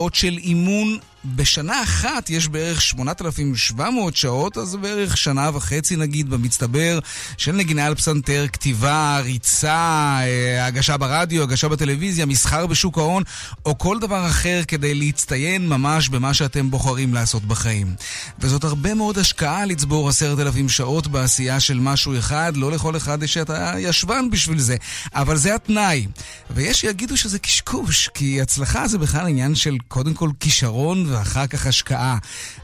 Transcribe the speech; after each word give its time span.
עוד 0.00 0.14
של 0.14 0.38
אימון 0.38 0.98
בשנה 1.24 1.82
אחת 1.82 2.30
יש 2.30 2.48
בערך 2.48 2.82
8,700 2.82 4.16
שעות, 4.16 4.58
אז 4.58 4.76
בערך 4.76 5.16
שנה 5.16 5.50
וחצי 5.54 5.96
נגיד 5.96 6.30
במצטבר 6.30 6.98
של 7.36 7.52
נגינה 7.52 7.86
על 7.86 7.94
פסנתר, 7.94 8.46
כתיבה, 8.52 9.20
ריצה, 9.22 10.18
אה, 10.22 10.66
הגשה 10.66 10.96
ברדיו, 10.96 11.42
הגשה 11.42 11.68
בטלוויזיה, 11.68 12.26
מסחר 12.26 12.66
בשוק 12.66 12.98
ההון, 12.98 13.22
או 13.66 13.78
כל 13.78 13.98
דבר 13.98 14.26
אחר 14.26 14.60
כדי 14.68 14.94
להצטיין 14.94 15.68
ממש 15.68 16.08
במה 16.08 16.34
שאתם 16.34 16.70
בוחרים 16.70 17.14
לעשות 17.14 17.44
בחיים. 17.44 17.94
וזאת 18.38 18.64
הרבה 18.64 18.94
מאוד 18.94 19.18
השקעה 19.18 19.66
לצבור 19.66 20.08
עשרת 20.08 20.38
אלפים 20.38 20.68
שעות 20.68 21.06
בעשייה 21.06 21.60
של 21.60 21.80
משהו 21.80 22.18
אחד, 22.18 22.52
לא 22.56 22.72
לכל 22.72 22.96
אחד 22.96 23.22
יש 23.22 23.36
את 23.36 23.50
הישבן 23.50 24.30
בשביל 24.30 24.58
זה, 24.58 24.76
אבל 25.14 25.36
זה 25.36 25.54
התנאי. 25.54 26.06
ויש 26.50 26.80
שיגידו 26.80 27.16
שזה 27.16 27.38
קשקוש, 27.38 28.08
כי 28.14 28.40
הצלחה 28.40 28.88
זה 28.88 28.98
בכלל 28.98 29.26
עניין 29.26 29.54
של 29.54 29.76
קודם 29.88 30.14
כל 30.14 30.30
כישרון 30.40 31.09
ואחר 31.10 31.46
כך 31.46 31.66
השקעה. 31.66 32.18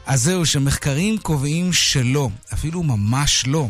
אז 0.05 0.23
זהו, 0.23 0.45
שמחקרים 0.45 1.17
קובעים 1.17 1.73
שלא, 1.73 2.29
אפילו 2.53 2.83
ממש 2.83 3.43
לא. 3.47 3.67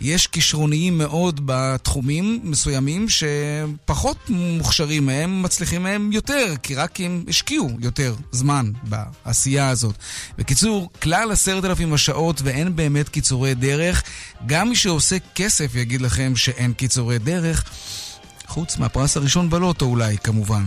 יש 0.00 0.26
כישרוניים 0.26 0.98
מאוד 0.98 1.40
בתחומים 1.44 2.40
מסוימים 2.42 3.06
שפחות 3.08 4.16
מוכשרים 4.28 5.06
מהם, 5.06 5.42
מצליחים 5.42 5.82
מהם 5.82 6.12
יותר, 6.12 6.54
כי 6.62 6.74
רק 6.74 7.00
הם 7.00 7.24
השקיעו 7.28 7.70
יותר 7.80 8.14
זמן 8.32 8.70
בעשייה 8.82 9.68
הזאת. 9.68 9.94
בקיצור, 10.38 10.90
כלל 11.02 11.32
עשרת 11.32 11.64
אלפים 11.64 11.92
השעות 11.92 12.40
ואין 12.44 12.76
באמת 12.76 13.08
קיצורי 13.08 13.54
דרך. 13.54 14.02
גם 14.46 14.68
מי 14.68 14.76
שעושה 14.76 15.16
כסף 15.34 15.74
יגיד 15.74 16.00
לכם 16.00 16.36
שאין 16.36 16.72
קיצורי 16.72 17.18
דרך. 17.18 17.64
חוץ 18.50 18.78
מהפרס 18.78 19.16
הראשון 19.16 19.50
בלוטו 19.50 19.86
אולי, 19.86 20.16
כמובן. 20.24 20.64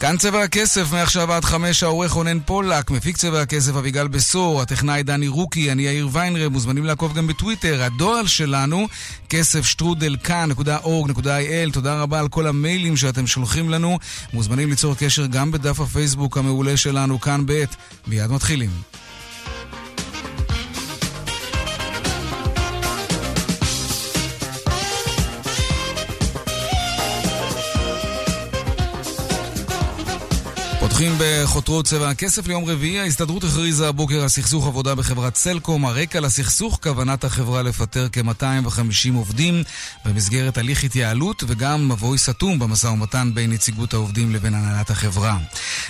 כאן 0.00 0.16
צבע 0.16 0.42
הכסף, 0.42 0.92
מעכשיו 0.92 1.32
עד 1.32 1.44
חמש, 1.44 1.82
העורך 1.82 2.12
רונן 2.12 2.40
פולק, 2.40 2.90
מפיק 2.90 3.16
צבע 3.16 3.40
הכסף 3.40 3.76
אביגל 3.76 4.08
בשור, 4.08 4.62
הטכנאי 4.62 5.02
דני 5.02 5.28
רוקי, 5.28 5.72
אני 5.72 5.82
יאיר 5.82 6.08
ויינרב, 6.12 6.52
מוזמנים 6.52 6.84
לעקוב 6.84 7.14
גם 7.14 7.26
בטוויטר. 7.26 7.82
הדואל 7.82 8.26
שלנו, 8.26 8.88
כסף 9.28 9.64
שטרודל 9.66 10.16
כאן.org.il, 10.24 11.72
תודה 11.72 12.00
רבה 12.00 12.20
על 12.20 12.28
כל 12.28 12.46
המיילים 12.46 12.96
שאתם 12.96 13.26
שולחים 13.26 13.70
לנו. 13.70 13.98
מוזמנים 14.32 14.70
ליצור 14.70 14.94
קשר 14.94 15.26
גם 15.26 15.50
בדף 15.50 15.80
הפייסבוק 15.80 16.38
המעולה 16.38 16.76
שלנו, 16.76 17.20
כאן 17.20 17.42
ב', 17.46 17.64
מיד 18.06 18.30
מתחילים. 18.30 18.70
פותחים 31.02 31.18
בחותרות 31.20 31.86
צבע 31.86 32.10
הכסף 32.10 32.46
ליום 32.46 32.64
רביעי. 32.64 33.00
ההסתדרות 33.00 33.44
הכריזה 33.44 33.88
הבוקר 33.88 34.22
על 34.22 34.28
סכסוך 34.28 34.66
עבודה 34.66 34.94
בחברת 34.94 35.36
סלקום. 35.36 35.86
הרקע 35.86 36.20
לסכסוך, 36.20 36.78
כוונת 36.82 37.24
החברה 37.24 37.62
לפטר 37.62 38.08
כ-250 38.12 39.14
עובדים 39.14 39.62
במסגרת 40.04 40.58
הליך 40.58 40.84
התייעלות 40.84 41.44
וגם 41.46 41.88
מבוי 41.88 42.18
סתום 42.18 42.58
במשא 42.58 42.86
ומתן 42.86 43.30
בין 43.34 43.52
נציגות 43.52 43.94
העובדים 43.94 44.34
לבין 44.34 44.54
הנהלת 44.54 44.90
החברה. 44.90 45.38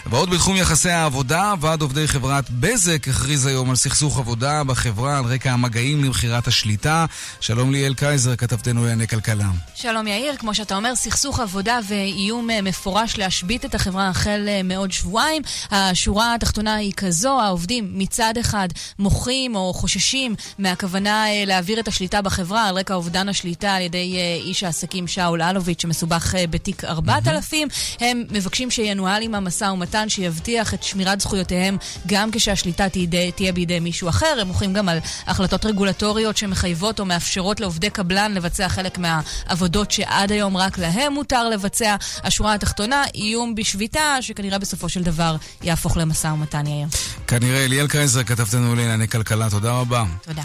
ועוד 0.07 0.31
בתחום 0.31 0.57
יחסי 0.57 0.91
העבודה, 0.91 1.55
ועד 1.61 1.83
עובדי 1.83 2.09
חברת 2.09 2.51
בזק 2.51 3.09
הכריז 3.09 3.47
היום 3.47 3.71
על 3.71 3.77
סכסוך 3.77 4.19
עבודה 4.19 4.65
בחברה 4.65 5.19
על 5.19 5.25
רקע 5.25 5.53
המגעים 5.53 6.05
למכירת 6.05 6.47
השליטה. 6.47 7.07
שלום 7.41 7.73
ליאל 7.73 7.95
קייזר, 7.95 8.37
כתבתנו 8.37 8.81
לענייני 8.81 9.09
כלכלה. 9.09 9.47
שלום 9.75 10.07
יאיר, 10.07 10.37
כמו 10.37 10.55
שאתה 10.55 10.77
אומר, 10.77 10.95
סכסוך 10.95 11.41
עבודה 11.41 11.79
ואיום 11.89 12.51
אה, 12.51 12.63
מפורש 12.63 13.19
להשבית 13.19 13.65
את 13.65 13.75
החברה 13.75 14.09
החל 14.09 14.45
אה, 14.49 14.63
מעוד 14.63 14.93
שבועיים. 14.93 15.43
השורה 15.71 16.35
התחתונה 16.35 16.75
היא 16.75 16.93
כזו, 16.97 17.41
העובדים 17.41 17.91
מצד 17.95 18.35
אחד 18.41 18.69
מוחים 18.99 19.57
או 19.57 19.73
חוששים 19.75 20.35
מהכוונה 20.59 21.27
אה, 21.27 21.45
להעביר 21.47 21.81
את 21.81 21.89
השליטה 21.89 22.23
בחברה 22.23 22.69
על 22.69 22.79
רקע 22.79 22.95
אובדן 22.95 23.29
השליטה 23.29 23.75
על 23.75 23.83
ידי 23.83 24.17
איש 24.45 24.63
העסקים 24.63 25.09
שאול 25.09 25.43
אלוביץ' 25.43 25.83
שמסובך 25.83 26.35
בתיק 26.51 26.85
4000. 26.85 27.69
הם 28.01 28.25
מבקשים 28.31 28.71
שינוהל 28.71 29.23
עם 29.23 29.35
המשא 29.35 29.65
ומתן 29.65 29.82
שיבטיח 30.09 30.75
את 30.75 30.83
שמירת 30.83 31.21
זכויותיהם 31.21 31.77
גם 32.07 32.31
כשהשליטה 32.31 32.89
תהיה, 32.89 33.31
תהיה 33.31 33.53
בידי 33.53 33.81
מישהו 33.81 34.09
אחר. 34.09 34.39
הם 34.41 34.47
מוחים 34.47 34.73
גם 34.73 34.89
על 34.89 34.99
החלטות 35.27 35.67
רגולטוריות 35.67 36.37
שמחייבות 36.37 37.01
או 37.01 37.05
מאפשרות 37.05 37.61
לעובדי 37.61 37.91
קבלן 37.91 38.33
לבצע 38.35 38.69
חלק 38.69 38.99
מהעבודות 38.99 39.91
שעד 39.91 40.33
היום 40.33 40.57
רק 40.57 40.79
להם 40.79 41.13
מותר 41.13 41.49
לבצע. 41.49 41.97
השורה 42.25 42.55
התחתונה, 42.55 43.05
איום 43.15 43.55
בשביתה 43.55 44.19
שכנראה 44.21 44.59
בסופו 44.59 44.89
של 44.89 45.03
דבר 45.03 45.37
יהפוך 45.63 45.97
למשא 45.97 46.27
ומתן, 46.27 46.67
יאיר. 46.67 46.87
כנראה, 47.27 47.65
אליאל 47.65 47.89
קייזר 47.89 48.23
כתבתנו 48.23 48.75
לענייני 48.75 49.09
כלכלה, 49.09 49.51
תודה 49.51 49.73
רבה. 49.73 50.05
תודה. 50.23 50.43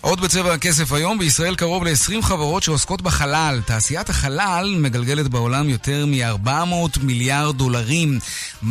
עוד 0.00 0.20
בצבע 0.20 0.54
הכסף 0.54 0.92
היום, 0.92 1.18
בישראל 1.18 1.54
קרוב 1.54 1.84
ל-20 1.84 2.22
חברות 2.22 2.62
שעוסקות 2.62 3.02
בחלל. 3.02 3.60
תעשיית 3.66 4.10
החלל 4.10 4.74
מגלגלת 4.78 5.28
בעולם 5.28 5.68
יותר 5.68 6.06
מ-400 6.06 7.00
מיליארד 7.02 7.56
דולרים. 7.58 8.18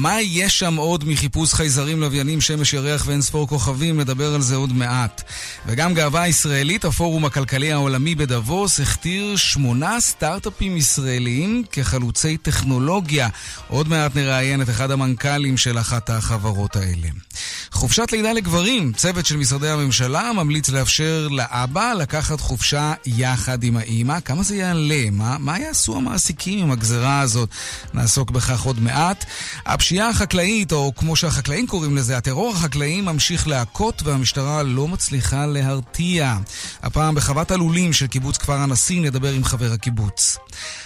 מה 0.07 0.22
יש 0.22 0.59
שם 0.59 0.75
עוד 0.75 1.07
מחיפוש 1.07 1.53
חייזרים, 1.53 2.01
לוויינים, 2.01 2.41
שמש 2.41 2.73
ירח 2.73 3.03
ואין 3.07 3.22
ספור 3.22 3.47
כוכבים? 3.47 4.00
נדבר 4.00 4.35
על 4.35 4.41
זה 4.41 4.56
עוד 4.56 4.73
מעט. 4.73 5.23
וגם 5.66 5.94
גאווה 5.94 6.28
ישראלית, 6.28 6.85
הפורום 6.85 7.25
הכלכלי 7.25 7.72
העולמי 7.72 8.16
בדבוס 8.16 8.79
הכתיר 8.79 9.35
שמונה 9.35 10.00
סטארט-אפים 10.00 10.78
ישראליים 10.78 11.63
כחלוצי 11.72 12.38
טכנולוגיה. 12.38 13.29
עוד 13.68 13.88
מעט 13.88 14.16
נראיין 14.16 14.62
את 14.62 14.69
אחד 14.69 14.91
המנכ"לים 14.91 15.57
של 15.57 15.79
אחת 15.79 16.09
החברות 16.09 16.75
האלה. 16.75 17.07
חופשת 17.72 18.12
לידה 18.12 18.34
לגברים, 18.34 18.94
צוות 18.94 19.25
של 19.25 19.38
משרדי 19.38 19.69
הממשלה 19.69 20.31
ממליץ 20.34 20.69
לאפשר 20.69 21.28
לאבא 21.31 21.94
לקחת 21.94 22.39
חופשה 22.39 22.94
יחד 23.06 23.63
עם 23.63 23.78
האימא. 23.78 24.19
כמה 24.19 24.44
זה 24.44 24.56
יעלה? 24.56 25.09
מה, 25.12 25.38
מה 25.38 25.59
יעשו 25.59 25.95
המעסיקים 25.95 26.59
עם 26.59 26.72
הגזרה 26.72 27.19
הזאת? 27.19 27.50
נעסוק 27.94 28.31
בכך 28.31 28.62
עוד 28.62 28.79
מעט. 28.79 29.25
הפשיעה 29.66 29.96
החקלאית, 30.05 30.71
או 30.71 30.93
כמו 30.95 31.15
שהחקלאים 31.15 31.67
קוראים 31.67 31.97
לזה, 31.97 32.17
הטרור 32.17 32.53
החקלאי 32.53 33.01
ממשיך 33.01 33.47
להכות 33.47 34.01
והמשטרה 34.03 34.63
לא 34.63 34.87
מצליחה 34.87 35.45
להרתיע. 35.45 36.37
הפעם 36.83 37.15
בחוות 37.15 37.51
הלולים 37.51 37.93
של 37.93 38.07
קיבוץ 38.07 38.37
כפר 38.37 38.53
הנשיא 38.53 39.01
נדבר 39.01 39.33
עם 39.33 39.43
חבר 39.43 39.71
הקיבוץ. 39.73 40.37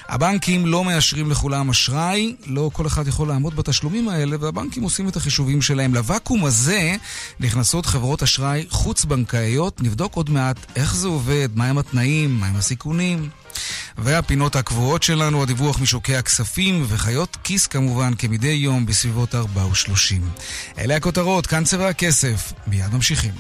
הבנקים 0.10 0.66
לא 0.66 0.84
מאשרים 0.84 1.32
לכולם 1.32 1.70
אשראי, 1.70 2.36
לא 2.46 2.70
כל 2.74 2.88
אחד 2.88 3.08
יכול 3.08 3.28
לעמוד 3.28 3.56
בתשלומים 3.56 4.10
האלה, 4.10 4.38
והבנקים 4.40 4.84
עושים 4.84 5.08
את 5.08 5.16
החישובים 5.16 5.62
שלהם. 5.62 5.94
לוואקום 5.94 6.46
הזה 6.46 6.96
נכנסות 7.40 7.86
חברות 7.86 8.24
אשראי 8.24 8.66
חוץ-בנקאיות. 8.70 9.82
נבדוק 9.82 10.16
עוד 10.16 10.30
מעט 10.30 10.58
איך 10.76 10.96
זה 10.96 11.08
עובד, 11.08 11.50
מהם 11.56 11.78
התנאים, 11.78 12.40
מהם 12.40 12.56
הסיכונים. 12.56 13.30
והפינות 13.98 14.56
הקבועות 14.56 15.04
שלנו, 15.04 15.44
הדיווח 15.44 15.80
משוקי 15.82 16.16
הכספים 16.16 16.86
וחיות 16.88 17.38
כיס 17.44 17.68
כמובן, 17.68 18.14
כמדי 18.18 18.48
יום 18.48 18.86
בסביבות 18.86 19.36
4 19.36 19.66
ו-30. 19.66 20.42
אלה 20.78 20.96
הכותרות, 20.96 21.48
כאן 21.48 21.64
צבע 21.64 21.88
הכסף. 21.88 22.54
מיד 22.68 22.94
ממשיכים. 22.94 23.34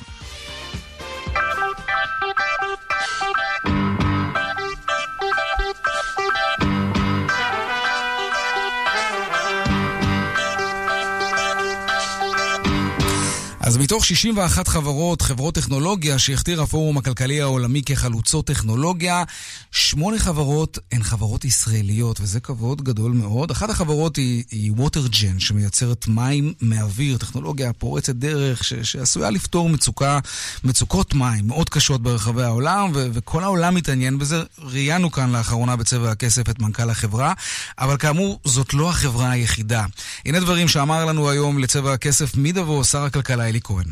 אז 13.71 13.77
מתוך 13.77 14.05
61 14.05 14.67
חברות, 14.67 15.21
חברות 15.21 15.55
טכנולוגיה 15.55 16.19
שהכתיר 16.19 16.61
הפורום 16.61 16.97
הכלכלי 16.97 17.41
העולמי 17.41 17.81
כחלוצות 17.85 18.45
טכנולוגיה, 18.45 19.23
שמונה 19.71 20.19
חברות 20.19 20.79
הן 20.91 21.03
חברות 21.03 21.45
ישראליות, 21.45 22.19
וזה 22.21 22.39
כבוד 22.39 22.81
גדול 22.81 23.11
מאוד. 23.11 23.51
אחת 23.51 23.69
החברות 23.69 24.15
היא, 24.15 24.43
היא 24.51 24.71
ווטרג'ן, 24.71 25.39
שמייצרת 25.39 26.07
מים 26.07 26.53
מאוויר, 26.61 27.17
טכנולוגיה 27.17 27.73
פורצת 27.73 28.15
דרך, 28.15 28.63
ש, 28.63 28.73
שעשויה 28.73 29.29
לפתור 29.29 29.69
מצוקה, 29.69 30.19
מצוקות 30.63 31.13
מים 31.13 31.47
מאוד 31.47 31.69
קשות 31.69 32.03
ברחבי 32.03 32.43
העולם, 32.43 32.91
ו, 32.93 33.07
וכל 33.13 33.43
העולם 33.43 33.75
מתעניין 33.75 34.17
בזה. 34.17 34.43
ראיינו 34.59 35.11
כאן 35.11 35.31
לאחרונה 35.31 35.75
בצבע 35.75 36.11
הכסף 36.11 36.49
את 36.49 36.59
מנכ"ל 36.59 36.89
החברה, 36.89 37.33
אבל 37.79 37.97
כאמור, 37.97 38.39
זאת 38.45 38.73
לא 38.73 38.89
החברה 38.89 39.31
היחידה. 39.31 39.85
הנה 40.25 40.39
דברים 40.39 40.67
שאמר 40.67 41.05
לנו 41.05 41.29
היום 41.29 41.59
לצבע 41.59 41.93
הכסף 41.93 42.35
מדבו 42.37 42.83
שר 42.83 43.03
הכלכלה 43.03 43.49
אלי 43.49 43.60
כהן. 43.63 43.85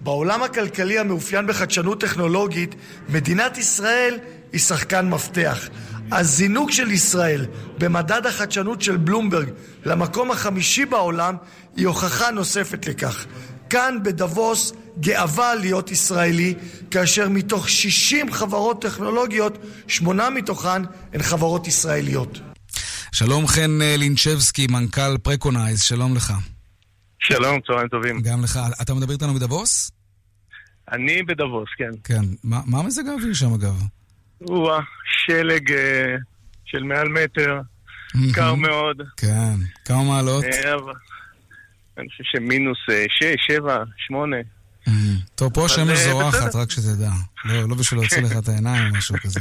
בעולם 0.00 0.42
הכלכלי 0.42 0.98
המאופיין 0.98 1.46
בחדשנות 1.46 2.00
טכנולוגית, 2.00 2.74
מדינת 3.08 3.58
ישראל 3.58 4.18
היא 4.52 4.60
שחקן 4.60 5.08
מפתח. 5.08 5.68
הזינוק 6.12 6.70
של 6.70 6.90
ישראל 6.90 7.46
במדד 7.78 8.26
החדשנות 8.26 8.82
של 8.82 8.96
בלומברג 8.96 9.48
למקום 9.84 10.30
החמישי 10.30 10.84
בעולם 10.84 11.36
היא 11.76 11.86
הוכחה 11.86 12.30
נוספת 12.30 12.86
לכך. 12.86 13.26
כאן 13.70 13.98
בדבוס 14.02 14.72
גאווה 15.00 15.54
להיות 15.54 15.90
ישראלי, 15.90 16.54
כאשר 16.90 17.28
מתוך 17.28 17.68
60 17.68 18.32
חברות 18.32 18.82
טכנולוגיות, 18.82 19.58
שמונה 19.88 20.30
מתוכן 20.30 20.82
הן 21.12 21.22
חברות 21.22 21.66
ישראליות. 21.66 22.40
שלום 23.12 23.46
חן 23.46 23.78
לינצ'בסקי, 23.98 24.66
מנכ"ל 24.66 25.18
פרקונייז, 25.18 25.82
שלום 25.82 26.16
לך. 26.16 26.32
שלום, 27.22 27.60
צהריים 27.66 27.88
טובים. 27.88 28.20
גם 28.20 28.44
לך. 28.44 28.58
אתה 28.82 28.94
מדבר 28.94 29.12
איתנו 29.12 29.34
בדבוס? 29.34 29.90
אני 30.92 31.22
בדבוס, 31.22 31.68
כן. 31.78 31.90
כן. 32.04 32.24
מה, 32.44 32.60
מה 32.66 32.82
מזג 32.82 33.08
האוויר 33.08 33.34
שם, 33.34 33.54
אגב? 33.54 33.82
או 34.48 34.70
שלג 35.26 35.70
uh, 35.70 35.74
של 36.64 36.82
מעל 36.82 37.08
מטר, 37.08 37.60
קר 38.34 38.54
מאוד. 38.54 38.96
כן. 39.16 39.54
כמה 39.84 40.04
מעלות? 40.04 40.44
אה, 40.44 40.74
אני 41.98 42.08
חושב 42.08 42.24
שמינוס 42.24 42.78
uh, 42.90 42.92
שש, 43.08 43.46
שבע, 43.46 43.76
שמונה. 43.96 44.36
טוב, 45.34 45.52
פה 45.54 45.64
השמש 45.64 45.98
זורחת, 45.98 46.54
רק 46.54 46.70
שתדע. 46.70 47.10
לא, 47.44 47.68
לא 47.68 47.74
בשביל 47.74 48.00
להוציא 48.00 48.22
לך 48.22 48.32
את 48.38 48.48
העיניים 48.48 48.92
או 48.92 48.98
משהו 48.98 49.14
כזה. 49.22 49.40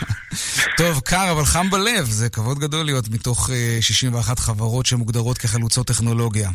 טוב, 0.78 1.00
קר, 1.00 1.32
אבל 1.32 1.44
חם 1.44 1.70
בלב. 1.70 2.04
זה 2.04 2.28
כבוד 2.28 2.58
גדול 2.58 2.84
להיות 2.84 3.08
מתוך 3.08 3.50
61 3.80 4.38
חברות 4.38 4.86
שמוגדרות 4.86 5.38
כחלוצות 5.38 5.86
טכנולוגיה. 5.86 6.50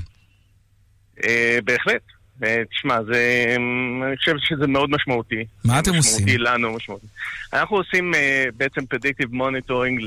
בהחלט. 1.63 2.01
תשמע, 2.71 2.97
זה, 3.03 3.45
אני 4.07 4.17
חושב 4.17 4.33
שזה 4.39 4.67
מאוד 4.67 4.89
משמעותי. 4.89 5.45
מה 5.65 5.79
אתם 5.79 5.95
עושים? 5.95 6.25
משמעותי 6.25 6.37
לנו, 6.37 6.73
משמעותי. 6.73 7.07
אנחנו 7.53 7.77
עושים 7.77 8.13
בעצם 8.57 8.85
predictive 8.85 9.33
monitoring 9.33 10.01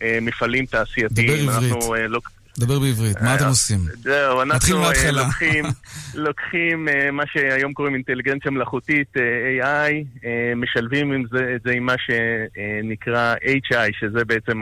למפעלים 0.00 0.66
תעשייתיים. 0.66 1.26
דבר 1.28 1.52
עברית. 1.52 1.72
אנחנו, 1.72 1.94
לא... 2.08 2.20
דבר 2.58 2.78
בעברית, 2.78 3.20
מה 3.22 3.34
אתם 3.34 3.46
עושים? 3.46 3.78
זהו, 4.02 4.42
אנחנו 4.42 4.82
לוקחים, 5.12 5.64
לוקחים 6.26 6.88
מה 7.12 7.22
שהיום 7.32 7.72
קוראים 7.72 7.94
אינטליגנציה 7.94 8.50
מלאכותית, 8.50 9.08
AI, 9.16 10.20
משלבים 10.56 11.26
את 11.54 11.62
זה 11.64 11.72
עם 11.72 11.86
מה 11.86 11.94
שנקרא 11.98 13.34
HI, 13.34 13.92
שזה 14.00 14.24
בעצם 14.24 14.60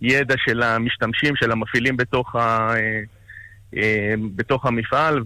הידע 0.00 0.34
של 0.46 0.62
המשתמשים, 0.62 1.36
של 1.36 1.52
המפעילים 1.52 1.96
בתוך 1.96 2.36
ה... 2.36 2.74
בתוך 4.36 4.66
המפעל, 4.66 5.22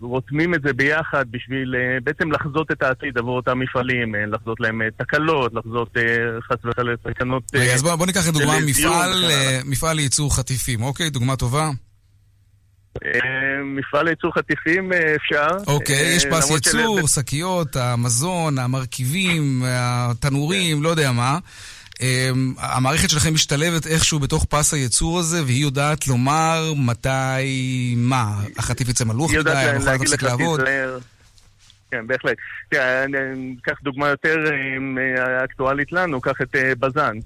ורותמים 0.00 0.54
את 0.54 0.62
זה 0.62 0.72
ביחד 0.72 1.24
בשביל 1.30 1.74
בעצם 2.04 2.32
לחזות 2.32 2.70
את 2.72 2.82
העתיד 2.82 3.18
עבור 3.18 3.36
אותם 3.36 3.58
מפעלים, 3.58 4.14
לחזות 4.14 4.60
להם 4.60 4.80
תקלות, 4.96 5.54
לחזות 5.54 5.96
חס 6.42 6.64
וחלילה 6.64 6.96
תקנות... 6.96 7.42
רגע, 7.54 7.74
אז 7.74 7.82
בוא, 7.82 7.94
בוא 7.94 8.06
ניקח 8.06 8.28
לדוגמה 8.28 8.60
מפעל, 8.66 9.24
מפעל 9.64 9.96
לייצור 9.96 10.36
חטיפים, 10.36 10.82
אוקיי? 10.82 11.10
דוגמה 11.10 11.36
טובה. 11.36 11.70
מפעל 13.64 14.04
לייצור 14.04 14.34
חטיפים 14.34 14.92
אפשר. 15.16 15.46
אוקיי, 15.66 16.16
יש 16.16 16.26
פס 16.26 16.50
ייצור, 16.50 17.08
שקיות, 17.08 17.76
המזון, 17.76 18.58
המרכיבים, 18.58 19.62
התנורים, 19.66 20.82
לא 20.82 20.88
יודע 20.88 21.12
מה. 21.12 21.38
המערכת 22.58 23.10
שלכם 23.10 23.34
משתלבת 23.34 23.86
איכשהו 23.86 24.18
בתוך 24.18 24.44
פס 24.44 24.74
הייצור 24.74 25.18
הזה, 25.18 25.44
והיא 25.44 25.62
יודעת 25.62 26.08
לומר 26.08 26.72
מתי, 26.76 27.94
מה, 27.96 28.34
החטיף 28.58 28.88
יצא 28.88 29.04
מלוך 29.04 29.34
מדי, 29.34 29.50
המכונה 29.50 29.98
תפסיק 29.98 30.22
לעבוד. 30.22 30.60
כן, 31.90 32.06
בהחלט. 32.06 32.36
תראה, 32.70 33.04
אני 33.04 33.54
אקח 33.62 33.78
דוגמה 33.82 34.08
יותר 34.08 34.36
אקטואלית 35.44 35.92
לנו, 35.92 36.20
קח 36.20 36.40
את 36.42 36.56
בז"ן, 36.78 37.16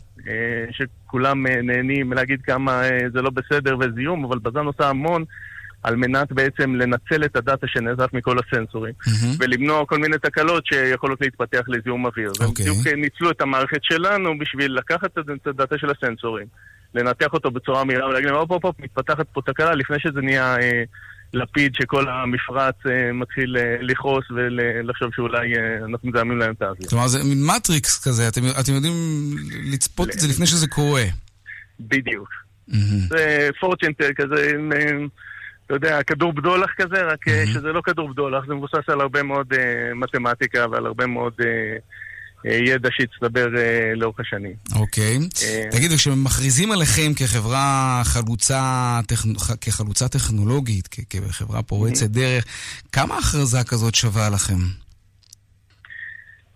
שכולם 0.71 1.47
נהנים 1.47 2.13
להגיד 2.13 2.43
כמה 2.43 2.83
זה 3.13 3.23
לא 3.23 3.31
בסדר 3.31 3.77
וזיהום, 3.81 4.25
אבל 4.25 4.39
בז"ן 4.39 4.65
עושה 4.65 4.89
המון. 4.89 5.25
על 5.87 5.97
מנת 5.97 6.33
בעצם 6.33 6.75
לנצל 6.75 7.25
את 7.25 7.37
הדאטה 7.37 7.67
שנאסף 7.67 8.13
מכל 8.13 8.37
הסנסורים, 8.39 8.95
mm-hmm. 9.03 9.37
ולמנוע 9.39 9.87
כל 9.87 9.99
מיני 9.99 10.19
תקלות 10.19 10.67
שיכולות 10.67 11.21
להתפתח 11.21 11.61
לזיהום 11.69 12.07
אוויר. 12.07 12.31
Okay. 12.31 12.45
אוקיי. 12.45 12.71
ובדיוק 12.71 12.97
ניצלו 12.97 13.31
את 13.31 13.41
המערכת 13.41 13.79
שלנו 13.83 14.39
בשביל 14.39 14.73
לקחת 14.79 15.19
את 15.19 15.47
הדאטה 15.47 15.79
של 15.79 15.91
הסנסורים, 15.91 16.47
לנתח 16.95 17.27
אותו 17.33 17.51
בצורה 17.51 17.85
מהירה 17.85 18.09
ולהגיד 18.09 18.29
להם, 18.29 18.39
הופ 18.39 18.51
הופ 18.51 18.65
הופ, 18.65 18.77
מתפתחת 18.79 19.27
פה 19.33 19.41
תקלה 19.47 19.75
לפני 19.75 19.97
שזה 20.01 20.21
נהיה 20.21 20.57
אה, 20.57 20.83
לפיד 21.35 21.75
שכל 21.75 22.09
המפרץ 22.09 22.75
אה, 22.87 23.13
מתחיל 23.13 23.57
אה, 23.57 23.77
לכעוס 23.81 24.25
ולחשוב 24.31 25.11
שאולי 25.17 25.57
אה, 25.57 25.85
אנחנו 25.85 26.09
מזהמים 26.09 26.39
להם 26.39 26.53
את 26.57 26.63
האוויר. 26.63 26.89
כלומר 26.89 27.09
זה 27.09 27.25
מין 27.25 27.47
מטריקס 27.57 28.05
כזה, 28.05 28.29
אתם, 28.29 28.41
אתם 28.61 28.73
יודעים 28.73 28.95
לצפות 29.73 30.09
את 30.11 30.21
זה 30.21 30.29
לפני 30.29 30.47
שזה 30.47 30.67
קורה. 30.67 31.05
בדיוק. 31.81 32.29
Mm-hmm. 32.71 33.09
זה 33.09 33.49
פורצ'נטר 33.61 34.13
כזה. 34.17 34.53
אתה 35.67 35.75
יודע, 35.75 36.03
כדור 36.03 36.33
בדולח 36.33 36.71
כזה, 36.77 37.03
רק 37.03 37.29
mm-hmm. 37.29 37.49
שזה 37.55 37.69
לא 37.69 37.81
כדור 37.85 38.09
בדולח, 38.13 38.45
זה 38.49 38.55
מבוסס 38.55 38.89
על 38.89 39.01
הרבה 39.01 39.23
מאוד 39.23 39.53
uh, 39.53 39.57
מתמטיקה 39.95 40.67
ועל 40.71 40.87
הרבה 40.87 41.07
מאוד 41.07 41.33
uh, 41.41 41.45
uh, 41.45 42.49
ידע 42.49 42.89
שהצטבר 42.93 43.47
uh, 43.47 43.99
לאורך 43.99 44.21
השנים. 44.21 44.55
אוקיי. 44.75 45.17
Okay. 45.17 45.21
Uh, 45.21 45.77
תגידו, 45.77 45.95
כשמכריזים 45.95 46.73
עליכם 46.73 47.15
כחברה 47.17 48.03
חלוצה, 48.05 49.01
טכ... 49.07 49.27
כחלוצה 49.61 50.09
טכנולוגית, 50.09 50.89
כ- 50.91 51.01
כחברה 51.11 51.63
פורצת 51.63 52.07
mm-hmm. 52.07 52.09
דרך, 52.09 52.45
כמה 52.93 53.19
הכרזה 53.19 53.65
כזאת 53.65 53.95
שווה 53.95 54.31
לכם? 54.31 54.59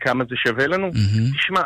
כמה 0.01 0.25
זה 0.31 0.37
שווה 0.47 0.67
לנו? 0.67 0.91
Mm-hmm. 0.91 1.39
תשמע... 1.39 1.61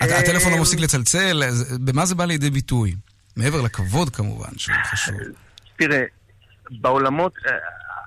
הטלפון 0.00 0.52
לא 0.52 0.60
מפסיק 0.60 0.80
לצלצל, 0.80 1.42
במה 1.80 2.06
זה 2.06 2.14
בא 2.14 2.24
לידי 2.24 2.50
ביטוי? 2.50 2.94
מעבר 3.36 3.62
לכבוד 3.62 4.10
כמובן, 4.10 4.48
שהוא 4.56 4.76
חשוב. 4.84 5.14
תראה, 5.76 6.02
בעולמות, 6.70 7.32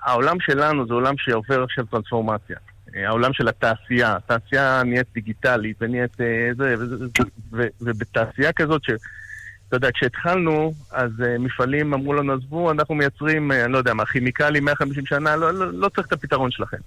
העולם 0.03 0.39
שלנו 0.39 0.88
זה 0.88 0.94
עולם 0.94 1.13
שעובר 1.17 1.63
עכשיו 1.63 1.85
טרנספורמציה. 1.85 2.57
העולם 2.94 3.33
של 3.33 3.47
התעשייה, 3.47 4.15
התעשייה 4.15 4.81
נהיית 4.85 5.07
דיגיטלית 5.13 5.77
ונהיית 5.81 6.17
זה, 6.57 6.75
ובתעשייה 7.81 8.53
כזאת 8.53 8.83
ש... 8.83 8.89
אתה 9.67 9.77
יודע, 9.77 9.89
כשהתחלנו, 9.94 10.73
אז 10.91 11.11
מפעלים 11.39 11.94
אמרו 11.94 12.13
לנו, 12.13 12.33
עזבו, 12.33 12.71
אנחנו 12.71 12.95
מייצרים, 12.95 13.51
אני 13.51 13.73
לא 13.73 13.77
יודע 13.77 13.94
מה, 13.94 14.06
כימיקלים 14.06 14.65
150 14.65 15.05
שנה, 15.05 15.35
לא, 15.35 15.53
לא, 15.53 15.73
לא 15.73 15.89
צריך 15.89 16.07
את 16.07 16.13
הפתרון 16.13 16.51
שלכם. 16.51 16.77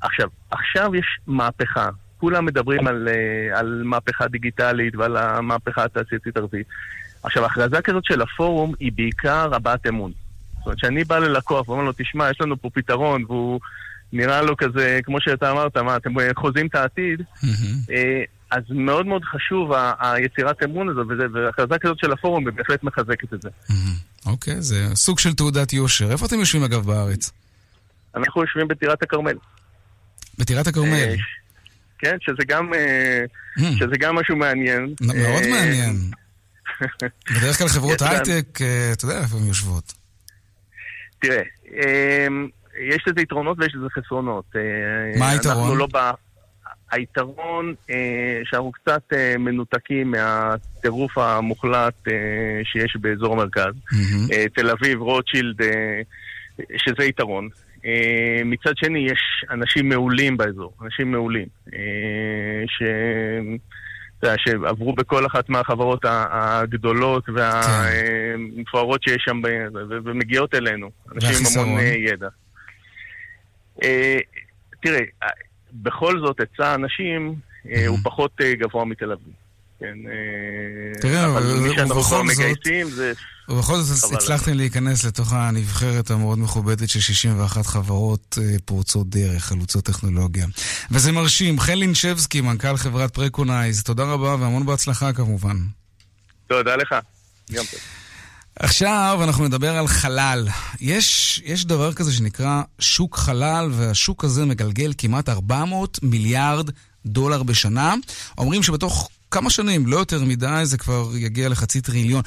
עכשיו, 0.00 0.28
עכשיו 0.50 0.94
יש 0.94 1.06
מהפכה. 1.26 1.88
כולם 2.18 2.46
מדברים 2.46 2.86
על, 2.86 3.08
על 3.54 3.82
מהפכה 3.84 4.28
דיגיטלית 4.28 4.96
ועל 4.96 5.16
המהפכה 5.16 5.84
התעשייתית 5.84 6.36
הרביעית. 6.36 6.66
עכשיו, 7.22 7.44
הכרזה 7.44 7.82
כזאת 7.82 8.04
של 8.04 8.22
הפורום 8.22 8.74
היא 8.80 8.92
בעיקר 8.94 9.54
הבעת 9.54 9.86
אמון. 9.86 10.12
זאת 10.62 10.66
אומרת, 10.66 10.78
כשאני 10.78 11.04
בא 11.04 11.18
ללקוח 11.18 11.68
ואומר 11.68 11.82
לו, 11.82 11.92
תשמע, 11.98 12.30
יש 12.30 12.40
לנו 12.40 12.62
פה 12.62 12.70
פתרון, 12.74 13.24
והוא 13.24 13.60
נראה 14.12 14.42
לו 14.42 14.56
כזה, 14.56 15.00
כמו 15.04 15.16
שאתה 15.20 15.50
אמרת, 15.50 15.76
מה, 15.76 15.96
אתם 15.96 16.10
חוזים 16.36 16.66
את 16.66 16.74
העתיד, 16.74 17.22
אז 18.50 18.62
מאוד 18.70 19.06
מאוד 19.06 19.22
חשוב 19.24 19.72
היצירת 20.00 20.62
אמון 20.62 20.88
הזו, 20.88 21.02
והכרזה 21.34 21.74
כזאת 21.80 21.98
של 21.98 22.12
הפורום 22.12 22.44
בהחלט 22.44 22.82
מחזקת 22.82 23.34
את 23.34 23.42
זה. 23.42 23.48
אוקיי, 24.26 24.62
זה 24.62 24.88
סוג 24.94 25.18
של 25.18 25.34
תעודת 25.34 25.72
יושר. 25.72 26.12
איפה 26.12 26.26
אתם 26.26 26.38
יושבים 26.38 26.64
אגב 26.64 26.86
בארץ? 26.86 27.30
אנחנו 28.16 28.42
יושבים 28.42 28.68
בטירת 28.68 29.02
הכרמל. 29.02 29.36
בטירת 30.38 30.66
הכרמל? 30.66 31.14
כן, 31.98 32.16
שזה 32.20 32.44
גם, 32.48 32.70
שזה 33.58 33.96
גם 33.98 34.16
משהו 34.16 34.36
מעניין. 34.36 34.94
מאוד 35.00 35.42
מעניין. 35.50 35.96
בדרך 37.36 37.58
כלל 37.58 37.68
חברות 37.68 38.02
הייטק, 38.02 38.58
אתה 38.92 39.04
יודע 39.04 39.20
איפה 39.20 39.36
הן 39.36 39.46
יושבות. 39.46 40.01
תראה, 41.22 41.42
יש 42.90 43.04
לזה 43.06 43.20
יתרונות 43.20 43.58
ויש 43.60 43.74
לזה 43.74 43.86
חסרונות. 43.90 44.44
מה 45.18 45.30
היתרון? 45.30 45.78
לא 45.78 45.86
ב... 45.94 45.98
היתרון 46.90 47.74
שאנחנו 48.44 48.72
קצת 48.72 49.12
מנותקים 49.38 50.10
מהטירוף 50.10 51.18
המוחלט 51.18 51.94
שיש 52.64 52.96
באזור 53.00 53.32
המרכז. 53.32 53.74
תל 54.54 54.70
אביב, 54.70 55.00
רוטשילד, 55.00 55.56
שזה 56.76 57.04
יתרון. 57.04 57.48
מצד 58.44 58.72
שני, 58.76 58.98
יש 58.98 59.44
אנשים 59.50 59.88
מעולים 59.88 60.36
באזור, 60.36 60.72
אנשים 60.82 61.12
מעולים, 61.12 61.46
ש... 62.66 62.82
שעברו 64.36 64.92
בכל 64.92 65.26
אחת 65.26 65.48
מהחברות 65.48 66.00
הגדולות 66.04 67.24
והמפוארות 67.34 69.02
שיש 69.02 69.22
שם 69.24 69.40
ומגיעות 70.04 70.54
אלינו. 70.54 70.90
אנשים 71.14 71.62
עם 71.62 71.68
המון 71.68 71.80
ידע. 71.80 72.28
תראה, 74.82 75.00
בכל 75.72 76.20
זאת, 76.20 76.40
היצע 76.40 76.68
האנשים 76.68 77.34
הוא 77.86 77.98
פחות 78.04 78.40
גבוה 78.58 78.84
מתל 78.84 79.12
אביב. 79.12 79.41
כן, 79.82 79.98
תראה, 81.00 81.26
אבל 81.26 81.42
ובכל 81.90 82.24
זאת, 82.34 82.66
ובכל 83.48 83.80
זאת 83.80 84.12
הצלחתם 84.12 84.52
להיכנס 84.52 85.04
לתוך 85.04 85.32
הנבחרת 85.32 86.10
המאוד 86.10 86.38
מכובדת 86.38 86.88
של 86.88 87.00
61 87.00 87.66
חברות 87.66 88.38
פורצות 88.64 89.08
דרך, 89.08 89.44
חלוצות 89.44 89.84
טכנולוגיה. 89.84 90.46
וזה 90.90 91.12
מרשים. 91.12 91.60
חן 91.60 91.78
לינשבסקי, 91.78 92.40
מנכ"ל 92.40 92.76
חברת 92.76 93.14
פרקונייז, 93.14 93.82
תודה 93.82 94.04
רבה 94.04 94.36
והמון 94.40 94.66
בהצלחה 94.66 95.12
כמובן. 95.12 95.56
תודה 96.46 96.76
לך. 96.76 96.94
גם 97.52 97.64
טוב. 97.70 97.80
עכשיו 98.56 99.20
אנחנו 99.24 99.44
נדבר 99.44 99.76
על 99.76 99.86
חלל. 99.86 100.48
יש, 100.80 101.40
יש 101.44 101.64
דבר 101.64 101.92
כזה 101.92 102.12
שנקרא 102.12 102.62
שוק 102.78 103.16
חלל, 103.16 103.70
והשוק 103.72 104.24
הזה 104.24 104.44
מגלגל 104.44 104.92
כמעט 104.98 105.28
400 105.28 105.98
מיליארד 106.02 106.70
דולר 107.06 107.42
בשנה. 107.42 107.94
אומרים 108.38 108.62
שבתוך 108.62 109.10
כמה 109.32 109.50
שנים, 109.50 109.86
לא 109.86 109.96
יותר 109.96 110.24
מדי, 110.24 110.60
זה 110.64 110.78
כבר 110.78 111.10
יגיע 111.16 111.48
לחצי 111.48 111.80
טריליון. 111.80 112.22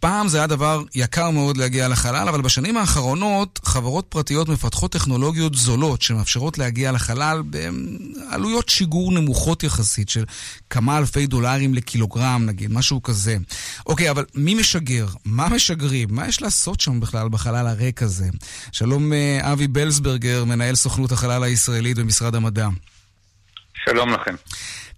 פעם 0.00 0.28
זה 0.28 0.38
היה 0.38 0.46
דבר 0.46 0.82
יקר 0.94 1.30
מאוד 1.30 1.56
להגיע 1.56 1.88
לחלל, 1.88 2.28
אבל 2.28 2.40
בשנים 2.40 2.76
האחרונות 2.76 3.60
חברות 3.64 4.06
פרטיות 4.08 4.48
מפתחות 4.48 4.92
טכנולוגיות 4.92 5.54
זולות 5.54 6.02
שמאפשרות 6.02 6.58
להגיע 6.58 6.92
לחלל 6.92 7.42
בעלויות 7.42 8.68
שיגור 8.68 9.12
נמוכות 9.12 9.62
יחסית 9.62 10.08
של 10.08 10.24
כמה 10.70 10.98
אלפי 10.98 11.26
דולרים 11.26 11.74
לקילוגרם 11.74 12.46
נגיד, 12.46 12.72
משהו 12.72 13.02
כזה. 13.02 13.36
אוקיי, 13.86 14.10
אבל 14.10 14.24
מי 14.34 14.54
משגר? 14.54 15.06
מה 15.24 15.48
משגרים? 15.48 16.08
מה 16.10 16.28
יש 16.28 16.42
לעשות 16.42 16.80
שם 16.80 17.00
בכלל 17.00 17.28
בחלל 17.28 17.66
הריק 17.66 18.02
הזה? 18.02 18.28
שלום 18.72 19.12
אה, 19.12 19.52
אבי 19.52 19.68
בלסברגר, 19.68 20.44
מנהל 20.44 20.74
סוכנות 20.74 21.12
החלל 21.12 21.42
הישראלית 21.42 21.98
במשרד 21.98 22.34
המדע. 22.34 22.68
שלום 23.84 24.10
לכם. 24.10 24.34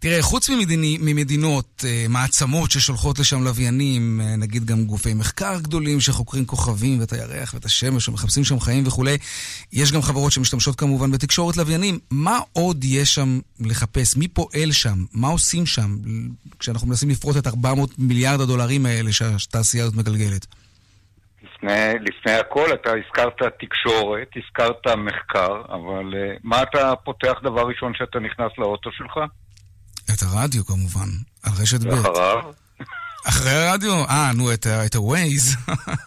תראה, 0.05 0.23
חוץ 0.23 0.51
ממדיני, 0.51 0.99
ממדינות, 1.01 1.85
אה, 1.85 2.07
מעצמות 2.09 2.71
ששולחות 2.71 3.19
לשם 3.19 3.45
לוויינים, 3.45 4.21
אה, 4.21 4.37
נגיד 4.37 4.65
גם 4.65 4.85
גופי 4.85 5.15
מחקר 5.15 5.55
גדולים 5.63 6.01
שחוקרים 6.01 6.45
כוכבים 6.47 7.01
ואת 7.01 7.13
הירח 7.13 7.55
ואת 7.55 7.65
השמש 7.65 8.09
ומחפשים 8.09 8.45
שם 8.45 8.61
חיים 8.61 8.87
וכולי, 8.87 9.17
יש 9.73 9.93
גם 9.93 10.03
חברות 10.03 10.33
שמשתמשות 10.33 10.77
כמובן 10.77 11.11
בתקשורת 11.11 11.57
לוויינים. 11.57 11.99
מה 12.11 12.39
עוד 12.53 12.85
יש 12.85 13.15
שם 13.15 13.39
לחפש? 13.61 14.17
מי 14.17 14.29
פועל 14.29 14.73
שם? 14.73 14.99
מה 15.13 15.29
עושים 15.29 15.67
שם 15.67 15.97
כשאנחנו 16.59 16.89
מנסים 16.89 17.11
לפרוט 17.11 17.37
את 17.37 17.47
400 17.47 17.91
מיליארד 17.99 18.41
הדולרים 18.41 18.87
האלה 18.87 19.13
שהתעשייה 19.13 19.85
הזאת 19.85 19.97
מגלגלת? 19.97 20.47
לפני, 21.43 21.93
לפני 22.01 22.33
הכל 22.33 22.67
אתה 22.75 22.91
הזכרת 22.91 23.43
תקשורת, 23.61 24.29
הזכרת 24.37 24.87
מחקר, 24.97 25.63
אבל 25.69 26.13
uh, 26.13 26.41
מה 26.43 26.63
אתה 26.63 26.97
פותח 27.05 27.35
דבר 27.43 27.67
ראשון 27.67 27.93
שאתה 27.95 28.19
נכנס 28.19 28.53
לאוטו 28.59 28.91
שלך? 28.93 29.19
את 30.15 30.23
הרדיו 30.23 30.67
כמובן, 30.67 31.09
על 31.43 31.53
רשת 31.63 31.81
ב'. 31.81 31.89
ואחריו? 31.89 32.53
אחרי 33.27 33.51
הרדיו? 33.51 34.05
אה, 34.09 34.31
נו, 34.35 34.53
את 34.87 34.95
הווייז. 34.95 35.57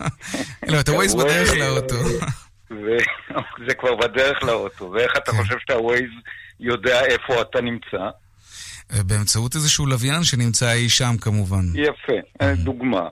לא, 0.71 0.79
את 0.79 0.89
הווייז 0.89 1.15
בדרך 1.15 1.53
לאוטו. 1.53 1.95
זה 3.67 3.73
כבר 3.79 3.95
בדרך 3.95 4.43
לאוטו. 4.43 4.91
ואיך 4.91 5.11
אתה 5.17 5.31
כן. 5.31 5.37
חושב 5.37 5.55
שהווייז 5.67 6.09
יודע 6.59 7.05
איפה 7.05 7.41
אתה 7.41 7.61
נמצא? 7.61 8.09
באמצעות 9.05 9.55
איזשהו 9.55 9.85
לוויין 9.85 10.23
שנמצא 10.23 10.71
אי 10.71 10.89
שם 10.89 11.15
כמובן. 11.21 11.65
יפה, 11.73 12.53
דוגמה. 12.55 13.07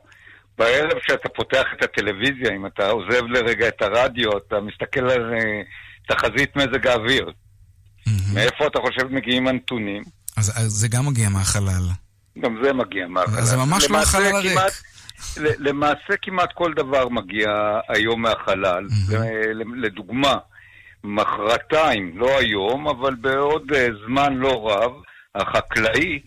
בערב 0.57 0.99
כשאתה 1.03 1.29
פותח 1.29 1.63
את 1.77 1.83
הטלוויזיה, 1.83 2.55
אם 2.55 2.65
אתה 2.65 2.89
עוזב 2.89 3.23
לרגע 3.25 3.67
את 3.67 3.81
הרדיו, 3.81 4.37
אתה 4.37 4.55
מסתכל 4.59 5.09
על 5.09 5.33
אה, 5.33 5.61
תחזית 6.07 6.55
מזג 6.55 6.87
האוויר. 6.87 7.31
מאיפה 8.33 8.67
אתה 8.67 8.79
חושב 8.79 9.07
מגיעים 9.11 9.47
הנתונים? 9.47 10.03
אז, 10.37 10.53
אז 10.55 10.71
זה 10.71 10.87
גם 10.87 11.05
מגיע 11.05 11.29
מהחלל. 11.29 11.83
גם 12.39 12.57
זה 12.63 12.73
מגיע 12.73 13.07
מהחלל. 13.07 13.39
אז 13.39 13.49
זה 13.49 13.57
ממש 13.57 13.89
לא 13.89 13.97
החלל 13.97 14.35
הריק. 14.35 14.59
למעשה 15.37 16.13
כמעט 16.21 16.49
כל 16.53 16.73
דבר 16.73 17.09
מגיע 17.09 17.49
היום 17.89 18.21
מהחלל. 18.21 18.87
לדוגמה, 19.75 20.33
מחרתיים, 21.03 22.17
לא 22.17 22.39
היום, 22.39 22.87
אבל 22.87 23.15
בעוד 23.15 23.71
אה, 23.73 23.87
זמן 24.05 24.33
לא 24.33 24.69
רב, 24.69 24.91
החקלאי 25.35 26.19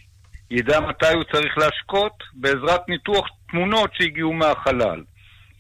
ידע 0.51 0.81
מתי 0.81 1.13
הוא 1.15 1.25
צריך 1.33 1.59
להשקות 1.59 2.13
בעזרת 2.35 2.89
ניתוח 2.89 3.27
תמונות 3.51 3.91
שהגיעו 3.95 4.33
מהחלל. 4.33 5.03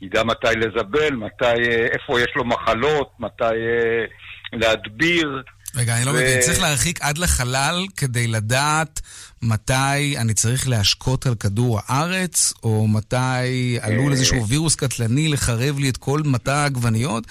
ידע 0.03 0.25
מתי 0.25 0.47
לזבל, 0.57 1.15
מתי, 1.15 1.45
אה, 1.45 1.87
איפה 1.87 2.21
יש 2.21 2.37
לו 2.37 2.45
מחלות, 2.45 3.11
מתי 3.19 3.45
אה, 3.45 4.05
להדביר. 4.53 5.43
רגע, 5.75 5.97
אני 5.97 6.05
לא 6.05 6.11
ו... 6.11 6.15
מבין, 6.15 6.41
צריך 6.41 6.61
להרחיק 6.61 7.03
עד 7.03 7.19
לחלל 7.19 7.87
כדי 7.97 8.27
לדעת 8.27 9.01
מתי 9.43 10.19
אני 10.19 10.35
צריך 10.35 10.69
להשקות 10.69 11.27
על 11.27 11.35
כדור 11.35 11.81
הארץ, 11.87 12.53
או 12.63 12.89
מתי 12.89 13.79
עלול 13.81 14.13
איזשהו 14.13 14.49
וירוס 14.49 14.75
קטלני 14.75 15.29
לחרב 15.29 15.79
לי 15.79 15.89
את 15.89 15.97
כל 15.97 16.23
מטע 16.25 16.57
העגבניות? 16.57 17.25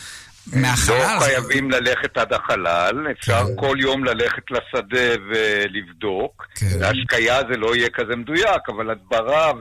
מהחלל? 0.55 0.95
לא 0.95 1.19
חייבים 1.19 1.71
ללכת 1.71 2.17
עד 2.17 2.33
החלל, 2.33 3.07
אפשר 3.11 3.43
כן. 3.47 3.55
כל 3.55 3.77
יום 3.79 4.03
ללכת 4.03 4.51
לשדה 4.51 5.23
ולבדוק. 5.29 6.47
כן. 6.55 6.65
להשקיה 6.79 7.39
זה 7.51 7.57
לא 7.57 7.75
יהיה 7.75 7.89
כזה 7.89 8.15
מדויק, 8.15 8.69
אבל 8.75 8.89
הדברה 8.89 9.51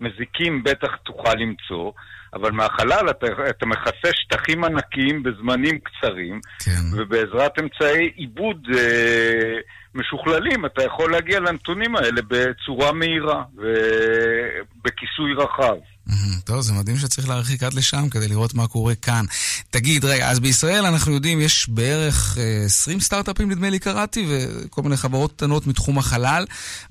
ומזיקים 0.00 0.64
בטח 0.64 0.96
תוכל 1.04 1.34
למצוא. 1.34 1.92
אבל 2.34 2.50
מהחלל 2.50 3.10
אתה, 3.10 3.26
אתה 3.50 3.66
מכסה 3.66 4.08
שטחים 4.12 4.64
ענקיים 4.64 5.22
בזמנים 5.22 5.78
קצרים, 5.78 6.40
כן. 6.64 6.96
ובעזרת 6.96 7.58
אמצעי 7.58 8.10
עיבוד 8.16 8.66
אה, 8.74 9.58
משוכללים 9.94 10.66
אתה 10.66 10.84
יכול 10.84 11.12
להגיע 11.12 11.40
לנתונים 11.40 11.96
האלה 11.96 12.20
בצורה 12.28 12.92
מהירה 12.92 13.42
ובכיסוי 13.54 15.34
רחב. 15.36 15.76
טוב, 16.44 16.60
זה 16.60 16.72
מדהים 16.72 16.96
שצריך 16.96 17.28
להרחיק 17.28 17.62
עד 17.62 17.74
לשם 17.74 18.08
כדי 18.08 18.28
לראות 18.28 18.54
מה 18.54 18.66
קורה 18.66 18.94
כאן. 18.94 19.24
תגיד, 19.70 20.04
רגע, 20.04 20.30
אז 20.30 20.40
בישראל 20.40 20.86
אנחנו 20.86 21.12
יודעים, 21.12 21.40
יש 21.40 21.68
בערך 21.68 22.38
20 22.64 22.96
אה, 22.96 23.02
סטארט-אפים, 23.02 23.50
נדמה 23.50 23.70
לי 23.70 23.78
קראתי, 23.78 24.26
וכל 24.28 24.82
מיני 24.82 24.96
חברות 24.96 25.32
קטנות 25.32 25.66
מתחום 25.66 25.98
החלל. 25.98 26.44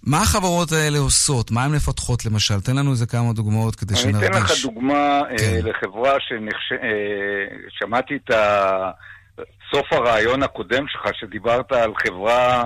מה 0.04 0.22
החברות 0.22 0.72
האלה 0.72 1.00
עושות? 1.00 1.52
מה 1.52 1.64
הן 1.64 1.72
מפתחות 1.72 2.26
למשל? 2.26 2.62
תן 2.62 2.76
לנו 2.76 2.92
איזה 2.92 3.06
כמה 3.06 3.34
דוגמאות 3.34 3.76
כדי 3.76 3.96
שנרגיש. 3.96 4.30
אני 4.30 4.38
אתן 4.38 4.44
לך 4.44 4.52
דוגמה 4.64 5.22
אה, 5.32 5.38
כן. 5.38 5.60
לחברה 5.64 6.14
ששמעתי 6.20 8.14
אה, 8.14 8.20
את 8.26 8.32
סוף 9.72 9.94
הרעיון 9.94 10.44
הקודם 10.44 10.86
שלך, 10.88 11.08
שדיברת 11.20 11.72
על 11.72 11.92
חברה... 12.06 12.64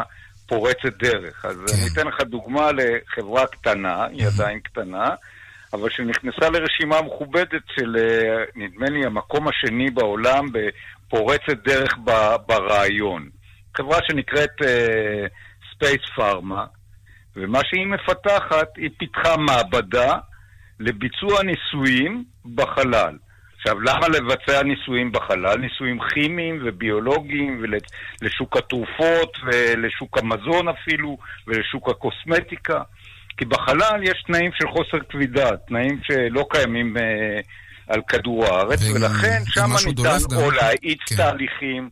פורצת 0.47 0.97
דרך. 0.99 1.45
אז 1.45 1.57
כן. 1.67 1.73
אני 1.73 1.93
אתן 1.93 2.07
לך 2.07 2.21
דוגמה 2.21 2.69
לחברה 2.71 3.47
קטנה, 3.47 4.05
היא 4.05 4.27
עדיין 4.27 4.59
קטנה, 4.59 5.09
אבל 5.73 5.89
שנכנסה 5.89 6.49
לרשימה 6.49 7.01
מכובדת 7.01 7.61
של, 7.75 7.95
אה, 7.97 8.43
נדמה 8.55 8.89
לי, 8.89 9.05
המקום 9.05 9.47
השני 9.47 9.89
בעולם 9.89 10.45
בפורצת 10.51 11.57
דרך 11.65 11.97
ברעיון. 12.47 13.29
חברה 13.77 13.97
שנקראת 14.07 14.51
Space 15.73 16.01
אה, 16.01 16.15
Pharma, 16.15 16.65
ומה 17.35 17.59
שהיא 17.63 17.87
מפתחת, 17.87 18.77
היא 18.77 18.89
פיתחה 18.97 19.37
מעבדה 19.37 20.17
לביצוע 20.79 21.43
ניסויים 21.43 22.23
בחלל. 22.55 23.17
עכשיו, 23.57 23.79
למה 23.79 24.07
לבצע 24.07 24.63
ניסויים 24.63 25.11
בחלל? 25.11 25.57
ניסויים 25.57 25.99
כימיים 25.99 26.59
וביולוגיים 26.65 27.63
ולשוק 28.21 28.57
התרופות 28.57 29.37
ולשוק 29.45 30.17
המזון 30.17 30.67
אפילו 30.67 31.17
ולשוק 31.47 31.89
הקוסמטיקה. 31.89 32.81
כי 33.37 33.45
בחלל 33.45 33.99
יש 34.03 34.23
תנאים 34.27 34.51
של 34.59 34.67
חוסר 34.67 35.03
כבידה, 35.09 35.49
תנאים 35.67 35.99
שלא 36.03 36.45
קיימים 36.49 36.97
אה, 36.97 37.03
על 37.87 38.01
כדור 38.07 38.45
הארץ, 38.45 38.81
ו... 38.81 38.95
ולכן 38.95 39.39
שם 39.45 39.69
ניתן 39.87 40.35
או 40.35 40.51
להאיץ 40.51 40.99
כן. 41.05 41.15
תהליכים, 41.15 41.89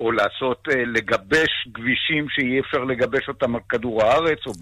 או 0.00 0.12
לעשות, 0.12 0.68
אה, 0.70 0.82
לגבש 0.86 1.68
כבישים 1.74 2.26
שאי 2.30 2.60
אפשר 2.60 2.84
לגבש 2.84 3.28
אותם 3.28 3.54
על 3.54 3.60
כדור 3.68 4.02
הארץ, 4.02 4.38
או 4.46 4.52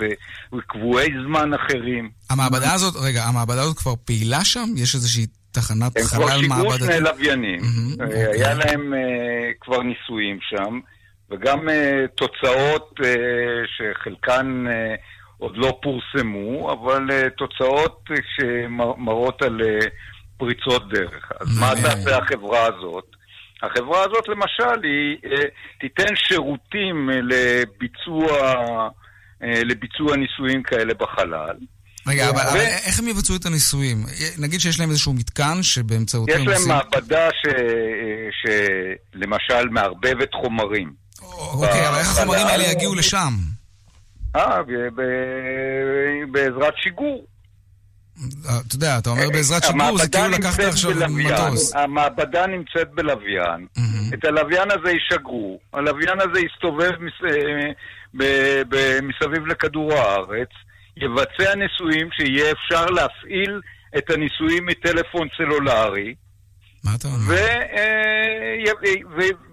בקבועי 0.52 1.08
זמן 1.26 1.54
אחרים. 1.54 2.11
המעבדה 2.30 2.73
הזאת, 2.75 2.94
רגע, 2.97 3.25
המעבדה 3.25 3.62
הזאת 3.62 3.78
כבר 3.78 3.94
פעילה 4.04 4.44
שם? 4.44 4.68
יש 4.76 4.94
איזושהי 4.94 5.26
תחנת 5.52 5.92
חלל 6.00 6.20
מעבדתית? 6.25 6.50
הם 6.50 6.61
כבר 6.61 6.70
שיגרו 6.70 6.92
שני 6.92 7.00
לוויינים. 7.00 7.61
Mm-hmm, 7.61 8.02
okay. 8.02 8.35
היה 8.35 8.54
להם 8.54 8.92
uh, 8.92 8.97
כבר 9.61 9.82
ניסויים 9.82 10.38
שם, 10.40 10.80
וגם 11.30 11.68
uh, 11.68 11.73
תוצאות 12.16 13.00
uh, 13.00 13.04
שחלקן... 13.76 14.64
Uh, 14.66 15.17
עוד 15.38 15.57
לא 15.57 15.78
פורסמו, 15.83 16.73
אבל 16.73 17.07
uh, 17.11 17.30
תוצאות 17.30 18.04
שמראות 18.37 19.42
על 19.42 19.61
uh, 19.61 19.85
פריצות 20.37 20.88
דרך. 20.88 21.33
אז 21.40 21.59
מה 21.59 21.73
תעשה 21.83 22.18
החברה 22.18 22.66
הזאת? 22.66 23.04
החברה 23.62 24.00
הזאת 24.00 24.28
למשל, 24.28 24.83
היא 24.83 25.16
תיתן 25.80 26.16
שירותים 26.16 27.11
לביצוע, 27.11 28.52
לביצוע 29.40 30.16
ניסויים 30.16 30.62
כאלה 30.62 30.95
בחלל. 30.95 31.57
רגע, 32.07 32.28
אבל, 32.30 32.40
ו... 32.40 32.50
אבל 32.50 32.61
איך 32.61 32.99
הם 32.99 33.09
יבצעו 33.09 33.37
את 33.37 33.47
הניסויים? 33.47 33.97
נגיד 34.38 34.61
שיש 34.61 34.80
להם 34.80 34.90
איזשהו 34.90 35.12
מתקן 35.12 35.62
שבאמצעותו. 35.62 36.33
יש 36.33 36.47
להם 36.47 36.68
מעבדה 36.68 37.28
ש... 37.30 37.49
שלמשל 38.40 39.68
מערבבת 39.71 40.35
חומרים. 40.35 40.92
אוקיי, 41.23 41.88
אבל 41.88 41.99
איך 41.99 42.09
החומרים 42.09 42.47
האלה 42.47 42.64
יגיעו 42.64 42.95
לשם? 42.95 43.33
אה, 44.37 44.58
בעזרת 46.32 46.75
שיגור. 46.76 47.26
אתה 48.66 48.75
יודע, 48.75 48.99
אתה 48.99 49.11
אומר 49.11 49.30
בעזרת 49.32 49.64
שיגור, 49.64 49.99
זה 49.99 50.08
כאילו 50.08 50.28
לקחת 50.28 50.61
עכשיו 50.61 50.90
מטוס. 51.11 51.75
המעבדה 51.75 52.47
נמצאת 52.47 52.90
בלוויין, 52.94 53.66
את 54.14 54.25
הלוויין 54.25 54.68
הזה 54.70 54.90
ישגרו, 54.90 55.58
הלוויין 55.73 56.20
הזה 56.20 56.40
יסתובב 56.40 56.92
אה, 58.20 58.99
מסביב 59.02 59.47
לכדור 59.47 59.92
הארץ, 59.92 60.49
יבצע 60.97 61.54
ניסויים 61.54 62.08
שיהיה 62.12 62.52
אפשר 62.52 62.87
להפעיל 62.87 63.61
את 63.99 64.11
הניסויים 64.11 64.66
מטלפון 64.66 65.28
סלולרי, 65.37 66.14
מה 66.85 66.90
אתה 66.94 67.08
אומר? 67.08 67.35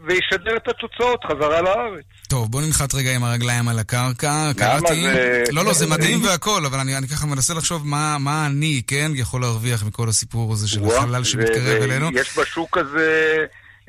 וישדר 0.03 0.57
את 0.57 0.67
התוצאות 0.67 1.23
חזרה 1.23 1.61
לארץ. 1.61 2.05
טוב, 2.35 2.51
בוא 2.51 2.61
ננחת 2.61 2.93
רגע 2.93 3.15
עם 3.15 3.23
הרגליים 3.23 3.67
על 3.67 3.79
הקרקע. 3.79 4.51
קראתי... 4.57 5.01
זה... 5.01 5.43
לא, 5.51 5.65
לא, 5.65 5.73
זה 5.73 5.87
מדהים 5.95 6.23
והכל, 6.23 6.65
אבל 6.65 6.79
אני, 6.79 6.97
אני 6.97 7.07
ככה 7.07 7.25
מנסה 7.25 7.53
לחשוב 7.53 7.87
מה, 7.87 8.17
מה 8.17 8.45
אני, 8.45 8.81
כן, 8.87 9.11
יכול 9.15 9.41
להרוויח 9.41 9.83
מכל 9.83 10.09
הסיפור 10.09 10.53
הזה 10.53 10.67
של 10.67 10.85
החלל 10.85 11.23
שמתקרב 11.23 11.81
אלינו. 11.81 12.09
יש 12.13 12.37
בשוק 12.37 12.77
הזה... 12.77 13.37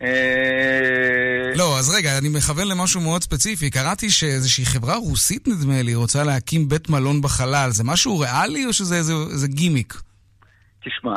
אה, 0.03 0.09
לא, 1.55 1.79
אז 1.79 1.91
רגע, 1.91 2.19
אני 2.19 2.29
מכוון 2.29 2.69
למשהו 2.69 3.01
מאוד 3.01 3.23
ספציפי. 3.23 3.71
קראתי 3.71 4.11
שאיזושהי 4.11 4.67
חברה 4.67 4.97
רוסית, 4.97 5.49
נדמה 5.49 5.83
לי, 5.83 5.95
רוצה 5.95 6.25
להקים 6.25 6.69
בית 6.69 6.89
מלון 6.89 7.23
בחלל. 7.23 7.71
זה 7.71 7.85
משהו 7.85 8.19
ריאלי 8.19 8.67
או 8.67 8.73
שזה 8.73 8.97
איזה, 8.97 9.13
איזה 9.31 9.49
גימיק? 9.49 9.95
תשמע, 10.85 11.17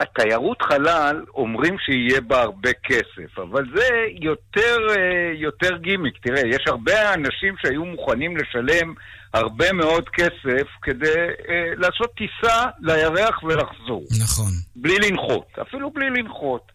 התיירות 0.00 0.62
חלל, 0.62 1.24
אומרים 1.34 1.76
שיהיה 1.78 2.20
בה 2.20 2.42
הרבה 2.42 2.72
כסף, 2.72 3.38
אבל 3.38 3.64
זה 3.74 3.86
יותר, 4.10 4.76
אה, 4.90 5.32
יותר 5.34 5.76
גימיק. 5.76 6.18
תראה, 6.22 6.42
יש 6.46 6.62
הרבה 6.66 7.14
אנשים 7.14 7.54
שהיו 7.62 7.84
מוכנים 7.84 8.36
לשלם 8.36 8.94
הרבה 9.34 9.72
מאוד 9.72 10.08
כסף 10.08 10.66
כדי 10.82 11.14
אה, 11.48 11.72
לעשות 11.76 12.14
טיסה 12.16 12.64
לירח 12.80 13.42
ולחזור. 13.42 14.04
נכון. 14.22 14.52
בלי 14.76 14.98
לנחות, 14.98 15.46
אפילו 15.62 15.90
בלי 15.90 16.10
לנחות. 16.10 16.72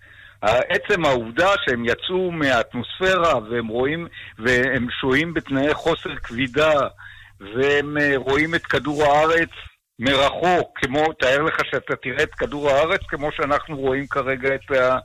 עצם 0.70 1.06
העובדה 1.06 1.50
שהם 1.66 1.86
יצאו 1.86 2.32
מהאטמוספירה 2.32 3.40
והם 3.50 3.68
רואים, 3.68 4.08
והם 4.40 4.88
שוהים 5.02 5.34
בתנאי 5.34 5.74
חוסר 5.74 6.16
כבידה 6.16 6.80
והם 7.40 7.98
אה, 7.98 8.14
רואים 8.16 8.56
את 8.56 8.66
כדור 8.66 9.04
הארץ 9.04 9.50
מרחוק, 10.00 10.70
כמו, 10.76 11.14
תאר 11.20 11.42
לך 11.42 11.56
שאתה 11.72 11.94
תראה 12.04 12.24
את 12.24 12.36
כדור 12.36 12.70
הארץ 12.70 13.02
כמו 13.08 13.30
שאנחנו 13.36 13.78
רואים 13.78 14.08
כרגע 14.08 14.56
את, 14.56 14.72
ה, 14.72 14.98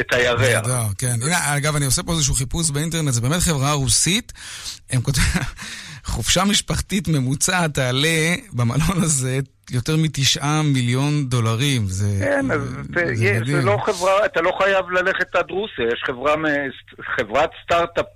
את 0.00 0.12
הירח. 0.12 0.40
נהדר, 0.40 0.84
כן. 0.98 1.14
הנה, 1.22 1.56
אגב, 1.56 1.76
אני 1.76 1.84
עושה 1.84 2.02
פה 2.02 2.12
איזשהו 2.12 2.34
חיפוש 2.34 2.70
באינטרנט, 2.70 3.12
זה 3.12 3.20
באמת 3.20 3.40
חברה 3.40 3.72
רוסית. 3.72 4.32
הם 4.90 5.00
כותבים, 5.00 5.24
חופשה 6.04 6.44
משפחתית 6.44 7.08
ממוצעת 7.08 7.74
תעלה 7.74 8.34
במלון 8.52 9.02
הזה 9.02 9.38
יותר 9.70 9.96
מתשעה 9.96 10.62
מיליון 10.62 11.28
דולרים. 11.28 11.86
זה, 11.86 12.18
כן, 12.20 12.50
אז 12.50 12.60
זה, 12.94 13.14
זה, 13.14 13.38
זה 13.46 13.62
לא 13.62 13.76
חברה, 13.86 14.26
אתה 14.26 14.40
לא 14.40 14.52
חייב 14.62 14.90
ללכת 14.90 15.36
עד 15.36 15.50
רוסיה, 15.50 15.84
יש 15.92 16.02
חברה, 16.06 16.34
חברת 17.16 17.50
סטארט-אפ, 17.64 18.06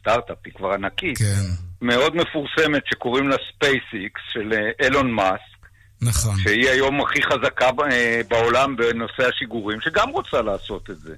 סטארט-אפ 0.00 0.36
היא 0.44 0.52
כבר 0.56 0.72
ענקית, 0.72 1.18
כן. 1.18 1.42
מאוד 1.82 2.16
מפורסמת 2.16 2.82
שקוראים 2.86 3.28
לה 3.28 3.36
SpaceX 3.48 4.20
של 4.32 4.52
אילון 4.82 5.06
אה, 5.06 5.12
מאסק. 5.12 5.59
נכון. 6.02 6.36
שהיא 6.42 6.70
היום 6.70 7.00
הכי 7.00 7.22
חזקה 7.22 7.70
אה, 7.92 8.20
בעולם 8.28 8.76
בנושא 8.76 9.28
השיגורים, 9.28 9.80
שגם 9.80 10.08
רוצה 10.10 10.42
לעשות 10.42 10.90
את 10.90 11.00
זה. 11.00 11.14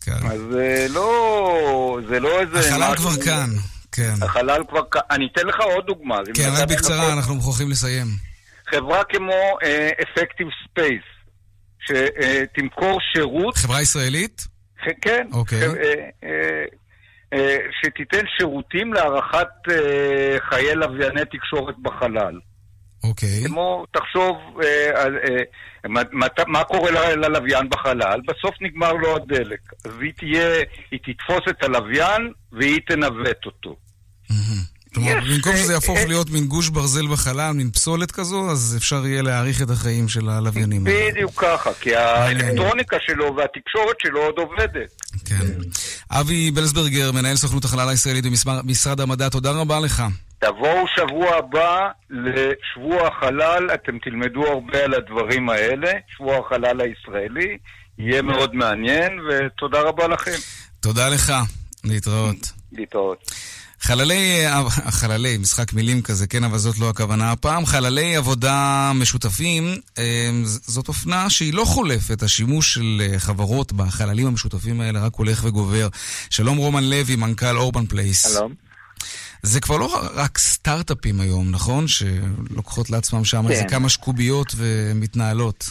כן. 0.00 0.26
אז 0.26 0.56
אה, 0.58 0.86
לא, 0.90 1.98
זה 2.08 2.20
לא 2.20 2.40
איזה... 2.40 2.58
החלל 2.58 2.96
כבר 2.96 3.24
כאן, 3.24 3.50
כן. 3.92 4.14
החלל 4.22 4.62
כבר 4.68 4.82
כאן. 4.90 5.00
אני 5.10 5.28
אתן 5.32 5.46
לך 5.46 5.60
עוד 5.60 5.86
דוגמה. 5.86 6.16
כן, 6.34 6.50
רק 6.56 6.68
בקצרה, 6.68 7.12
אנחנו 7.12 7.34
מוכרחים 7.34 7.70
לסיים. 7.70 8.06
חברה 8.70 9.04
כמו 9.04 9.58
Effective 10.02 10.48
אה, 10.48 10.70
Space, 10.70 11.02
שתמכור 11.80 12.98
שירות... 13.12 13.56
חברה 13.56 13.82
ישראלית? 13.82 14.46
כן. 15.02 15.26
אוקיי. 15.32 15.68
Okay. 15.68 15.72
Uh, 16.22 17.36
שתיתן 17.82 18.24
שירותים 18.38 18.94
להערכת 18.94 19.48
חיי 20.48 20.74
לווייני 20.74 21.20
תקשורת 21.24 21.74
בחלל. 21.82 22.38
אוקיי. 23.04 23.44
Okay. 23.44 23.48
כמו, 23.48 23.84
תחשוב, 23.90 24.36
אה, 24.62 25.04
אה, 25.04 25.42
מה, 25.88 26.02
מה 26.46 26.64
קורה 26.64 26.90
ללוויין 27.14 27.68
בחלל? 27.68 28.20
בסוף 28.28 28.54
נגמר 28.60 28.92
לו 28.92 29.16
הדלק. 29.16 29.60
אז 29.84 29.92
היא 30.00 30.12
תהיה, 30.16 30.64
היא 30.90 31.00
תתפוס 31.02 31.42
את 31.50 31.62
הלוויין 31.62 32.32
והיא 32.52 32.80
תנווט 32.86 33.46
אותו. 33.46 33.76
כלומר, 34.94 35.20
במקום 35.34 35.56
שזה 35.56 35.72
יהפוך 35.72 35.98
אה, 35.98 36.06
להיות 36.06 36.30
מין 36.30 36.46
גוש 36.46 36.68
ברזל 36.68 37.06
בחלל, 37.06 37.52
מין 37.52 37.70
פסולת 37.70 38.10
כזו, 38.10 38.50
אז 38.50 38.74
אפשר 38.78 39.06
יהיה 39.06 39.22
להאריך 39.22 39.62
את 39.62 39.70
החיים 39.70 40.08
של 40.08 40.28
הלוויינים. 40.28 40.84
בדיוק 40.84 41.44
ככה, 41.44 41.70
כי 41.80 41.96
האלקטרוניקה 41.96 42.96
שלו 43.00 43.36
והתקשורת 43.36 43.96
שלו 44.02 44.20
עוד 44.20 44.34
עובדת. 44.38 45.02
כן. 45.24 45.46
אבי 46.10 46.50
בלסברגר, 46.50 47.12
מנהל 47.12 47.36
סוכנות 47.36 47.64
החלל 47.64 47.88
הישראלית 47.88 48.24
במשרד 48.64 49.00
המדע, 49.00 49.28
תודה 49.28 49.50
רבה 49.50 49.80
לך. 49.80 50.02
תבואו 50.38 50.84
שבוע 50.96 51.36
הבא 51.36 51.88
לשבוע 52.10 53.08
החלל, 53.08 53.70
אתם 53.74 53.98
תלמדו 53.98 54.46
הרבה 54.46 54.84
על 54.84 54.94
הדברים 54.94 55.48
האלה, 55.48 55.90
שבוע 56.16 56.38
החלל 56.38 56.80
הישראלי, 56.80 57.58
יהיה 57.98 58.22
מאוד 58.22 58.54
מעניין, 58.54 59.20
ותודה 59.20 59.80
רבה 59.80 60.08
לכם. 60.08 60.36
תודה 60.80 61.08
לך, 61.08 61.32
להתראות. 61.84 62.52
להתראות. 62.72 63.30
חללי, 63.80 64.44
חללי, 64.90 65.38
משחק 65.38 65.72
מילים 65.72 66.02
כזה, 66.02 66.26
כן, 66.26 66.44
אבל 66.44 66.58
זאת 66.58 66.78
לא 66.78 66.88
הכוונה 66.88 67.32
הפעם. 67.32 67.66
חללי 67.66 68.16
עבודה 68.16 68.92
משותפים, 68.94 69.76
אה, 69.98 70.30
זאת 70.44 70.88
אופנה 70.88 71.30
שהיא 71.30 71.54
לא 71.54 71.64
חולפת. 71.64 72.22
השימוש 72.22 72.74
של 72.74 73.00
אה, 73.00 73.18
חברות 73.18 73.72
בחללים 73.72 74.26
המשותפים 74.26 74.80
האלה 74.80 75.00
רק 75.00 75.14
הולך 75.14 75.44
וגובר. 75.44 75.88
שלום 76.30 76.58
רומן 76.58 76.84
לוי, 76.84 77.16
מנכ"ל 77.16 77.56
Urban 77.56 77.86
Place. 77.86 78.34
שלום. 78.34 78.67
זה 79.42 79.60
כבר 79.60 79.76
לא 79.76 79.88
רק 80.16 80.38
סטארט-אפים 80.38 81.20
היום, 81.20 81.50
נכון? 81.50 81.84
שלוקחות 81.88 82.90
לעצמם 82.90 83.24
שם 83.24 83.42
כן. 83.42 83.50
איזה 83.50 83.64
כמה 83.68 83.88
קוביות 83.88 84.52
ומתנהלות. 84.56 85.64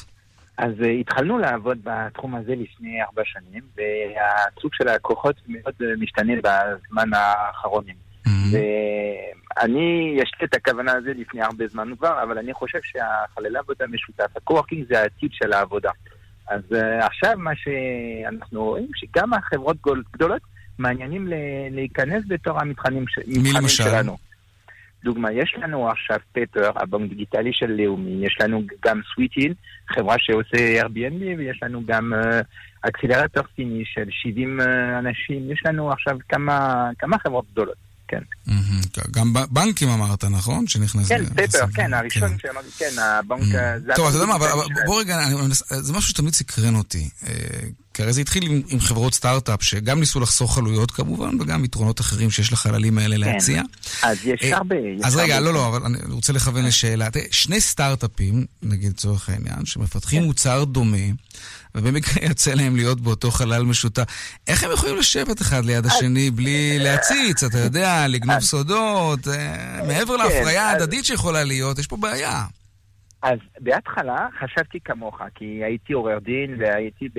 אז 0.57 0.71
אה, 0.81 0.87
התחלנו 0.87 1.37
לעבוד 1.37 1.77
בתחום 1.83 2.35
הזה 2.35 2.55
לפני 2.55 3.03
ארבע 3.03 3.21
שנים, 3.25 3.63
והסוג 3.75 4.73
של 4.73 4.87
הלקוחות 4.87 5.35
מאוד 5.47 5.73
אה, 5.81 5.85
משתנה 5.99 6.33
בזמן 6.35 7.13
האחרונים. 7.13 7.95
Mm-hmm. 8.27 8.29
ואני, 8.51 10.15
יש 10.17 10.31
לי 10.41 10.47
את 10.47 10.55
הכוונה 10.55 10.91
הזו 10.91 11.09
לפני 11.17 11.41
הרבה 11.41 11.67
זמן 11.67 11.95
כבר, 11.97 12.23
אבל 12.23 12.37
אני 12.37 12.53
חושב 12.53 12.79
שהחללה 12.83 13.59
עבודה 13.59 13.87
משותף, 13.87 14.27
ה 14.35 14.40
coworking 14.40 14.85
זה 14.89 15.01
העתיד 15.01 15.29
של 15.33 15.53
העבודה. 15.53 15.91
אז 16.47 16.61
uh, 16.71 17.05
עכשיו 17.05 17.33
מה 17.37 17.51
שאנחנו 17.55 18.63
רואים, 18.63 18.87
שגם 18.95 19.33
החברות 19.33 19.77
גדולות 20.13 20.41
מעניינים 20.79 21.27
להיכנס 21.71 22.23
בתור 22.27 22.59
המתחנים 22.59 23.05
שלנו. 23.07 24.17
דוגמה, 25.03 25.31
יש 25.31 25.55
לנו 25.57 25.89
עכשיו 25.89 26.17
פפר, 26.31 26.69
הבנק 26.75 27.09
דיגיטלי 27.09 27.53
של 27.53 27.71
לאומי, 27.71 28.25
יש 28.25 28.37
לנו 28.41 28.61
גם 28.85 29.01
סוויטיל, 29.13 29.53
חברה 29.89 30.15
שעושה 30.19 30.81
Airbnb, 30.81 31.21
ויש 31.37 31.59
לנו 31.63 31.81
גם 31.85 32.13
אקסילרטור 32.81 33.43
uh, 33.43 33.47
סיני 33.55 33.83
של 33.85 34.07
70 34.09 34.59
uh, 34.59 34.63
אנשים, 34.99 35.51
יש 35.51 35.61
לנו 35.65 35.91
עכשיו 35.91 36.17
כמה, 36.29 36.89
כמה 36.99 37.19
חברות 37.19 37.45
גדולות. 37.51 37.86
כן. 38.07 38.21
גם 39.11 39.33
בנקים 39.49 39.89
אמרת, 39.89 40.23
נכון? 40.23 40.67
שנכנס... 40.67 41.07
כן, 41.07 41.25
פפר, 41.25 41.65
כן, 41.73 41.93
הראשון 41.93 42.29
כן. 42.29 42.37
שאמרתי, 42.39 42.67
כן, 42.77 42.99
הבנק... 42.99 43.55
טוב, 43.95 44.07
אתה 44.07 44.17
יודע 44.17 44.25
מה, 44.25 44.37
בוא 44.85 44.99
רגע, 44.99 45.19
זה 45.69 45.93
משהו 45.93 46.09
שתמיד 46.09 46.33
סקרן 46.33 46.75
אותי. 46.75 47.09
אה, 47.27 47.33
כי 47.97 48.03
הרי 48.03 48.13
זה 48.13 48.21
התחיל 48.21 48.63
עם 48.67 48.79
חברות 48.79 49.13
סטארט-אפ, 49.13 49.63
שגם 49.63 49.99
ניסו 49.99 50.19
לחסוך 50.19 50.57
עלויות 50.57 50.91
כמובן, 50.91 51.41
וגם 51.41 51.65
יתרונות 51.65 51.99
אחרים 51.99 52.31
שיש 52.31 52.53
לחללים 52.53 52.97
האלה 52.97 53.15
כן. 53.15 53.33
להציע. 53.33 53.61
אז 54.03 54.17
יש 54.23 54.41
אה, 54.43 54.57
הרבה. 54.57 54.75
אז 55.03 55.15
רגע, 55.15 55.39
לא, 55.39 55.53
לא, 55.53 55.67
אבל 55.67 55.85
אני 55.85 55.97
רוצה 56.09 56.33
לכוון 56.33 56.65
לשאלה. 56.65 57.07
שני 57.31 57.61
סטארט-אפים, 57.61 58.45
נגיד 58.63 58.89
לצורך 58.89 59.29
העניין, 59.29 59.65
שמפתחים 59.65 60.21
כן. 60.21 60.27
מוצר 60.27 60.63
דומה, 60.63 60.97
ובמקרה 61.77 62.25
יוצא 62.29 62.53
להם 62.53 62.75
להיות 62.75 63.01
באותו 63.01 63.31
חלל 63.31 63.63
משותף. 63.63 64.03
איך 64.47 64.63
הם 64.63 64.71
יכולים 64.71 64.97
לשבת 64.97 65.41
אחד 65.41 65.65
ליד 65.65 65.85
השני 65.85 66.31
בלי 66.31 66.79
להציץ, 66.79 67.43
אתה 67.43 67.57
יודע, 67.57 68.07
לגנוב 68.07 68.39
סודות, 68.39 69.27
אה, 69.27 69.81
מעבר 69.87 70.17
כן, 70.17 70.23
להפריה 70.23 70.69
ההדדית 70.69 71.05
שיכולה 71.05 71.43
להיות, 71.43 71.79
יש 71.79 71.87
פה 71.87 71.97
בעיה. 71.97 72.43
אז 73.21 73.39
בהתחלה 73.59 74.27
חשבתי 74.39 74.79
כמוך, 74.79 75.21
כי 75.35 75.63
הייתי 75.63 75.93
עורר 75.93 76.19
דין 76.19 76.55
והייתי 76.59 77.09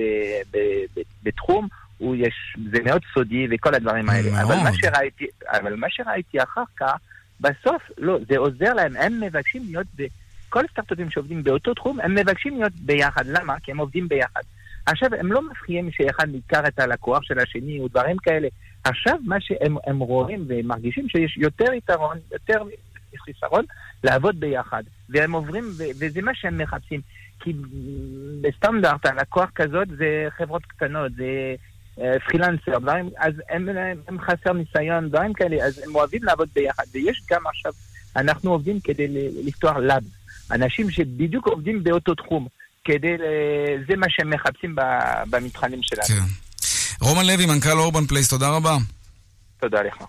בתחום, 1.23 1.67
יש, 2.01 2.57
זה 2.71 2.77
מאוד 2.85 3.01
סודי 3.13 3.47
וכל 3.51 3.75
הדברים 3.75 4.09
האלה. 4.09 4.31
מאוד. 4.31 4.41
אבל 4.41 4.55
מה 4.55 4.69
שראיתי, 4.73 5.25
אבל 5.47 5.75
מה 5.75 5.87
שראיתי 5.89 6.43
אחר 6.43 6.63
כך, 6.79 6.93
בסוף, 7.39 7.81
לא, 7.97 8.17
זה 8.29 8.37
עוזר 8.37 8.73
להם, 8.73 8.95
הם 8.95 9.21
מבקשים 9.21 9.63
להיות 9.65 9.87
ב... 9.95 10.03
כל 10.49 10.65
הסטארט-אפים 10.65 11.09
שעובדים 11.09 11.43
באותו 11.43 11.73
תחום, 11.73 11.99
הם 11.99 12.15
מבקשים 12.15 12.57
להיות 12.57 12.73
ביחד. 12.73 13.25
למה? 13.27 13.59
כי 13.63 13.71
הם 13.71 13.77
עובדים 13.77 14.07
ביחד. 14.07 14.41
עכשיו, 14.85 15.09
הם 15.19 15.31
לא 15.31 15.49
מפחידים 15.49 15.91
שאחד 15.91 16.29
ניכר 16.29 16.67
את 16.67 16.79
הלקוח 16.79 17.23
של 17.23 17.39
השני 17.39 17.79
או 17.79 17.87
דברים 17.87 18.17
כאלה. 18.17 18.47
עכשיו, 18.83 19.17
מה 19.25 19.41
שהם 19.41 19.99
רואים 19.99 20.45
ומרגישים 20.47 21.09
שיש 21.09 21.37
יותר 21.37 21.73
יתרון, 21.73 22.17
יותר 22.31 22.63
חיסרון, 23.17 23.65
לעבוד 24.03 24.39
ביחד. 24.39 24.83
והם 25.09 25.31
עוברים, 25.31 25.63
וזה 25.99 26.21
מה 26.21 26.31
שהם 26.35 26.57
מחפשים. 26.57 27.01
כי 27.39 27.53
בסטנדרט, 28.41 29.05
הלקוח 29.05 29.49
כזאת 29.55 29.87
זה 29.87 30.27
חברות 30.37 30.65
קטנות, 30.65 31.11
זה 31.15 31.55
אה, 32.01 32.19
פרילנסר, 32.19 32.79
דברים, 32.79 33.09
אז 33.17 33.33
הם, 33.49 33.69
הם, 34.07 34.19
חסר 34.19 34.53
ניסיון, 34.53 35.09
דברים 35.09 35.33
כאלה, 35.33 35.65
אז 35.65 35.83
הם 35.87 35.95
אוהבים 35.95 36.23
לעבוד 36.23 36.49
ביחד. 36.55 36.83
ויש 36.93 37.21
גם 37.31 37.47
עכשיו, 37.47 37.71
אנחנו 38.15 38.51
עובדים 38.51 38.79
כדי 38.79 39.07
לפתוח 39.45 39.77
lab. 39.77 40.03
אנשים 40.51 40.91
שבדיוק 40.91 41.47
עובדים 41.47 41.83
באותו 41.83 42.15
תחום. 42.15 42.47
כדי, 42.85 43.17
זה 43.89 43.95
מה 43.97 44.05
שהם 44.09 44.29
מחפשים 44.29 44.75
במתחמים 45.29 45.79
שלנו. 45.83 46.07
כן. 46.07 46.23
רומן 47.01 47.25
לוי, 47.25 47.45
מנכ"ל 47.45 47.79
Urban 47.79 48.05
Place, 48.05 48.29
תודה 48.29 48.49
רבה. 48.49 48.77
תודה 49.59 49.81
לך. 49.81 50.03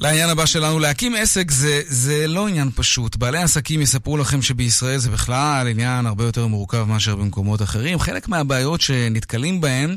לעניין 0.00 0.30
הבא 0.30 0.46
שלנו, 0.46 0.78
להקים 0.78 1.14
עסק 1.14 1.50
זה, 1.50 1.82
זה 1.86 2.26
לא 2.26 2.48
עניין 2.48 2.70
פשוט. 2.74 3.16
בעלי 3.16 3.38
עסקים 3.38 3.80
יספרו 3.80 4.16
לכם 4.16 4.42
שבישראל 4.42 4.98
זה 4.98 5.10
בכלל 5.10 5.68
עניין 5.68 6.06
הרבה 6.06 6.24
יותר 6.24 6.46
מורכב 6.46 6.84
מאשר 6.88 7.16
במקומות 7.16 7.62
אחרים. 7.62 7.98
חלק 7.98 8.28
מהבעיות 8.28 8.80
שנתקלים 8.80 9.60
בהן 9.60 9.96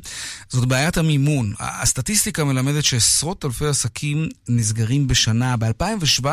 זאת 0.49 0.65
בעיית 0.65 0.97
המימון. 0.97 1.53
הסטטיסטיקה 1.59 2.43
מלמדת 2.43 2.83
שעשרות 2.83 3.45
אלפי 3.45 3.65
עסקים 3.65 4.29
נסגרים 4.49 5.07
בשנה. 5.07 5.55
ב-2017, 5.57 6.25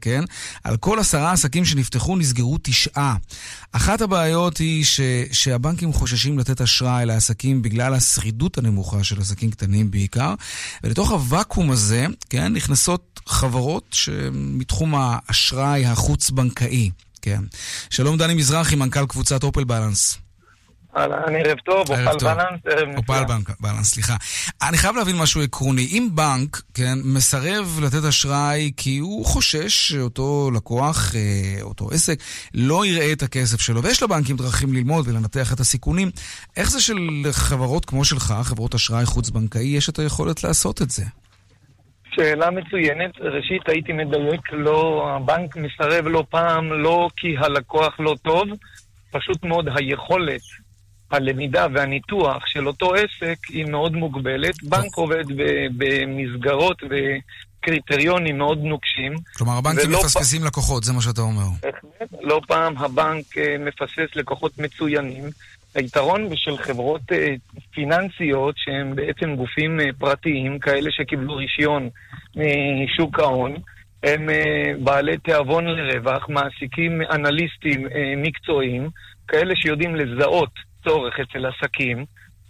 כן, 0.00 0.24
על 0.64 0.76
כל 0.76 0.98
עשרה 0.98 1.32
עסקים 1.32 1.64
שנפתחו 1.64 2.16
נסגרו 2.16 2.58
תשעה. 2.62 3.16
אחת 3.72 4.00
הבעיות 4.00 4.58
היא 4.58 4.84
ש, 4.84 5.00
שהבנקים 5.32 5.92
חוששים 5.92 6.38
לתת 6.38 6.60
אשראי 6.60 7.06
לעסקים 7.06 7.62
בגלל 7.62 7.94
השרידות 7.94 8.58
הנמוכה 8.58 9.04
של 9.04 9.20
עסקים 9.20 9.50
קטנים 9.50 9.90
בעיקר, 9.90 10.34
ולתוך 10.84 11.10
הוואקום 11.10 11.70
הזה, 11.70 12.06
כן, 12.30 12.52
נכנסות 12.52 13.03
חברות 13.26 13.84
שמתחום 13.90 14.94
האשראי 14.94 15.86
החוץ-בנקאי, 15.86 16.90
כן. 17.22 17.40
שלום 17.90 18.16
דני 18.16 18.34
מזרחי, 18.34 18.76
מנכ"ל 18.76 19.06
קבוצת 19.06 19.42
אופל 19.42 19.64
בלנס. 19.64 20.18
אהלן, 20.96 21.36
ערב 21.36 21.58
טוב, 21.64 21.90
אופל 21.90 22.16
בלנס, 22.22 22.60
ערב 22.70 22.88
נפלא. 22.88 23.18
אופל 23.18 23.24
בלנס, 23.60 23.90
סליחה. 23.90 24.16
אני 24.62 24.78
חייב 24.78 24.96
להבין 24.96 25.16
משהו 25.16 25.42
עקרוני. 25.42 25.88
אם 25.90 26.08
בנק, 26.14 26.62
כן, 26.74 26.98
מסרב 27.04 27.80
לתת 27.82 28.04
אשראי 28.04 28.70
כי 28.76 28.98
הוא 28.98 29.26
חושש 29.26 29.88
שאותו 29.88 30.50
לקוח, 30.54 31.14
אה, 31.14 31.62
אותו 31.62 31.90
עסק, 31.90 32.18
לא 32.54 32.86
יראה 32.86 33.12
את 33.12 33.22
הכסף 33.22 33.60
שלו, 33.60 33.82
ויש 33.82 34.02
לבנקים 34.02 34.36
דרכים 34.36 34.72
ללמוד 34.72 35.08
ולנתח 35.08 35.52
את 35.52 35.60
הסיכונים, 35.60 36.10
איך 36.56 36.70
זה 36.70 36.80
שלחברות 36.80 37.84
כמו 37.84 38.04
שלך, 38.04 38.34
חברות 38.42 38.74
אשראי 38.74 39.06
חוץ-בנקאי, 39.06 39.66
יש 39.66 39.88
את 39.88 39.98
היכולת 39.98 40.44
לעשות 40.44 40.82
את 40.82 40.90
זה? 40.90 41.04
שאלה 42.16 42.50
מצוינת. 42.50 43.10
ראשית, 43.20 43.68
הייתי 43.68 43.92
מדייק, 43.92 44.52
לא, 44.52 45.08
הבנק 45.16 45.56
מסרב 45.56 46.06
לא 46.06 46.24
פעם, 46.30 46.72
לא 46.72 47.08
כי 47.16 47.36
הלקוח 47.38 48.00
לא 48.00 48.14
טוב, 48.22 48.48
פשוט 49.10 49.44
מאוד 49.44 49.68
היכולת 49.76 50.40
הלמידה 51.10 51.66
והניתוח 51.74 52.46
של 52.46 52.66
אותו 52.66 52.94
עסק 52.94 53.38
היא 53.48 53.64
מאוד 53.64 53.92
מוגבלת. 53.92 54.62
בנק 54.62 54.94
עובד 54.94 55.24
במסגרות 55.76 56.82
וקריטריונים 56.82 58.38
מאוד 58.38 58.58
נוקשים. 58.58 59.14
כלומר, 59.36 59.52
הבנקים 59.58 59.90
מפספסים 59.90 60.42
פ... 60.42 60.44
לקוחות, 60.44 60.84
זה 60.84 60.92
מה 60.92 61.02
שאתה 61.02 61.20
אומר. 61.20 61.46
לא 62.20 62.40
פעם 62.46 62.78
הבנק 62.78 63.38
אה, 63.38 63.56
מפספס 63.58 64.16
לקוחות 64.16 64.58
מצוינים. 64.58 65.24
היתרון 65.74 66.36
של 66.36 66.56
חברות 66.56 67.00
אה, 67.12 67.34
פיננסיות, 67.70 68.54
שהן 68.58 68.94
בעצם 68.94 69.36
גופים 69.36 69.80
אה, 69.80 69.86
פרטיים, 69.98 70.58
כאלה 70.58 70.90
שקיבלו 70.90 71.36
רישיון 71.36 71.88
משוק 72.84 73.18
ההון, 73.18 73.56
הם 74.02 74.28
בעלי 74.78 75.18
תיאבון 75.18 75.64
לרווח, 75.66 76.28
מעסיקים 76.28 77.02
אנליסטים 77.10 77.86
מקצועיים, 78.16 78.88
כאלה 79.28 79.56
שיודעים 79.56 79.96
לזהות 79.96 80.50
צורך 80.84 81.20
אצל 81.20 81.46
עסקים, 81.46 82.04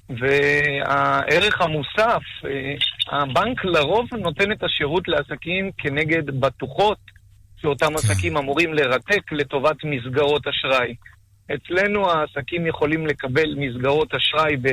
והערך 0.08 1.60
המוסף, 1.60 2.22
אה, 2.44 2.74
הבנק 3.18 3.64
לרוב 3.64 4.08
נותן 4.14 4.52
את 4.52 4.62
השירות 4.62 5.08
לעסקים 5.08 5.70
כנגד 5.78 6.40
בטוחות 6.40 6.98
שאותם 7.62 7.86
כן. 7.86 7.94
עסקים 7.94 8.36
אמורים 8.36 8.74
לרתק 8.74 9.32
לטובת 9.32 9.76
מסגרות 9.84 10.46
אשראי. 10.46 10.94
אצלנו 11.54 12.10
העסקים 12.10 12.66
יכולים 12.66 13.06
לקבל 13.06 13.54
מסגרות 13.56 14.14
אשראי, 14.14 14.56
ב... 14.56 14.68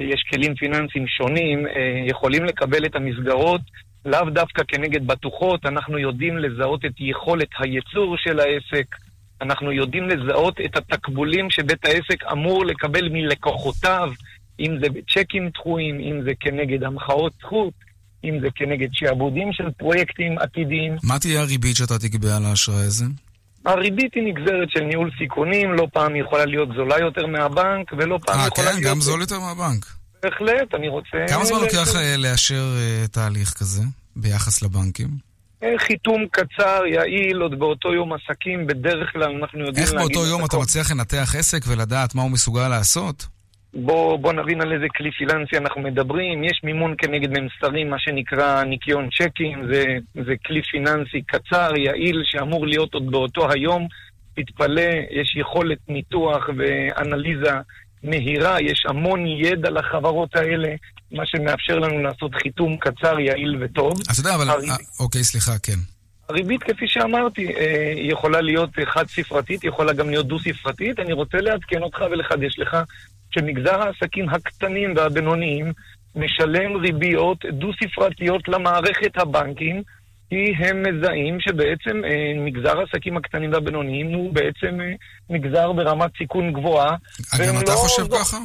יש 0.00 0.24
כלים 0.30 0.54
פיננסיים 0.54 1.06
שונים, 1.06 1.66
אה, 1.66 1.72
יכולים 2.06 2.44
לקבל 2.44 2.86
את 2.86 2.96
המסגרות 2.96 3.60
לאו 4.04 4.30
דווקא 4.30 4.62
כנגד 4.68 5.06
בטוחות, 5.06 5.66
אנחנו 5.66 5.98
יודעים 5.98 6.38
לזהות 6.38 6.84
את 6.84 6.92
יכולת 6.98 7.48
הייצור 7.58 8.16
של 8.16 8.40
העסק, 8.40 8.86
אנחנו 9.40 9.72
יודעים 9.72 10.08
לזהות 10.08 10.60
את 10.64 10.76
התקבולים 10.76 11.50
שבית 11.50 11.84
העסק 11.84 12.24
אמור 12.32 12.66
לקבל 12.66 13.08
מלקוחותיו, 13.08 14.12
אם 14.60 14.76
זה 14.82 14.88
בצ'קים 14.88 15.48
דחויים, 15.48 16.00
אם 16.00 16.22
זה 16.24 16.32
כנגד 16.40 16.84
המחאות 16.84 17.32
זכות, 17.40 17.74
אם 18.24 18.40
זה 18.40 18.48
כנגד 18.54 18.88
שעבודים 18.92 19.52
של 19.52 19.70
פרויקטים 19.70 20.38
עתידיים. 20.38 20.96
מה 21.02 21.18
תהיה 21.18 21.40
הריבית 21.40 21.76
שאתה 21.76 21.98
תקבע 21.98 22.36
על 22.36 22.44
האשראי 22.44 22.84
הזה? 22.84 23.04
הריבית 23.64 24.14
היא 24.14 24.22
נגזרת 24.22 24.68
של 24.70 24.80
ניהול 24.80 25.10
סיכונים, 25.18 25.72
לא 25.72 25.86
פעם 25.92 26.14
היא 26.14 26.22
יכולה 26.22 26.44
להיות 26.44 26.68
זולה 26.76 26.98
יותר 27.00 27.26
מהבנק, 27.26 27.92
ולא 27.98 28.18
פעם 28.26 28.38
היא 28.38 28.46
יכולה 28.46 28.68
כן, 28.68 28.74
להיות... 28.74 28.84
אה, 28.86 28.90
כן? 28.90 28.94
גם 28.94 29.00
זול 29.00 29.20
יותר 29.20 29.40
מהבנק. 29.40 29.86
בהחלט, 30.22 30.74
אני 30.74 30.88
רוצה... 30.88 31.18
כמה 31.28 31.44
זמן 31.44 31.60
לוקח 31.60 31.96
אה, 31.96 32.16
לאשר 32.18 32.64
uh, 32.76 33.08
תהליך 33.08 33.50
כזה 33.50 33.82
ביחס 34.16 34.62
לבנקים? 34.62 35.08
חיתום 35.78 36.26
קצר, 36.30 36.80
יעיל, 36.86 37.36
עוד 37.42 37.58
באותו 37.58 37.94
יום 37.94 38.12
עסקים, 38.12 38.66
בדרך 38.66 39.12
כלל 39.12 39.22
אנחנו 39.22 39.58
יודעים 39.58 39.84
להגיד... 39.84 39.98
איך 39.98 40.14
באותו 40.14 40.26
יום 40.26 40.44
אתה 40.44 40.56
מצליח 40.58 40.90
לנתח 40.90 41.34
עסק 41.38 41.60
ולדעת 41.68 42.14
מה 42.14 42.22
הוא 42.22 42.30
מסוגל 42.30 42.68
לעשות? 42.68 43.26
בוא, 43.74 44.16
בוא 44.16 44.32
נבין 44.32 44.60
על 44.60 44.72
איזה 44.72 44.86
כלי 44.96 45.10
פיננסי 45.10 45.56
אנחנו 45.56 45.80
מדברים. 45.80 46.44
יש 46.44 46.60
מימון 46.64 46.94
כנגד 46.98 47.38
ממסרים, 47.38 47.90
מה 47.90 47.98
שנקרא 47.98 48.64
ניקיון 48.64 49.08
צ'קים, 49.18 49.66
זה, 49.72 49.84
זה 50.14 50.34
כלי 50.46 50.62
פיננסי 50.62 51.22
קצר, 51.26 51.76
יעיל, 51.76 52.22
שאמור 52.24 52.66
להיות 52.66 52.94
עוד 52.94 53.10
באותו 53.10 53.50
היום. 53.50 53.88
תתפלא, 54.36 54.90
יש 55.10 55.36
יכולת 55.36 55.78
ניתוח 55.88 56.48
ואנליזה 56.58 57.50
מהירה, 58.02 58.60
יש 58.60 58.86
המון 58.88 59.26
ידע 59.26 59.70
לחברות 59.70 60.36
האלה, 60.36 60.74
מה 61.12 61.26
שמאפשר 61.26 61.78
לנו 61.78 62.02
לעשות 62.02 62.34
חיתום 62.34 62.76
קצר, 62.76 63.20
יעיל 63.20 63.56
וטוב. 63.60 63.92
אז 64.08 64.18
אתה 64.18 64.28
יודע, 64.28 64.42
אבל... 64.42 64.50
הריב... 64.50 64.70
אוקיי, 65.00 65.24
סליחה, 65.24 65.52
כן. 65.62 65.78
הריבית, 66.28 66.62
כפי 66.62 66.88
שאמרתי, 66.88 67.46
אה, 67.56 67.92
יכולה 67.96 68.40
להיות 68.40 68.70
חד-ספרתית, 68.84 69.64
יכולה 69.64 69.92
גם 69.92 70.10
להיות 70.10 70.26
דו-ספרתית. 70.26 70.98
אני 70.98 71.12
רוצה 71.12 71.38
לעדכן 71.40 71.82
אותך 71.82 72.04
ולחדש 72.10 72.58
לך 72.58 72.76
שמגזר 73.34 73.82
העסקים 73.82 74.28
הקטנים 74.28 74.94
והבינוניים 74.96 75.72
משלם 76.16 76.76
ריביות 76.76 77.44
דו-ספרתיות 77.52 78.48
למערכת 78.48 79.16
הבנקים, 79.16 79.82
כי 80.30 80.52
הם 80.58 80.82
מזהים 80.82 81.40
שבעצם 81.40 82.04
אה, 82.04 82.32
מגזר 82.36 82.78
העסקים 82.78 83.16
הקטנים 83.16 83.52
והבינוניים 83.52 84.14
הוא 84.14 84.34
בעצם 84.34 84.80
אה, 84.80 84.92
מגזר 85.30 85.72
ברמת 85.72 86.10
סיכון 86.18 86.52
גבוהה. 86.52 86.96
גם 87.48 87.54
אתה 87.62 87.70
לא... 87.70 87.76
חושב 87.76 88.02
ככה? 88.12 88.36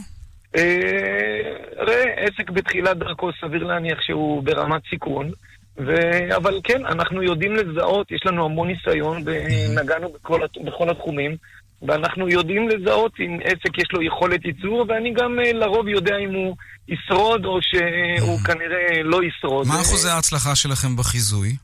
אה, 0.55 1.53
ראה, 1.77 2.13
עסק 2.17 2.49
בתחילת 2.49 2.97
דרכו 2.97 3.29
סביר 3.41 3.63
להניח 3.63 4.01
שהוא 4.01 4.43
ברמת 4.43 4.81
סיכון, 4.89 5.31
ו... 5.77 5.93
אבל 6.35 6.59
כן, 6.63 6.85
אנחנו 6.85 7.23
יודעים 7.23 7.55
לזהות, 7.55 8.11
יש 8.11 8.21
לנו 8.25 8.45
המון 8.45 8.67
ניסיון 8.67 9.23
ונגענו 9.25 10.09
בכל, 10.09 10.41
בכל 10.65 10.89
התחומים, 10.89 11.35
ואנחנו 11.81 12.29
יודעים 12.29 12.69
לזהות 12.69 13.11
אם 13.19 13.39
עסק 13.43 13.77
יש 13.77 13.87
לו 13.93 14.01
יכולת 14.01 14.45
ייצור, 14.45 14.85
ואני 14.87 15.13
גם 15.13 15.39
אה, 15.39 15.53
לרוב 15.53 15.87
יודע 15.87 16.17
אם 16.17 16.33
הוא 16.33 16.55
ישרוד 16.87 17.45
או 17.45 17.59
שהוא 17.61 18.39
כנראה 18.39 19.03
לא 19.03 19.19
ישרוד. 19.23 19.67
מה 19.67 19.73
אחוזי 19.73 20.09
ההצלחה 20.09 20.55
שלכם 20.55 20.95
בחיזוי? 20.95 21.55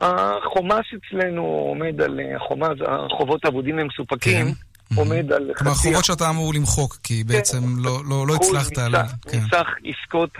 החומ"ס 0.00 0.84
אצלנו 0.96 1.42
עומד 1.42 2.00
על, 2.00 2.20
החומ"ס, 2.36 2.78
החובות 2.86 3.44
האבודים 3.44 3.78
הם 3.78 3.86
מסופקים. 3.86 4.46
כן. 4.46 4.94
עומד 4.94 5.32
על 5.32 5.50
חצי... 5.54 5.64
כלומר, 5.64 5.74
חובות 5.74 6.04
שאתה 6.04 6.30
אמור 6.30 6.54
למחוק, 6.54 6.96
כי 7.02 7.22
כן. 7.22 7.28
בעצם 7.28 7.58
לא, 7.78 8.00
לא, 8.08 8.26
לא 8.26 8.34
הצלחת... 8.34 8.72
כן. 8.76 9.38
מסך 9.38 9.66
עסקות 9.84 10.30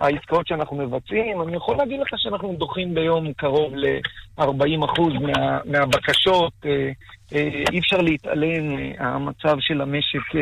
העסקאות 0.00 0.46
שאנחנו 0.46 0.76
מבצעים. 0.76 1.42
אני 1.42 1.56
יכול 1.56 1.76
להגיד 1.76 2.00
לך 2.00 2.08
שאנחנו 2.16 2.54
דוחים 2.58 2.94
ביום 2.94 3.32
קרוב 3.32 3.72
ל-40% 3.74 5.00
מה, 5.20 5.58
מהבקשות. 5.64 6.52
אה, 6.64 6.90
אה, 7.34 7.64
אי 7.72 7.78
אפשר 7.78 8.00
להתעלם, 8.00 8.78
אה, 8.78 9.06
המצב 9.06 9.56
של 9.60 9.80
המשק 9.80 10.34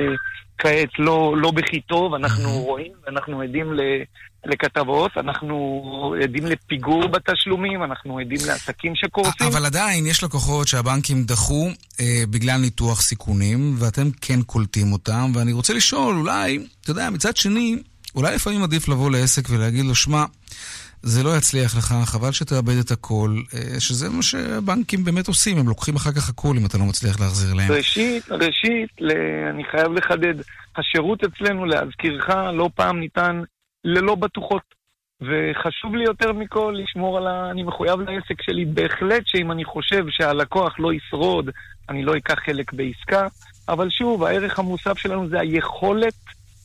כעת 0.58 0.98
לא, 0.98 1.34
לא 1.36 1.50
בכי 1.50 1.80
טוב, 1.80 2.14
אנחנו 2.14 2.50
רואים, 2.50 2.92
אנחנו 3.08 3.40
עדים 3.40 3.72
ל... 3.72 3.80
לכתבות, 4.46 5.10
אנחנו 5.16 6.14
עדים 6.22 6.46
לפיגור 6.46 7.08
בתשלומים, 7.08 7.82
אנחנו 7.82 8.18
עדים 8.18 8.38
לעסקים 8.46 8.92
שקורסים. 8.94 9.46
אבל 9.46 9.66
עדיין 9.66 10.06
יש 10.06 10.24
לקוחות 10.24 10.68
שהבנקים 10.68 11.24
דחו 11.24 11.68
אה, 12.00 12.22
בגלל 12.30 12.60
ניתוח 12.60 13.00
סיכונים, 13.00 13.74
ואתם 13.78 14.10
כן 14.20 14.42
קולטים 14.42 14.92
אותם, 14.92 15.30
ואני 15.34 15.52
רוצה 15.52 15.74
לשאול, 15.74 16.16
אולי, 16.16 16.58
אתה 16.80 16.90
יודע, 16.90 17.10
מצד 17.10 17.36
שני, 17.36 17.76
אולי 18.18 18.34
לפעמים 18.34 18.62
עדיף 18.62 18.88
לבוא 18.88 19.10
לעסק 19.10 19.42
ולהגיד 19.50 19.84
לו, 19.84 19.94
שמע, 19.94 20.24
זה 21.02 21.22
לא 21.22 21.36
יצליח 21.36 21.76
לך, 21.76 21.94
חבל 22.04 22.32
שתאבד 22.32 22.78
את 22.84 22.90
הכל, 22.90 23.30
אה, 23.54 23.80
שזה 23.80 24.10
מה 24.10 24.22
שהבנקים 24.22 25.04
באמת 25.04 25.28
עושים, 25.28 25.58
הם 25.58 25.68
לוקחים 25.68 25.96
אחר 25.96 26.12
כך 26.12 26.28
הכל 26.28 26.54
אם 26.56 26.66
אתה 26.66 26.78
לא 26.78 26.84
מצליח 26.84 27.20
להחזיר 27.20 27.54
להם. 27.54 27.72
ראשית, 27.72 28.30
ראשית, 28.30 28.90
אני 29.50 29.64
חייב 29.70 29.92
לחדד, 29.92 30.34
השירות 30.76 31.24
אצלנו, 31.24 31.64
להזכירך, 31.64 32.28
לא 32.52 32.70
פעם 32.74 33.00
ניתן 33.00 33.42
ללא 33.84 34.14
בטוחות. 34.14 34.78
וחשוב 35.20 35.94
לי 35.94 36.04
יותר 36.04 36.32
מכל 36.32 36.74
לשמור 36.82 37.18
על 37.18 37.26
ה... 37.26 37.50
אני 37.50 37.62
מחויב 37.62 38.00
לעסק 38.00 38.42
שלי 38.42 38.64
בהחלט 38.64 39.22
שאם 39.26 39.52
אני 39.52 39.64
חושב 39.64 40.04
שהלקוח 40.08 40.74
לא 40.78 40.92
ישרוד, 40.92 41.50
אני 41.88 42.04
לא 42.04 42.16
אקח 42.16 42.34
חלק 42.46 42.72
בעסקה. 42.72 43.26
אבל 43.68 43.90
שוב, 43.90 44.24
הערך 44.24 44.58
המוסף 44.58 44.98
שלנו 44.98 45.28
זה 45.28 45.40
היכולת 45.40 46.14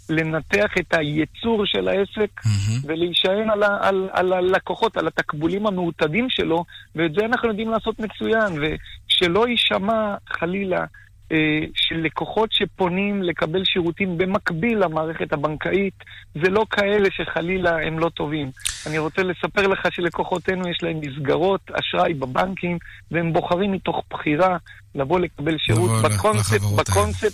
לנתח 0.10 0.72
את 0.80 0.94
הייצור 0.94 1.66
של 1.66 1.88
העסק 1.88 2.39
mm-hmm. 2.39 2.86
ולהישען 2.86 3.50
על, 3.50 3.63
על, 3.63 4.10
על 4.12 4.34
הלקוחות, 4.34 4.98
על 4.98 5.08
התקבולים 5.08 5.68
המעוטדים 5.68 6.28
שלו, 6.30 6.66
ואת 6.96 7.13
זה 7.13 7.26
אנחנו 7.26 7.50
יודעים 7.50 7.70
לעשות 7.70 8.00
מצוין, 8.00 8.54
ושלא 8.62 9.48
יישמע 9.48 10.16
חלילה 10.30 10.86
אה, 11.32 11.38
של 11.76 11.96
לקוחות 11.96 12.50
שפונים 12.52 13.24
לקבל 13.24 13.62
שירותים 13.66 14.18
במקביל 14.18 14.78
למערכת 14.78 15.34
הבנקאית, 15.34 15.94
זה 16.36 16.50
לא 16.50 16.66
כאלה 16.70 17.10
שחלילה 17.12 17.78
הם 17.82 18.00
לא 18.00 18.10
טובים. 18.10 18.52
אני 18.88 18.98
רוצה 18.98 19.24
לספר 19.24 19.68
לך 19.68 19.80
שלקוחותינו 19.92 20.70
יש 20.70 20.78
להם 20.84 21.00
מסגרות 21.02 21.72
אשראי 21.72 22.13
בבנקים, 22.13 22.78
והם 23.12 23.34
בוחרים 23.34 23.72
מתוך 23.72 24.04
בחירה 24.10 24.58
לבוא 24.96 25.20
לקבל 25.20 25.58
שירות 25.58 25.92
בקונספט, 26.04 26.62
בקונספט, 26.62 27.34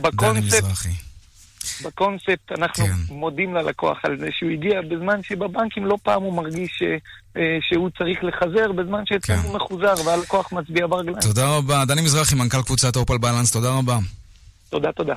בקונספט. 0.00 0.64
בקונספט 1.84 2.52
אנחנו 2.58 2.84
כן. 2.84 2.92
מודים 3.08 3.54
ללקוח 3.54 3.98
על 4.02 4.18
זה 4.18 4.28
שהוא 4.30 4.50
הגיע 4.50 4.80
בזמן 4.82 5.22
שבבנקים 5.22 5.86
לא 5.86 5.96
פעם 6.02 6.22
הוא 6.22 6.34
מרגיש 6.34 6.70
ש, 6.78 6.82
אה, 7.36 7.58
שהוא 7.60 7.90
צריך 7.98 8.24
לחזר, 8.24 8.72
בזמן 8.72 9.02
שאצלנו 9.06 9.42
כן. 9.42 9.56
מחוזר 9.56 9.94
והלקוח 10.06 10.52
מצביע 10.52 10.86
ברגליים. 10.86 11.20
תודה 11.20 11.56
רבה. 11.56 11.84
דני 11.84 12.02
מזרחי, 12.02 12.34
מנכ"ל 12.34 12.62
קבוצת 12.62 12.96
אופל 12.96 13.18
בלנס, 13.18 13.52
תודה 13.52 13.70
רבה. 13.78 13.98
תודה, 14.70 14.92
תודה. 14.92 15.14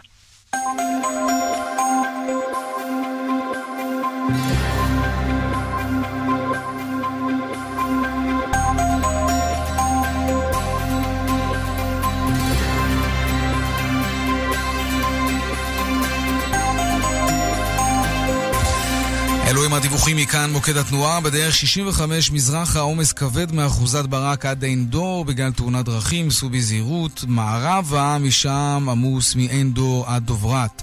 הם 19.70 19.74
הדיווחים 19.74 20.18
מכאן, 20.18 20.52
מוקד 20.52 20.78
התנועה. 20.78 21.22
בדרך 21.22 21.56
65 21.56 22.32
מזרחה, 22.32 22.80
עומס 22.80 23.14
כבד 23.14 23.52
מאחוזת 23.52 24.06
ברק 24.06 24.46
עד 24.46 24.64
עין 24.64 24.90
דור 24.90 25.26
בגלל 25.26 25.52
תאונת 25.52 25.86
דרכים, 25.86 26.32
סעו 26.32 26.50
בזהירות. 26.50 27.24
מערבה, 27.28 28.18
משם 28.20 28.88
עמוס 28.92 29.36
מעין 29.36 29.74
דור 29.74 30.06
עד 30.08 30.26
דוברת. 30.26 30.82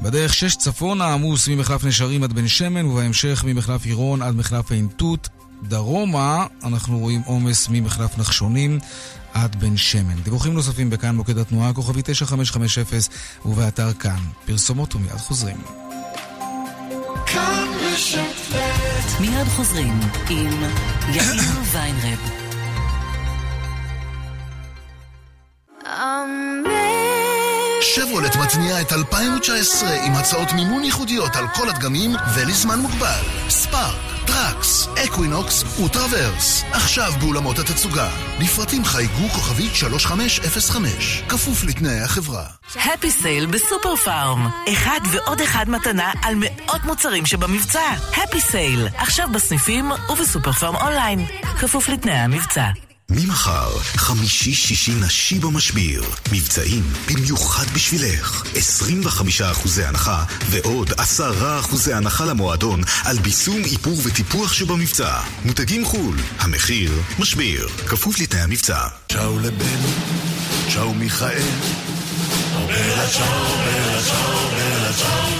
בדרך 0.00 0.34
6 0.34 0.56
צפונה, 0.56 1.12
עמוס 1.12 1.48
ממחלף 1.48 1.84
נשרים 1.84 2.22
עד 2.22 2.32
בן 2.32 2.48
שמן, 2.48 2.86
ובהמשך 2.86 3.44
ממחלף 3.46 3.84
עירון 3.84 4.22
עד 4.22 4.34
מחלף 4.34 4.70
עין 4.70 4.88
תות. 4.96 5.28
דרומה, 5.62 6.46
אנחנו 6.64 6.98
רואים 6.98 7.22
עומס 7.26 7.68
ממחלף 7.70 8.18
נחשונים 8.18 8.78
עד 9.34 9.56
בן 9.60 9.76
שמן. 9.76 10.22
דיווחים 10.22 10.52
נוספים 10.52 10.90
בכאן 10.90 11.16
מוקד 11.16 11.38
התנועה, 11.38 11.72
כוכבי 11.72 12.02
9550 12.04 12.84
ובאתר 13.44 13.92
כאן. 13.92 14.18
פרסומות 14.46 14.94
ומיד 14.94 15.16
חוזרים. 15.16 15.56
מיד 19.20 19.46
חוזרים 19.56 20.00
עם 20.30 20.62
יאיר 21.12 21.42
ויינרב. 21.72 22.40
שברולט 27.82 28.36
מתניעה 28.36 28.80
את 28.80 28.92
2019 28.92 29.90
עם 30.06 30.12
הצעות 30.12 30.52
מימון 30.52 30.84
ייחודיות 30.84 31.36
על 31.36 31.44
כל 31.54 31.68
הדגמים 31.68 32.10
ולזמן 32.34 32.78
מוגבל. 32.78 33.22
Spark, 33.48 34.10
Trax, 34.26 34.88
Equinox 35.04 35.78
ו 35.78 35.87
Traverse. 35.87 36.64
עכשיו 36.72 37.12
באולמות 37.20 37.58
התצוגה. 37.58 38.08
לפרטים 38.40 38.84
חייגו 38.84 39.28
כוכבית 39.28 39.74
3505. 39.74 41.22
כפוף 41.28 41.64
לתנאי 41.64 42.00
החברה. 42.00 42.44
הפי 42.76 43.10
סייל 43.10 43.46
בסופר 43.46 43.96
פארם. 43.96 44.48
אחד 44.72 45.00
ועוד 45.12 45.40
אחד 45.40 45.70
מתנה 45.70 46.12
על 46.22 46.34
מאות 46.36 46.84
מוצרים 46.84 47.26
שבמבצע. 47.26 47.90
הפי 48.12 48.40
סייל, 48.40 48.88
עכשיו 48.96 49.28
בסניפים 49.34 49.92
ובסופר 50.10 50.52
פארם 50.52 50.76
אונליין. 50.76 51.26
כפוף 51.60 51.88
לתנאי 51.88 52.14
המבצע. 52.14 52.89
ממחר, 53.10 53.78
חמישי-שישי 53.96 54.92
נשי 55.00 55.38
במשביר. 55.38 56.04
מבצעים 56.32 56.82
במיוחד 57.08 57.64
בשבילך. 57.74 58.42
25% 58.54 59.82
הנחה 59.84 60.24
ועוד 60.50 60.90
10% 60.90 61.92
הנחה 61.94 62.24
למועדון 62.24 62.80
על 63.04 63.18
ביסום, 63.18 63.64
איפור 63.64 64.00
וטיפוח 64.04 64.52
שבמבצע. 64.52 65.20
מותגים 65.44 65.84
חו"ל, 65.84 66.16
המחיר 66.38 66.92
משביר. 67.18 67.68
כפוף 67.88 68.18
לתנאי 68.18 68.42
המבצע. 68.42 68.86
צ'או 69.12 69.38
לבן, 69.38 69.80
צ'או 70.74 70.94
מיכאל. 70.94 71.42
בלה 72.66 73.06
צ'או, 73.10 73.56
בלה 73.64 74.02
צ'או, 74.02 74.50
בלה 74.50 74.92
צ'או, 74.92 75.39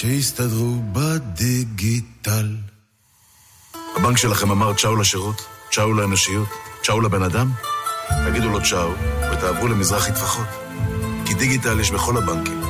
שיסתדרו 0.00 0.82
בדיגיטל. 0.92 2.56
הבנק 3.96 4.16
שלכם 4.16 4.50
אמר 4.50 4.74
צ'או 4.74 4.96
לשירות, 4.96 5.46
צ'או 5.72 5.92
לאנושיות, 5.92 6.48
צ'או 6.82 7.00
לבן 7.00 7.22
אדם? 7.22 7.50
תגידו 8.26 8.48
לו 8.48 8.58
צ'או 8.62 8.92
ותעברו 9.32 9.68
למזרחי 9.68 10.12
טפחות. 10.12 10.46
כי 11.26 11.34
דיגיטל 11.34 11.80
יש 11.80 11.90
בכל 11.90 12.16
הבנקים, 12.16 12.62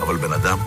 אבל 0.00 0.16
בן 0.16 0.32
אדם... 0.32 0.58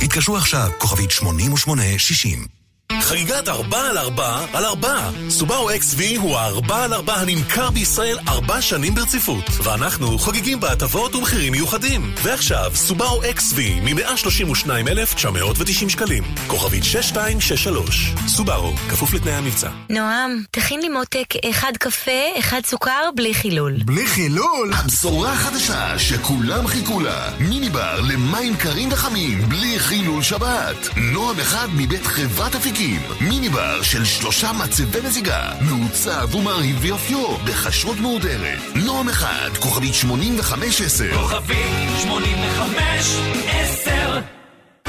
התקשרו 0.00 0.36
עכשיו, 0.36 0.70
כוכבית 0.78 1.10
8860 1.10 2.55
חגיגת 3.00 3.48
4 3.48 3.80
על 3.80 3.98
4 3.98 4.46
על 4.52 4.64
4. 4.64 5.10
סובארו 5.28 5.70
XV 5.70 6.18
הוא 6.18 6.38
ה-4 6.38 6.74
על 6.74 6.94
4 6.94 7.14
הנמכר 7.14 7.70
בישראל 7.70 8.18
4 8.28 8.62
שנים 8.62 8.94
ברציפות. 8.94 9.44
ואנחנו 9.62 10.18
חוגגים 10.18 10.60
בהטבות 10.60 11.14
ומחירים 11.14 11.52
מיוחדים. 11.52 12.14
ועכשיו, 12.22 12.72
סובארו 12.74 13.22
XV 13.22 13.56
מ-132,990 13.82 15.88
שקלים. 15.88 16.24
כוכבית 16.46 16.84
6263. 16.84 18.12
סובארו, 18.28 18.72
כפוף 18.88 19.12
לתנאי 19.12 19.32
המבצע. 19.32 19.70
נועם, 19.90 20.42
תכין 20.50 20.80
לי 20.80 20.88
מותק 20.88 21.34
אחד 21.50 21.72
קפה, 21.78 22.10
אחד 22.38 22.60
סוכר, 22.64 23.10
בלי 23.14 23.34
חילול. 23.34 23.72
בלי 23.84 24.06
חילול? 24.06 24.72
הבשורה 24.72 25.32
החדשה 25.32 25.98
שכולם 25.98 26.66
חיכו 26.66 27.00
לה. 27.00 27.30
מיני 27.38 27.70
בר 27.70 28.00
למים 28.00 28.56
קרים 28.56 28.92
וחמים, 28.92 29.48
בלי 29.48 29.78
חילול 29.78 30.22
שבת. 30.22 30.88
נועם 30.96 31.40
אחד 31.40 31.68
מבית 31.76 32.06
חברת 32.06 32.54
אפיקים. 32.54 32.85
מיני 33.20 33.48
בר 33.48 33.82
של 33.82 34.04
שלושה 34.04 34.52
מצבי 34.52 34.98
מזיגה, 35.04 35.52
מעוצב 35.60 36.34
ומרהיב 36.34 36.76
ביופיו, 36.80 37.36
בכשרות 37.36 38.00
מהודרת. 38.00 38.58
נועם 38.74 39.08
אחד, 39.08 39.50
כוכבית 39.60 39.94
8510. 39.94 41.22
כוכבית 41.22 42.00
8510 42.02 44.20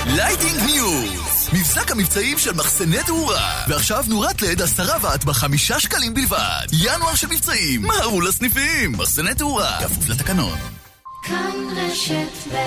Lighting 0.06 0.62
News! 0.66 1.50
מבזק 1.54 1.92
המבצעים 1.92 2.38
של 2.38 2.54
מחסני 2.54 2.98
תאורה. 3.06 3.64
ועכשיו 3.68 4.04
נורת 4.08 4.42
לד 4.42 4.62
עשרה 4.62 4.98
ואט 5.02 5.24
בחמישה 5.24 5.80
שקלים 5.80 6.14
בלבד. 6.14 6.66
ינואר 6.74 7.16
של 7.16 7.28
מבצעים, 7.28 7.82
מהרו 7.82 8.22
לסניפים! 8.22 8.92
מחסני 8.92 9.36
תאורה, 9.36 9.80
כפוף 9.84 10.10
לתקנון. 10.10 10.60
כאן 11.24 11.52
רשת 11.76 12.54
ב' 12.54 12.58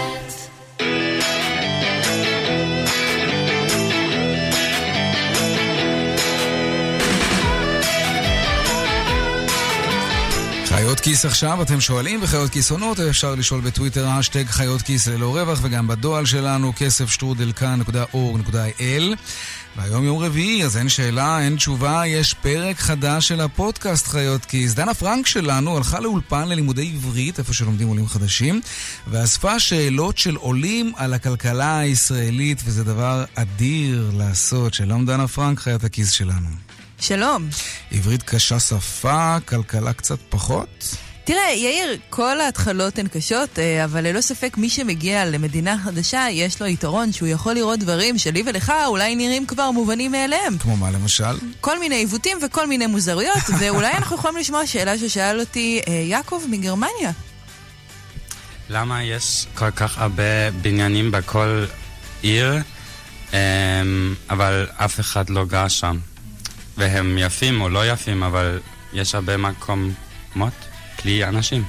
חיות 10.75 11.01
כיס 11.01 11.25
עכשיו, 11.25 11.63
אתם 11.63 11.81
שואלים, 11.81 12.21
וחיות 12.23 12.51
כיס 12.51 12.71
עונות, 12.71 13.01
אפשר 13.01 13.35
לשאול 13.35 13.61
בטוויטר, 13.61 14.21
אשטג 14.21 14.45
חיות 14.47 14.83
כיס 14.83 15.09
ללא 15.09 15.37
רווח, 15.37 15.59
וגם 15.63 15.89
בדואל 15.89 16.27
שלנו, 16.27 16.73
כסף 16.77 17.11
שטרודלקה.org.il. 17.11 19.17
והיום 19.77 20.05
יום 20.05 20.19
רביעי, 20.19 20.65
אז 20.65 20.77
אין 20.77 20.89
שאלה, 20.89 21.41
אין 21.41 21.57
תשובה, 21.57 22.03
יש 22.07 22.35
פרק 22.35 22.79
חדש 22.79 23.29
של 23.29 23.41
הפודקאסט 23.41 24.07
חיות 24.07 24.45
כיס. 24.45 24.75
דנה 24.75 24.95
פרנק 24.95 25.27
שלנו 25.27 25.77
הלכה 25.77 26.01
לאולפן 26.01 26.49
ללימודי 26.49 26.93
עברית, 26.95 27.39
איפה 27.39 27.53
שלומדים 27.53 27.89
עולים 27.89 28.07
חדשים, 28.07 28.61
ואספה 29.07 29.61
שאלות 29.61 30.19
של 30.19 30.37
עולים 30.37 30.93
על 30.97 31.15
הכלכלה 31.15 31.79
הישראלית, 31.79 32.63
וזה 32.65 32.85
דבר 32.85 33.25
אדיר 33.35 34.11
לעשות. 34.17 34.75
שלום 34.75 35.07
דנה 35.07 35.29
פרנק, 35.29 35.61
חיית 35.61 35.85
הכיס 35.85 36.11
שלנו. 36.11 36.70
שלום. 37.01 37.49
עברית 37.93 38.23
קשה 38.23 38.61
שפה, 38.61 39.37
כלכלה 39.45 39.93
קצת 39.93 40.19
פחות? 40.29 40.97
תראה, 41.25 41.51
יאיר, 41.57 41.99
כל 42.11 42.41
ההתחלות 42.41 42.99
הן 42.99 43.09
קשות, 43.09 43.59
אה, 43.59 43.85
אבל 43.85 44.07
ללא 44.07 44.21
ספק 44.21 44.57
מי 44.57 44.71
שמגיע 44.71 45.25
למדינה 45.25 45.77
חדשה, 45.85 46.27
יש 46.31 46.61
לו 46.61 46.67
יתרון 46.67 47.13
שהוא 47.13 47.29
יכול 47.29 47.55
לראות 47.55 47.79
דברים 47.79 48.19
שלי 48.19 48.43
ולך 48.47 48.73
אולי 48.87 49.17
נראים 49.17 49.47
כבר 49.47 49.71
מובנים 49.71 50.13
מאליהם. 50.13 50.59
כמו 50.59 50.77
מה 50.77 50.91
למשל? 50.91 51.39
כל 51.61 51.79
מיני 51.79 51.95
עיוותים 51.95 52.39
וכל 52.43 52.67
מיני 52.67 52.87
מוזרויות, 52.87 53.43
ואולי 53.61 53.93
אנחנו 53.93 54.17
יכולים 54.17 54.37
לשמוע 54.37 54.67
שאלה 54.67 54.99
ששאל 54.99 55.41
אותי 55.41 55.81
אה, 55.89 55.93
יעקב 55.93 56.43
מגרמניה. 56.51 57.11
למה 58.71 59.05
יש 59.05 59.47
כל 59.55 59.71
כך 59.71 59.99
הרבה 59.99 60.51
בניינים 60.63 61.11
בכל 61.11 61.65
עיר, 62.23 62.55
אמ, 63.33 63.37
אבל 64.31 64.67
אף 64.77 65.01
אחד 65.01 65.31
לא 65.31 65.45
גר 65.45 65.69
שם. 65.69 65.99
והם 66.77 67.19
יפים 67.19 67.61
או 67.61 67.69
לא 67.69 67.91
יפים, 67.93 68.23
אבל 68.23 68.61
יש 68.93 69.15
הרבה 69.15 69.37
מקומות 69.37 70.53
בלי 71.05 71.25
אנשים. 71.25 71.65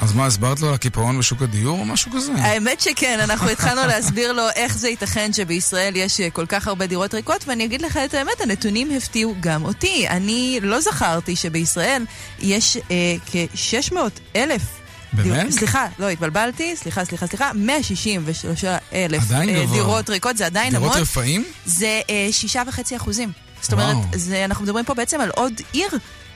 אז 0.00 0.12
מה, 0.12 0.26
הסברת 0.26 0.60
לו 0.60 0.68
על 0.68 0.74
הקיפאון 0.74 1.18
בשוק 1.18 1.42
הדיור 1.42 1.78
או 1.78 1.84
משהו 1.84 2.12
כזה? 2.12 2.32
האמת 2.34 2.80
שכן, 2.80 3.20
אנחנו 3.20 3.48
התחלנו 3.48 3.86
להסביר 3.86 4.32
לו 4.32 4.42
איך 4.54 4.78
זה 4.78 4.88
ייתכן 4.88 5.32
שבישראל 5.32 5.96
יש 5.96 6.20
כל 6.20 6.46
כך 6.46 6.68
הרבה 6.68 6.86
דירות 6.86 7.14
ריקות, 7.14 7.44
ואני 7.48 7.64
אגיד 7.64 7.82
לך 7.82 7.96
את 7.96 8.14
האמת, 8.14 8.40
הנתונים 8.40 8.90
הפתיעו 8.96 9.34
גם 9.40 9.64
אותי. 9.64 10.08
אני 10.08 10.58
לא 10.62 10.80
זכרתי 10.80 11.36
שבישראל 11.36 12.04
יש 12.38 12.76
אה, 12.76 13.16
כ-600 13.26 13.96
אלף 14.36 14.62
באמת? 15.12 15.50
סליחה, 15.50 15.86
לא, 15.98 16.08
התבלבלתי, 16.08 16.76
סליחה, 16.76 17.04
סליחה, 17.04 17.26
סליחה, 17.26 17.50
163 17.54 18.64
אלף 18.92 19.32
אה. 19.32 19.66
דירות 19.72 20.10
ריקות, 20.10 20.36
זה 20.36 20.46
עדיין 20.46 20.70
דירות 20.70 20.92
המון. 20.92 21.02
רפאים? 21.02 21.44
זה 21.66 22.00
אה, 22.10 22.28
שישה 22.30 22.62
וחצי 22.66 22.96
אחוזים. 22.96 23.32
זאת. 23.62 23.72
אומרת, 23.72 23.96
זה, 24.14 24.44
אנחנו 24.44 24.64
מדברים 24.64 24.84
פה 24.84 24.94
בעצם 24.94 25.20
על 25.20 25.30
עוד 25.30 25.52
עיר 25.72 25.88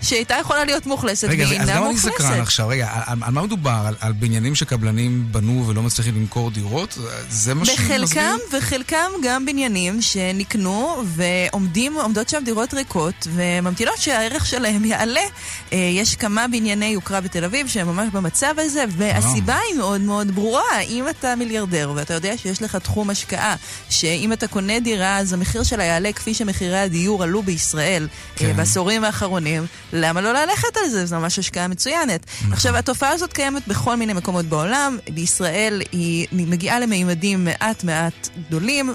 שהייתה 0.02 0.35
יכולה 0.40 0.64
להיות 0.64 0.87
מאוכלסת 0.87 1.28
רגע, 1.28 1.44
והיא 1.44 1.61
אז 1.61 1.68
אינה 1.68 1.80
למה 1.80 1.90
אני. 1.90 1.98
סקרן 1.98 2.40
עכשיו? 2.40 2.68
רגע, 2.68 2.88
על, 3.07 3.18
על 3.22 3.33
מה 3.33 3.42
מדובר? 3.42 3.83
על, 3.87 3.94
על 4.00 4.12
בניינים 4.12 4.54
שקבלנים 4.54 5.26
בנו 5.30 5.64
ולא 5.66 5.83
מצליחים 5.83 6.14
למכור 6.14 6.50
דירות? 6.50 6.98
זה 7.28 7.54
מה 7.54 7.64
שמסביר? 7.64 8.04
בחלקם, 8.04 8.37
וחלקם 8.52 9.11
גם 9.22 9.46
בניינים 9.46 10.02
שנקנו 10.02 11.02
ועומדים, 11.04 11.94
עומדות 11.94 12.28
שם 12.28 12.42
דירות 12.44 12.74
ריקות 12.74 13.28
וממתינות 13.35 13.98
שהערך 13.98 14.46
שלהם 14.46 14.85
יעלה. 14.85 15.20
אה, 15.72 15.78
יש 15.78 16.16
כמה 16.16 16.48
בנייני 16.48 16.87
יוקרה 16.87 17.20
בתל 17.20 17.44
אביב 17.44 17.68
שהם 17.68 17.87
ממש 17.87 18.09
במצב 18.12 18.54
הזה, 18.59 18.85
והסיבה 18.88 19.59
היא 19.68 19.78
מאוד 19.78 20.00
מאוד 20.00 20.30
ברורה. 20.30 20.80
אם 20.88 21.09
אתה 21.09 21.37
מיליארדר 21.37 21.92
ואתה 21.94 22.14
יודע 22.14 22.38
שיש 22.38 22.62
לך 22.62 22.76
תחום 22.76 23.11
השקעה, 23.11 23.57
שאם 23.90 24.33
אתה 24.33 24.46
קונה 24.46 24.80
דירה 24.80 25.18
אז 25.18 25.33
המחיר 25.33 25.62
שלה 25.62 25.85
יעלה 25.85 26.12
כפי 26.12 26.35
שמחירי 26.35 26.78
הדיור 26.78 27.22
עלו 27.22 27.42
בישראל 27.42 28.09
כן. 28.37 28.46
אה, 28.46 28.52
בעשורים 28.52 29.04
האחרונים, 29.04 29.66
למה 29.94 30.20
לא 30.20 30.33
ללכת 30.33 30.76
על 30.76 30.88
זה? 30.88 31.07
זו 31.07 31.16
ממש 31.20 31.38
השקעה 31.38 31.68
מצוינת. 31.68 32.26
נכון. 32.38 32.52
עכשיו, 32.52 32.76
התופעה 32.76 33.11
הזאת 33.11 33.33
קיימת 33.33 33.68
בכל 33.68 33.96
מיני 33.96 34.12
מקומות 34.12 34.44
בעולם. 34.44 34.98
בישראל 35.14 35.83
היא 35.92 36.26
מגיעה 36.33 36.80
למימדים 36.80 37.44
מעט 37.44 37.85
מעט 37.85 38.28
גדולים, 38.48 38.94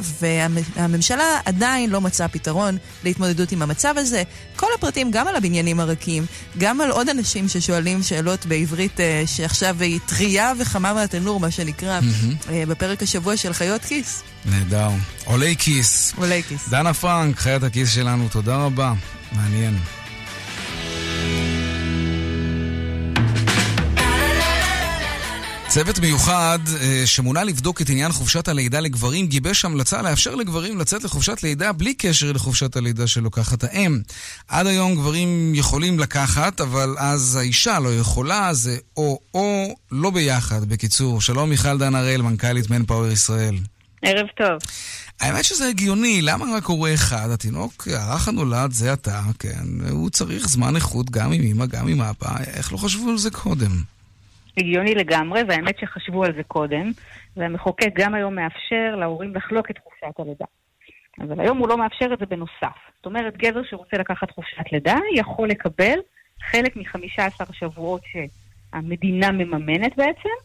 והממשלה 0.76 1.40
עדיין 1.46 1.90
לא 1.90 2.02
מצאה 2.02 2.28
פתרון 2.28 2.78
להתמודדות 3.04 3.52
עם 3.52 3.62
המצב 3.62 3.94
הזה. 3.98 4.24
כל 4.56 4.68
הפרטים, 4.78 5.12
גם 5.12 5.28
על 5.28 5.36
הבניינים 5.36 5.80
הרכים, 5.80 6.26
גם 6.58 6.82
על 6.82 6.92
עוד 6.92 7.10
אנשים 7.10 7.48
ששואלים 7.48 8.04
שאלות 8.04 8.46
בעברית 8.46 9.00
אה, 9.00 9.24
שעכשיו 9.26 9.76
היא 9.82 10.00
טרייה 10.06 10.54
וחמה 10.58 10.94
מהתנור, 10.94 11.40
מה 11.40 11.52
שנקרא, 11.52 12.00
אה, 12.50 12.64
בפרק 12.68 13.04
השבוע 13.04 13.38
של 13.38 13.54
חיות 13.54 13.82
כיס. 13.86 14.24
נהדר. 14.46 14.90
עולי 15.26 15.56
כיס. 15.60 16.14
עולי 16.18 16.44
כיס. 16.44 16.70
דנה 16.70 16.94
פרנק, 16.94 17.40
חיית 17.40 17.64
הכיס 17.64 17.90
שלנו, 17.90 18.28
תודה 18.32 18.56
רבה. 18.56 18.94
מעניין. 19.32 19.78
צוות 25.70 26.00
מיוחד 26.00 26.60
אה, 26.82 27.02
שמונה 27.06 27.44
לבדוק 27.44 27.82
את 27.82 27.90
עניין 27.90 28.12
חופשת 28.12 28.48
הלידה 28.48 28.80
לגברים 28.80 29.28
גיבש 29.28 29.66
המלצה 29.66 30.02
לאפשר 30.02 30.36
לגברים 30.36 30.78
לצאת 30.78 31.04
לחופשת 31.04 31.44
לידה 31.44 31.72
בלי 31.72 31.94
קשר 31.94 32.32
לחופשת 32.32 32.76
הלידה 32.76 33.08
שלוקחת 33.08 33.64
האם. 33.64 34.00
עד 34.48 34.68
היום 34.68 34.96
גברים 34.96 35.56
יכולים 35.56 36.00
לקחת, 36.00 36.62
אבל 36.62 36.96
אז 36.98 37.36
האישה 37.36 37.80
לא 37.80 37.96
יכולה, 37.96 38.54
זה 38.54 38.78
או-או, 38.98 39.76
לא 39.92 40.10
ביחד. 40.10 40.66
בקיצור, 40.66 41.22
שלום 41.22 41.50
מיכל 41.50 41.78
דן 41.78 41.96
הראל, 41.96 42.22
מנכ"לית 42.22 42.70
מנפאוור 42.70 43.08
ישראל. 43.08 43.56
ערב 44.02 44.28
טוב. 44.38 44.72
האמת 45.20 45.46
שזה 45.46 45.68
הגיוני, 45.68 46.22
למה 46.22 46.46
רק 46.58 46.66
הורה 46.66 46.94
אחד? 46.94 47.30
התינוק, 47.32 47.88
הרך 47.92 48.28
הנולד 48.28 48.72
זה 48.72 48.94
אתה, 48.94 49.22
כן, 49.40 49.90
הוא 49.90 50.10
צריך 50.10 50.50
זמן 50.50 50.76
איכות 50.76 51.10
גם 51.10 51.32
עם 51.32 51.42
אמא, 51.42 51.66
גם 51.66 51.88
עם 51.88 52.02
אבא, 52.02 52.36
איך 52.54 52.74
לא 52.74 52.78
חשבו 52.78 53.10
על 53.10 53.18
זה 53.18 53.32
קודם? 53.32 53.99
הגיוני 54.58 54.96
לגמרי, 54.96 55.42
והאמת 55.48 55.80
שחשבו 55.80 56.24
על 56.24 56.34
זה 56.36 56.44
קודם, 56.44 56.92
והמחוקק 57.38 57.90
גם 57.96 58.14
היום 58.14 58.36
מאפשר 58.36 58.96
להורים 59.00 59.36
לחלוק 59.36 59.72
את 59.72 59.76
חופשת 59.84 60.20
הלידה. 60.20 60.46
אבל 61.22 61.40
היום 61.40 61.58
הוא 61.58 61.68
לא 61.68 61.78
מאפשר 61.78 62.14
את 62.14 62.20
זה 62.20 62.26
בנוסף. 62.26 62.78
זאת 62.98 63.06
אומרת, 63.06 63.38
גבר 63.38 63.62
שרוצה 63.70 63.98
לקחת 63.98 64.32
חופשת 64.32 64.72
לידה 64.72 64.96
יכול 65.16 65.50
לקבל 65.50 66.00
חלק 66.52 66.76
מ-15 66.76 67.54
שבועות 67.54 68.02
שהמדינה 68.12 69.32
מממנת 69.32 69.98
בעצם, 69.98 70.36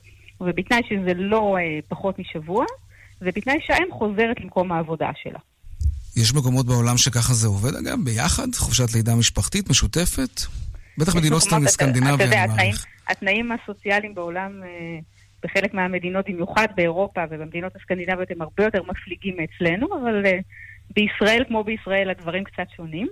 ובתנאי 0.41 0.81
שזה 0.89 1.15
לא 1.15 1.57
אה, 1.59 1.79
פחות 1.89 2.19
משבוע, 2.19 2.65
ובתנאי 3.21 3.57
שהאם 3.67 3.89
חוזרת 3.93 4.41
למקום 4.41 4.73
העבודה 4.73 5.11
שלה. 5.23 5.39
יש 6.17 6.35
מקומות 6.35 6.67
בעולם 6.67 6.97
שככה 6.97 7.35
זה 7.35 7.49
עובד, 7.49 7.75
אגב, 7.75 7.99
ביחד? 8.05 8.55
חופשת 8.55 8.95
לידה 8.95 9.15
משפחתית, 9.15 9.71
משותפת? 9.71 10.41
בטח 10.99 11.17
מדינות 11.17 11.43
מקומות, 11.47 11.63
אתה- 11.63 11.73
סקנדינביה, 11.73 12.15
אתה 12.15 12.25
יודע, 12.25 12.45
אני 12.45 12.53
מעריך. 12.57 12.87
התנאים 13.09 13.53
הסוציאליים 13.53 14.15
בעולם, 14.15 14.63
אה, 14.63 14.99
בחלק 15.45 15.75
מהמדינות, 15.75 16.25
במיוחד 16.29 16.67
באירופה 16.77 17.21
ובמדינות 17.31 17.77
הסקנדינביות, 17.77 18.31
הם 18.31 18.43
הרבה 18.43 18.65
יותר 18.65 18.83
מפליגים 18.83 19.37
מאצלנו, 19.39 19.87
אבל 20.03 20.27
אה, 20.27 20.39
בישראל, 20.95 21.45
כמו 21.49 21.65
בישראל, 21.65 22.11
הדברים 22.11 22.45
קצת 22.45 22.67
שונים. 22.77 23.09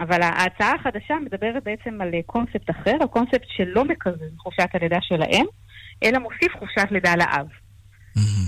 אבל 0.00 0.22
ההצעה 0.22 0.74
החדשה 0.74 1.14
מדברת 1.24 1.64
בעצם 1.64 2.00
על 2.00 2.14
אה, 2.14 2.20
קונספט 2.26 2.70
אחר, 2.70 2.96
הקונספט 3.04 3.46
שלא 3.56 3.84
מקזז 3.84 4.36
חופשת 4.38 4.68
הלידה 4.74 4.98
של 5.00 5.22
האם, 5.22 5.44
אלא 6.04 6.18
מוסיף 6.18 6.52
חופשת 6.58 6.86
לידה 6.90 7.16
לאב. 7.16 7.46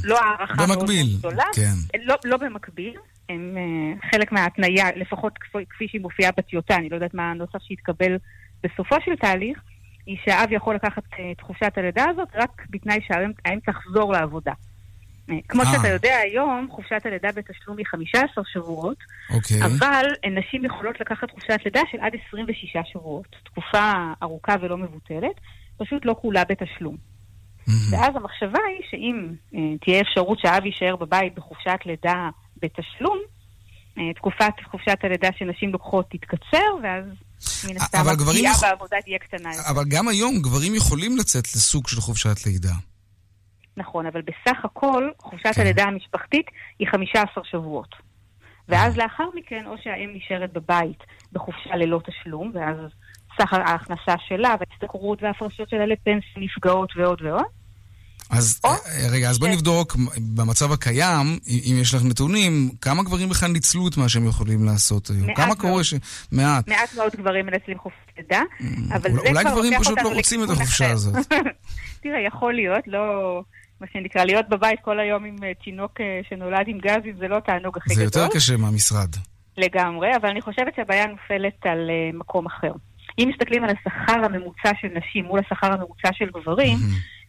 לא 0.05 0.19
הערכה 0.21 0.67
מאוד 0.67 0.91
גדולה, 1.19 1.45
כן. 1.57 1.99
לא, 2.05 2.15
לא 2.25 2.37
במקביל, 2.37 2.95
הם 3.29 3.57
אה, 3.57 4.11
חלק 4.11 4.33
מההתניה, 4.33 4.85
לפחות 4.97 5.39
כפי, 5.39 5.59
כפי 5.71 5.89
שהיא 5.89 6.01
מופיעה 6.01 6.31
בטיוטה, 6.37 6.77
אני 6.77 6.89
לא 6.89 6.95
יודעת 6.95 7.15
מה 7.15 7.31
הנוסח 7.31 7.59
שהתקבל 7.63 8.17
בסופו 8.65 8.97
של 9.05 9.17
תהליך, 9.17 9.59
היא 10.07 10.17
שהאב 10.25 10.53
יכול 10.53 10.75
לקחת 10.75 11.03
אה, 11.19 11.33
את 11.33 11.41
חופשת 11.41 11.73
הלידה 11.79 12.05
הזאת 12.11 12.29
רק 12.35 12.67
בתנאי 12.71 13.01
שהאם 13.07 13.61
תחזור 13.67 14.13
לעבודה. 14.13 14.53
אה, 15.31 15.35
כמו 15.49 15.63
אה. 15.63 15.67
שאתה 15.67 15.89
יודע 15.89 16.17
היום, 16.17 16.69
חופשת 16.71 17.01
הלידה 17.07 17.29
בתשלום 17.33 17.79
היא 17.79 17.87
15 17.87 18.45
שבועות, 18.53 18.97
אוקיי. 19.31 19.57
אבל 19.65 20.05
אה, 20.25 20.31
נשים 20.31 20.65
יכולות 20.65 21.01
לקחת 21.01 21.31
חופשת 21.31 21.61
לידה 21.65 21.81
של 21.93 21.99
עד 22.01 22.13
26 22.29 22.77
שבועות. 22.93 23.37
תקופה 23.45 23.93
ארוכה 24.23 24.57
ולא 24.61 24.77
מבוטלת, 24.79 25.41
פשוט 25.79 26.05
לא 26.05 26.17
כולה 26.21 26.43
בתשלום. 26.45 26.97
ואז 27.91 28.17
המחשבה 28.17 28.59
היא 28.69 28.87
שאם 28.91 29.35
אה, 29.55 29.79
תהיה 29.81 30.01
אפשרות 30.01 30.39
שהאב 30.39 30.67
יישאר 30.67 30.97
בבית 30.97 31.35
בחופשת 31.35 31.79
לידה 31.87 32.31
בתשלום, 32.63 33.19
אה, 33.99 34.15
תקופת 34.15 34.53
חופשת 34.71 34.99
הלידה 35.03 35.29
שנשים 35.39 35.73
לוקחות 35.73 36.11
תתקצר, 36.11 36.75
ואז 36.83 37.05
מן 37.69 37.77
הסתם 37.77 37.99
אבל 37.99 38.15
גברים 38.15 38.37
הפגיעה 38.37 38.53
יכול- 38.53 38.69
בעבודה 38.69 38.97
תהיה 39.05 39.19
קטנה 39.19 39.51
יותר. 39.57 39.71
אבל 39.71 39.85
גם 39.89 40.09
היום 40.09 40.43
גברים 40.43 40.75
יכולים 40.75 41.17
לצאת 41.17 41.45
לסוג 41.55 41.89
של 41.89 42.01
חופשת 42.01 42.47
לידה. 42.47 42.73
נכון, 43.77 44.07
אבל 44.07 44.21
בסך 44.23 44.65
הכל 44.65 45.09
חופשת 45.19 45.55
כן. 45.55 45.61
הלידה 45.61 45.83
המשפחתית 45.85 46.47
היא 46.79 46.89
15 46.93 47.45
שבועות. 47.45 47.95
ואז 48.69 48.97
לאחר 48.97 49.25
מכן, 49.35 49.67
או 49.67 49.75
שהאם 49.83 50.11
נשארת 50.15 50.53
בבית 50.53 50.99
בחופשה 51.33 51.77
ללא 51.77 52.01
תשלום, 52.07 52.53
ואז 52.55 52.77
סך 53.41 53.53
ההכנסה 53.53 54.15
שלה 54.29 54.55
וההשתכרות 54.61 55.23
וההפרשות 55.23 55.69
שלה 55.69 55.87
לפנסיה 55.87 56.33
נפגעות 56.37 56.93
ועוד 56.97 57.23
ועוד, 57.23 57.45
אז 58.31 58.61
אה, 58.65 58.71
רגע, 59.11 59.31
אז 59.31 59.37
כן. 59.37 59.41
בואי 59.41 59.53
נבדוק 59.57 59.97
במצב 60.19 60.73
הקיים, 60.73 61.39
אם 61.49 61.79
יש 61.81 61.95
לך 61.95 62.03
נתונים, 62.05 62.71
כמה 62.81 63.03
גברים 63.03 63.29
בכלל 63.29 63.51
ניצלו 63.51 63.89
את 63.89 63.97
מה 63.97 64.09
שהם 64.09 64.27
יכולים 64.29 64.65
לעשות 64.65 65.11
היום? 65.11 65.27
מעט 65.27 65.37
כמה 65.37 65.47
מאוד. 65.47 65.59
קורה 65.59 65.85
ש... 65.85 65.95
מעט. 66.33 66.69
מעט 66.69 66.95
מאוד 66.95 67.13
גברים 67.17 67.47
מנצלים 67.47 67.79
חופשת 67.79 67.97
לידה, 68.19 68.43
אבל 68.95 69.11
Mm, 69.11 69.19
אולי- 69.19 69.23
זה 69.23 69.29
אולי 69.31 69.43
כבר 69.45 69.51
גברים 69.53 69.73
פשוט 69.81 69.99
לא 70.03 70.13
רוצים 70.15 70.45
את 70.45 70.51
החופשה 70.51 70.85
אחר. 70.87 70.93
הזאת. 70.95 71.15
תראה, 72.03 72.21
יכול 72.27 72.55
להיות, 72.55 72.85
לא... 72.87 73.03
מה 73.81 73.87
שנקרא, 73.93 74.25
להיות 74.25 74.49
בבית 74.49 74.79
כל 74.85 75.01
היום 75.01 75.25
עם 75.25 75.37
אה, 75.45 75.53
תינוק 75.65 76.01
אה, 76.01 76.21
שנולד 76.29 76.65
עם 76.67 76.79
גזים 76.79 77.17
זה 77.19 77.29
לא 77.29 77.39
תענוג 77.47 77.77
הכי 77.79 77.95
זה 77.95 78.05
גדול. 78.05 78.23
יותר 78.23 78.37
קשה 78.37 78.57
מהמשרד. 78.57 79.09
לגמרי, 79.59 80.09
אבל 80.21 80.29
אני 80.29 80.41
חושבת 80.43 80.73
שהבעיה 80.77 81.07
נופלת 81.07 81.67
על 81.67 81.91
מקום 82.15 82.47
אחר. 82.47 82.73
אם 83.19 83.31
מסתכלים 83.35 83.65
על 83.65 83.71
השכר 83.71 84.25
הממוצע 84.25 84.71
של 84.81 84.89
נשים 84.99 85.25
מול 85.25 85.41
השכר 85.41 85.73
הממוצע 85.73 86.09
של 86.13 86.25
גברים, 86.41 86.77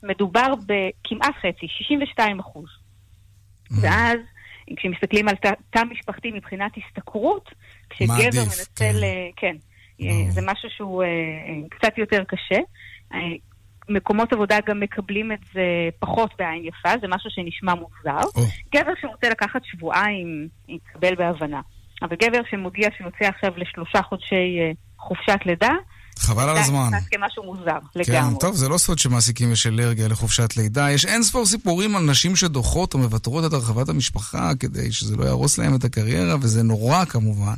מדובר 0.03 0.47
בכמעט 0.65 1.35
חצי, 1.39 1.67
62 1.67 2.39
אחוז. 2.39 2.65
ואז, 3.81 4.17
כשמסתכלים 4.77 5.27
על 5.27 5.35
תא- 5.69 5.83
משפחתי 5.91 6.31
מבחינת 6.31 6.71
השתכרות, 6.77 7.49
כשגבר 7.89 8.13
מעדיף, 8.13 8.35
מנצל, 8.35 9.03
אה, 9.03 9.29
כן, 9.35 9.55
אה, 10.01 10.07
זה 10.30 10.41
משהו 10.45 10.69
שהוא 10.69 11.03
אה, 11.03 11.07
קצת 11.69 11.97
יותר 11.97 12.23
קשה. 12.23 12.59
אה, 13.13 13.19
מקומות 13.89 14.34
עבודה 14.34 14.57
גם 14.65 14.80
מקבלים 14.80 15.32
את 15.32 15.39
זה 15.53 15.61
פחות 15.99 16.32
בעין 16.39 16.65
יפה, 16.65 16.89
זה 17.01 17.07
משהו 17.07 17.30
שנשמע 17.30 17.73
מוזר. 17.76 18.28
גבר 18.76 18.91
שרוצה 19.01 19.30
לקחת 19.30 19.61
שבועיים, 19.65 20.47
יתקבל 20.69 21.15
בהבנה. 21.15 21.61
אבל 22.01 22.15
גבר 22.15 22.41
שמודיע 22.49 22.89
שהוא 22.97 23.07
יוצא 23.07 23.26
עכשיו 23.26 23.53
לשלושה 23.57 24.01
חודשי 24.01 24.59
חופשת 24.97 25.39
לידה, 25.45 25.71
חבל 26.20 26.49
על 26.49 26.57
הזמן. 26.57 26.89
זה 26.91 27.18
כמשהו 27.18 27.43
מוזר, 27.43 27.78
כן, 27.93 27.99
לגמרי. 27.99 28.39
טוב, 28.39 28.55
זה 28.55 28.70
לא 28.70 28.78
סוד 28.78 28.99
שמעסיקים 28.99 29.51
יש 29.51 29.68
אלרגיה 29.68 30.07
לחופשת 30.07 30.57
לידה. 30.57 30.91
יש 30.91 31.05
אין 31.05 31.24
ספור 31.24 31.45
סיפורים 31.45 31.95
על 31.95 32.03
נשים 32.03 32.36
שדוחות 32.36 32.93
או 32.93 32.99
מוותרות 32.99 33.45
את 33.45 33.53
הרחבת 33.53 33.89
המשפחה 33.89 34.51
כדי 34.59 34.91
שזה 34.91 35.16
לא 35.16 35.26
יהרוס 35.26 35.57
להם 35.57 35.76
את 35.76 35.84
הקריירה, 35.84 36.36
וזה 36.41 36.64
נורא 36.64 37.05
כמובן. 37.05 37.53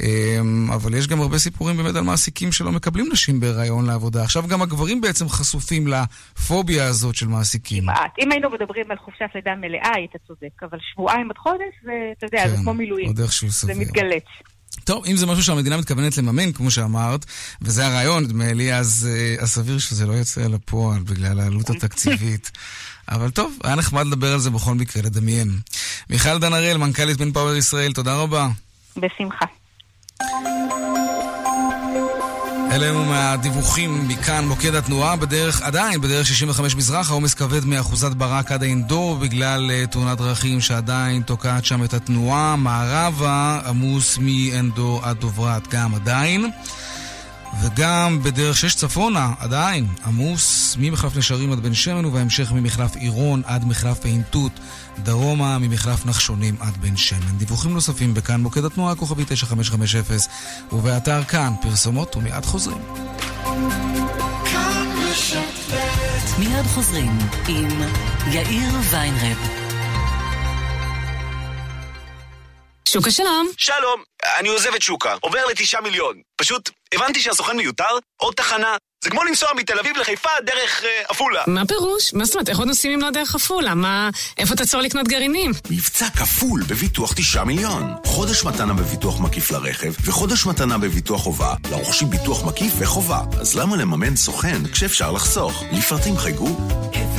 אמ, 0.00 0.70
אבל 0.74 0.94
יש 0.94 1.08
גם 1.08 1.20
הרבה 1.20 1.38
סיפורים 1.38 1.76
באמת 1.76 1.96
על 1.96 2.04
מעסיקים 2.04 2.52
שלא 2.52 2.72
מקבלים 2.72 3.08
נשים 3.12 3.40
בהיריון 3.40 3.86
לעבודה. 3.86 4.22
עכשיו 4.22 4.46
גם 4.48 4.62
הגברים 4.62 5.00
בעצם 5.00 5.28
חשופים 5.28 5.86
לפוביה 5.88 6.86
הזאת 6.86 7.14
של 7.14 7.28
מעסיקים. 7.28 7.82
כמעט. 7.82 8.12
אם 8.18 8.32
היינו 8.32 8.50
מדברים 8.50 8.90
על 8.90 8.96
חופשת 8.96 9.28
לידה 9.34 9.54
מלאה, 9.54 9.90
היית 9.94 10.12
צודק, 10.26 10.62
אבל 10.62 10.78
שבועיים 10.92 11.30
עד 11.30 11.38
חודש, 11.38 11.74
זה, 11.84 11.92
אתה 12.18 12.26
יודע, 12.26 12.48
זה 12.48 12.56
כן, 12.56 12.62
כמו 12.62 12.74
מילואים. 12.74 13.12
זה. 13.16 13.74
מתגלץ. 13.74 14.24
טוב, 14.84 15.04
אם 15.06 15.16
זה 15.16 15.26
משהו 15.26 15.44
שהמדינה 15.44 15.76
מתכוונת 15.76 16.16
לממן, 16.16 16.52
כמו 16.52 16.70
שאמרת, 16.70 17.24
וזה 17.62 17.86
הרעיון, 17.86 18.24
נדמה 18.24 18.52
לי, 18.52 18.74
אז, 18.74 19.08
אה, 19.10 19.42
אז 19.42 19.52
סביר 19.52 19.78
שזה 19.78 20.06
לא 20.06 20.12
יוצא 20.12 20.40
לפועל 20.40 21.02
בגלל 21.02 21.40
העלות 21.40 21.70
התקציבית. 21.70 22.50
אבל 23.08 23.30
טוב, 23.30 23.58
היה 23.64 23.74
נחמד 23.74 24.06
לדבר 24.06 24.32
על 24.32 24.38
זה 24.38 24.50
בכל 24.50 24.74
מקרה, 24.74 25.02
לדמיין. 25.02 25.58
מיכל 26.10 26.38
דן 26.38 26.52
הראל, 26.52 26.76
מנכ"לית 26.76 27.16
בן 27.16 27.32
פאוור 27.32 27.54
ישראל, 27.54 27.92
תודה 27.92 28.16
רבה. 28.16 28.48
בשמחה. 28.96 29.46
אלה 32.70 32.88
הם 32.88 33.08
מהדיווחים 33.08 34.08
מכאן 34.08 34.48
מוקד 34.48 34.74
התנועה 34.74 35.16
בדרך, 35.16 35.62
עדיין 35.62 36.00
בדרך 36.00 36.26
65 36.26 36.76
מזרח, 36.76 37.10
העומס 37.10 37.34
כבד 37.34 37.64
מאחוזת 37.64 38.12
ברק 38.12 38.52
עד 38.52 38.62
האינדור 38.62 39.16
בגלל 39.16 39.70
uh, 39.70 39.86
תאונת 39.86 40.18
דרכים 40.18 40.60
שעדיין 40.60 41.22
תוקעת 41.22 41.64
שם 41.64 41.84
את 41.84 41.94
התנועה. 41.94 42.56
מערבה 42.56 43.60
עמוס 43.66 44.18
מאינדור 44.18 45.00
עד 45.04 45.16
דוברת 45.16 45.68
גם 45.68 45.94
עדיין. 45.94 46.50
וגם 47.62 48.22
בדרך 48.22 48.56
6 48.56 48.74
צפונה, 48.74 49.32
עדיין, 49.38 49.86
עמוס 50.06 50.76
ממחלף 50.80 51.16
נשרים 51.16 51.52
עד 51.52 51.60
בן 51.60 51.74
שמן 51.74 52.04
ובהמשך 52.04 52.52
ממחלף 52.52 52.96
עירון 52.96 53.42
עד 53.46 53.64
מחלף 53.64 54.04
עין 54.04 54.22
תות, 54.30 54.52
דרומה 54.98 55.58
ממחלף 55.58 56.06
נחשונים 56.06 56.56
עד 56.60 56.76
בן 56.76 56.96
שמן. 56.96 57.38
דיווחים 57.38 57.72
נוספים 57.74 58.14
בכאן 58.14 58.40
מוקד 58.40 58.64
התנועה 58.64 58.94
כוכבי 58.94 59.24
9550 59.24 60.02
ובאתר 60.72 61.24
כאן 61.24 61.52
פרסומות 61.62 62.16
ומיד 62.16 62.44
חוזרים. 62.44 62.82
מיד 66.38 66.66
חוזרים 66.74 67.18
עם 67.48 67.68
יאיר 68.32 68.72
ויינרב. 68.90 69.38
שוקה 72.88 73.10
שלום. 73.10 73.48
שלום, 73.56 74.02
אני 74.38 74.48
עוזב 74.48 74.74
את 74.74 74.82
שוקה, 74.82 75.14
עובר 75.20 75.46
לתשעה 75.50 75.80
מיליון. 75.80 76.20
פשוט 76.36 76.70
הבנתי 76.94 77.20
שהסוכן 77.20 77.56
מיותר, 77.56 77.98
עוד 78.16 78.34
תחנה. 78.34 78.76
זה 79.04 79.10
כמו 79.10 79.24
לנסוע 79.24 79.48
מתל 79.56 79.78
אביב 79.78 79.96
לחיפה 79.96 80.28
דרך 80.44 80.84
אה, 80.84 80.88
עפולה. 81.08 81.42
מה 81.46 81.66
פירוש? 81.66 82.14
מה 82.14 82.24
זאת 82.24 82.34
אומרת? 82.34 82.48
איך 82.48 82.58
עוד 82.58 82.68
נוסעים 82.68 82.92
אם 82.92 83.00
לא 83.00 83.10
דרך 83.10 83.34
עפולה? 83.34 83.74
מה... 83.74 84.10
איפה 84.38 84.56
תעצור 84.56 84.80
לקנות 84.80 85.08
גרעינים? 85.08 85.50
מבצע 85.70 86.06
כפול 86.10 86.62
בביטוח 86.62 87.12
9 87.16 87.44
מיליון. 87.44 87.94
חודש 88.04 88.44
מתנה 88.44 88.74
בביטוח 88.74 89.20
מקיף 89.20 89.50
לרכב, 89.50 89.92
וחודש 90.04 90.46
מתנה 90.46 90.78
בביטוח 90.78 91.22
חובה, 91.22 91.54
לרוכשים 91.70 92.10
ביטוח 92.10 92.44
מקיף 92.44 92.72
וחובה. 92.78 93.20
אז 93.40 93.56
למה 93.56 93.76
לממן 93.76 94.16
סוכן 94.16 94.66
כשאפשר 94.72 95.12
לחסוך? 95.12 95.62
לפרטים 95.72 96.18
חייגו 96.18 96.56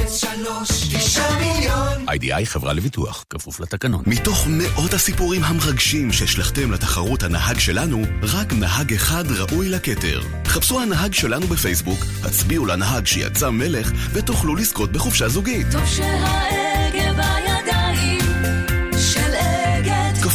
03 0.08 0.70
9 0.94 1.22
מיליון 1.40 2.06
איי-די-איי 2.10 2.46
חברה 2.46 2.74
לביטוח, 2.74 3.26
כפוף 3.30 3.60
לתקנון. 3.60 4.04
מתוך 4.08 4.48
מאות 4.50 4.94
הסיפורים 4.94 5.44
המרגשים 5.44 6.12
שהשלכתם 6.12 6.72
לתחרות 6.72 7.24
הנהג 7.24 7.60
שלנו, 7.60 8.02
רק 8.24 8.54
נהג 8.54 8.94
אחד 8.94 9.24
ראוי 9.32 9.70
לכתר. 9.70 10.22
חפשו 10.46 10.82
הנהג 10.82 11.14
שלנו 11.14 11.48
בפייסבוק, 11.48 11.75
הצביעו 12.24 12.66
לנהג 12.66 13.06
שיצא 13.06 13.50
מלך, 13.50 13.92
ותוכלו 14.14 14.56
לזכות 14.56 14.92
בחופשה 14.92 15.28
זוגית. 15.28 15.68
טוב 15.72 15.86
שההגה 15.86 16.65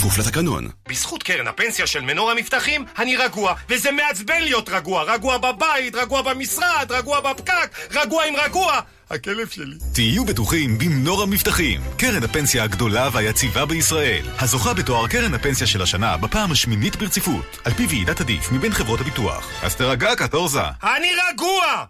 כפוף 0.00 0.18
לתקנון. 0.18 0.68
בזכות 0.88 1.22
קרן 1.22 1.46
הפנסיה 1.46 1.86
של 1.86 2.00
מנור 2.00 2.30
המבטחים, 2.30 2.84
אני 2.98 3.16
רגוע, 3.16 3.54
וזה 3.68 3.90
מעצבן 3.90 4.42
להיות 4.42 4.68
רגוע. 4.68 5.02
רגוע 5.02 5.38
בבית, 5.38 5.94
רגוע 5.94 6.22
במשרד, 6.22 6.86
רגוע 6.90 7.20
בפקק, 7.20 7.78
רגוע 7.90 8.24
עם 8.24 8.34
רגוע. 8.36 8.80
הכלב 9.10 9.48
שלי. 9.48 9.76
תהיו 9.94 10.24
בטוחים 10.24 10.78
במנור 10.78 11.22
המבטחים, 11.22 11.80
קרן 11.96 12.22
הפנסיה 12.22 12.64
הגדולה 12.64 13.08
והיציבה 13.12 13.66
בישראל, 13.66 14.26
הזוכה 14.38 14.74
בתואר 14.74 15.08
קרן 15.08 15.34
הפנסיה 15.34 15.66
של 15.66 15.82
השנה 15.82 16.16
בפעם 16.16 16.52
השמינית 16.52 16.96
ברציפות, 16.96 17.58
על 17.64 17.72
פי 17.72 17.86
ועידת 17.86 18.20
עדיף 18.20 18.52
מבין 18.52 18.72
חברות 18.72 19.00
הביטוח. 19.00 19.48
אז 19.62 19.76
תרגע 19.76 20.14
קטורזה. 20.16 20.62
אני 20.82 21.08
רגוע! 21.30 21.84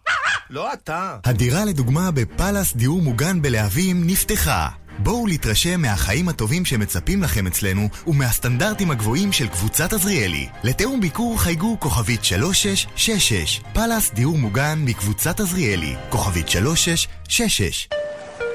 לא 0.51 0.73
אתה. 0.73 1.17
הדירה 1.25 1.65
לדוגמה 1.65 2.11
בפאלאס 2.11 2.77
דיור 2.77 3.03
מוגן 3.03 3.43
בלהבים 3.43 4.07
נפתחה. 4.07 4.69
בואו 5.03 5.27
להתרשם 5.27 5.81
מהחיים 5.81 6.29
הטובים 6.29 6.65
שמצפים 6.65 7.23
לכם 7.23 7.47
אצלנו 7.47 7.89
ומהסטנדרטים 8.07 8.91
הגבוהים 8.91 9.33
של 9.33 9.49
קבוצת 9.49 9.93
עזריאלי. 9.93 10.49
לתיאום 10.65 11.01
ביקור 11.01 11.41
חייגו 11.41 11.77
כוכבית 11.81 12.25
3666 12.25 13.61
פאלאס 13.73 14.11
דיור 14.15 14.39
מוגן 14.39 14.79
מקבוצת 14.85 15.41
עזריאלי 15.41 15.95
כוכבית 16.11 16.49
3666 16.49 17.89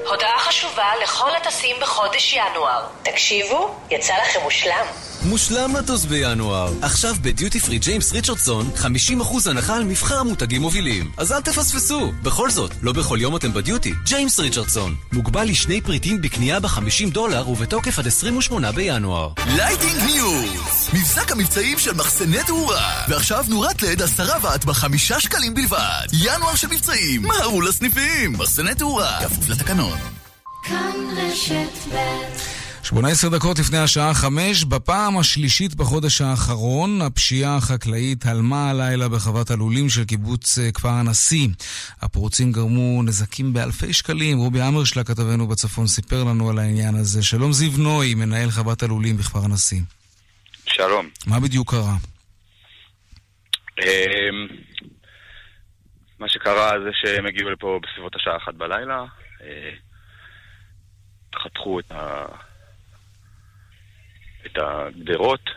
הודעה 0.08 0.38
חשובה 0.38 0.88
לכל 1.02 1.30
הטסים 1.36 1.76
בחודש 1.82 2.32
ינואר. 2.32 2.86
תקשיבו, 3.02 3.74
יצא 3.90 4.14
לכם 4.22 4.40
מושלם. 4.42 4.86
מושלם 5.24 5.76
לטוס 5.76 6.04
בינואר. 6.04 6.72
עכשיו 6.82 7.16
בדיוטי 7.22 7.60
פרי 7.60 7.78
ג'יימס 7.78 8.12
ריצ'רדסון 8.12 8.70
50% 8.76 9.50
הנחה 9.50 9.76
על 9.76 9.84
מבחר 9.84 10.22
מותגים 10.22 10.62
מובילים. 10.62 11.10
אז 11.16 11.32
אל 11.32 11.40
תפספסו. 11.40 12.12
בכל 12.22 12.50
זאת, 12.50 12.70
לא 12.82 12.92
בכל 12.92 13.18
יום 13.20 13.36
אתם 13.36 13.52
בדיוטי. 13.52 13.92
ג'יימס 14.04 14.38
ריצ'רדסון. 14.40 14.94
מוגבל 15.12 15.44
לשני 15.44 15.80
פריטים 15.80 16.22
בקנייה 16.22 16.60
ב-50 16.60 17.10
דולר 17.12 17.48
ובתוקף 17.48 17.98
עד 17.98 18.06
28 18.06 18.72
בינואר. 18.72 19.32
Lighting 19.46 20.02
News! 20.06 20.88
מבזק 20.92 21.32
המבצעים 21.32 21.78
של 21.78 21.94
מחסני 21.94 22.38
תאורה. 22.46 23.02
ועכשיו 23.08 23.44
נורת 23.48 23.82
לד 23.82 24.02
10 24.02 24.28
ואט 24.42 24.64
בחמישה 24.64 25.20
שקלים 25.20 25.54
בלבד. 25.54 26.06
ינואר 26.12 26.54
של 26.54 26.68
מבצעים. 26.68 27.22
מהרו 27.22 27.60
לסניפים. 27.60 28.32
מחסני 28.32 28.74
תאורה. 28.74 29.18
כפוף 29.22 29.48
לתקנון. 29.48 29.98
כאן 30.62 30.92
רשת 31.16 31.92
ב' 31.92 32.55
18 32.86 33.30
דקות 33.30 33.58
לפני 33.58 33.78
השעה 33.78 34.14
5, 34.14 34.64
בפעם 34.64 35.18
השלישית 35.18 35.74
בחודש 35.74 36.20
האחרון, 36.20 37.02
הפשיעה 37.02 37.56
החקלאית 37.56 38.26
הלמה 38.26 38.70
הלילה 38.70 39.08
בחוות 39.08 39.50
הלולים 39.50 39.88
של 39.88 40.04
קיבוץ 40.04 40.58
אה, 40.58 40.72
כפר 40.72 40.88
הנשיא. 40.88 41.48
הפורצים 42.02 42.52
גרמו 42.52 43.02
נזקים 43.02 43.52
באלפי 43.52 43.92
שקלים. 43.92 44.38
רובי 44.38 44.62
המרשלג, 44.62 45.04
כתבנו 45.04 45.46
בצפון, 45.46 45.86
סיפר 45.86 46.24
לנו 46.24 46.50
על 46.50 46.58
העניין 46.58 46.94
הזה. 46.94 47.22
שלום 47.22 47.52
זיו 47.52 47.70
נוי, 47.78 48.14
מנהל 48.14 48.50
חוות 48.50 48.82
הלולים 48.82 49.16
בכפר 49.16 49.44
הנשיא. 49.44 49.80
שלום. 50.66 51.08
מה 51.26 51.40
בדיוק 51.40 51.70
קרה? 51.70 51.96
אמ, 53.82 54.46
מה 56.18 56.28
שקרה 56.28 56.70
זה 56.84 56.90
שהם 56.92 57.26
הגיעו 57.26 57.50
לפה 57.50 57.80
בסביבות 57.82 58.16
השעה 58.16 58.36
אחת 58.36 58.54
בלילה, 58.54 59.04
אה, 59.42 59.70
חתכו 61.42 61.80
את 61.80 61.92
ה... 61.92 62.26
את 64.46 64.58
הגדרות. 64.58 65.50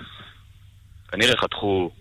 כנראה 1.12 1.38
חתכו, 1.38 1.92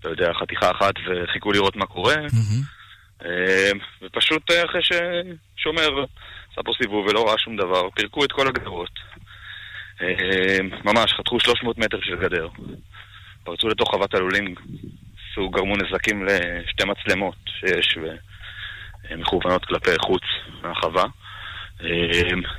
אתה 0.00 0.08
יודע, 0.08 0.32
חתיכה 0.40 0.70
אחת 0.70 0.94
וחיכו 1.06 1.52
לראות 1.52 1.76
מה 1.76 1.86
קורה. 1.86 2.16
אה, 3.24 3.70
ופשוט 4.02 4.50
אה, 4.50 4.64
אחרי 4.64 4.80
ששומר 4.82 6.04
עשה 6.52 6.62
פה 6.64 6.72
סיבוב 6.82 7.06
ולא 7.06 7.28
ראה 7.28 7.38
שום 7.38 7.56
דבר, 7.56 7.90
פירקו 7.90 8.24
את 8.24 8.32
כל 8.32 8.48
הגדרות. 8.48 8.98
אה, 10.02 10.58
ממש, 10.84 11.12
חתכו 11.12 11.40
300 11.40 11.78
מטר 11.78 11.98
של 12.02 12.16
גדר. 12.16 12.48
פרצו 13.44 13.68
לתוך 13.68 13.90
חוות 13.90 14.14
הלולים, 14.14 14.54
עשו, 15.32 15.50
גרמו 15.50 15.76
נזקים 15.76 16.26
לשתי 16.26 16.84
מצלמות 16.84 17.36
שיש 17.60 17.98
ומכוונות 19.10 19.64
כלפי 19.64 19.90
חוץ 20.00 20.22
מהחווה. 20.62 21.04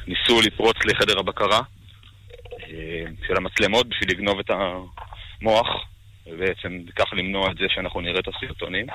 ניסו 0.08 0.42
לפרוץ 0.42 0.78
לחדר 0.86 1.20
הבקרה. 1.20 1.60
של 3.28 3.38
המצלמות 3.38 3.90
בשביל 3.90 4.10
לגנוב 4.10 4.40
את 4.40 4.50
המוח, 4.50 5.68
ובעצם 6.28 6.80
ככה 6.96 7.16
למנוע 7.16 7.52
את 7.52 7.58
זה 7.58 7.66
שאנחנו 7.70 8.02
נראה 8.02 8.20
את 8.20 8.28
הסרטונים. 8.28 8.86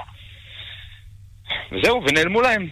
וזהו, 1.72 2.02
ונעלמו 2.08 2.40
להם. 2.40 2.68